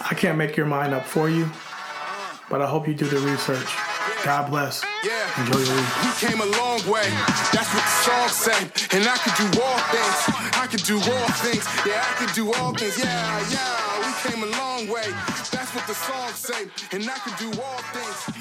I 0.00 0.14
can't 0.14 0.38
make 0.38 0.56
your 0.56 0.66
mind 0.66 0.94
up 0.94 1.04
for 1.04 1.28
you, 1.28 1.48
but 2.50 2.62
I 2.62 2.66
hope 2.66 2.88
you 2.88 2.94
do 2.94 3.06
the 3.06 3.18
research. 3.18 3.91
God 4.24 4.50
bless. 4.50 4.82
Yeah. 5.04 5.40
Enjoy 5.40 5.58
your 5.58 5.76
week. 5.76 6.04
We 6.04 6.10
came 6.18 6.40
a 6.40 6.50
long 6.58 6.78
way. 6.86 7.08
That's 7.52 7.70
what 7.74 7.82
the 7.82 7.96
song 8.06 8.28
said. 8.28 8.64
And 8.94 9.08
I 9.08 9.16
could 9.18 9.34
do 9.34 9.60
all 9.60 9.78
things. 9.90 10.18
I 10.54 10.66
could 10.70 10.84
do 10.84 10.96
all 10.96 11.28
things. 11.42 11.66
Yeah, 11.86 12.02
I 12.02 12.14
can 12.18 12.34
do 12.34 12.52
all 12.54 12.72
things. 12.74 12.98
Yeah, 12.98 13.06
yeah. 13.50 14.06
We 14.06 14.30
came 14.30 14.42
a 14.42 14.50
long 14.56 14.88
way. 14.88 15.10
That's 15.50 15.74
what 15.74 15.86
the 15.86 15.94
song 15.94 16.30
said. 16.34 16.70
And 16.92 17.02
I 17.10 17.18
can 17.18 17.34
do 17.38 17.50
all 17.58 17.58
things. 17.58 17.58
I 17.58 17.60
can 17.60 17.60
do 17.60 17.60
all 17.62 17.82
things. 17.92 18.31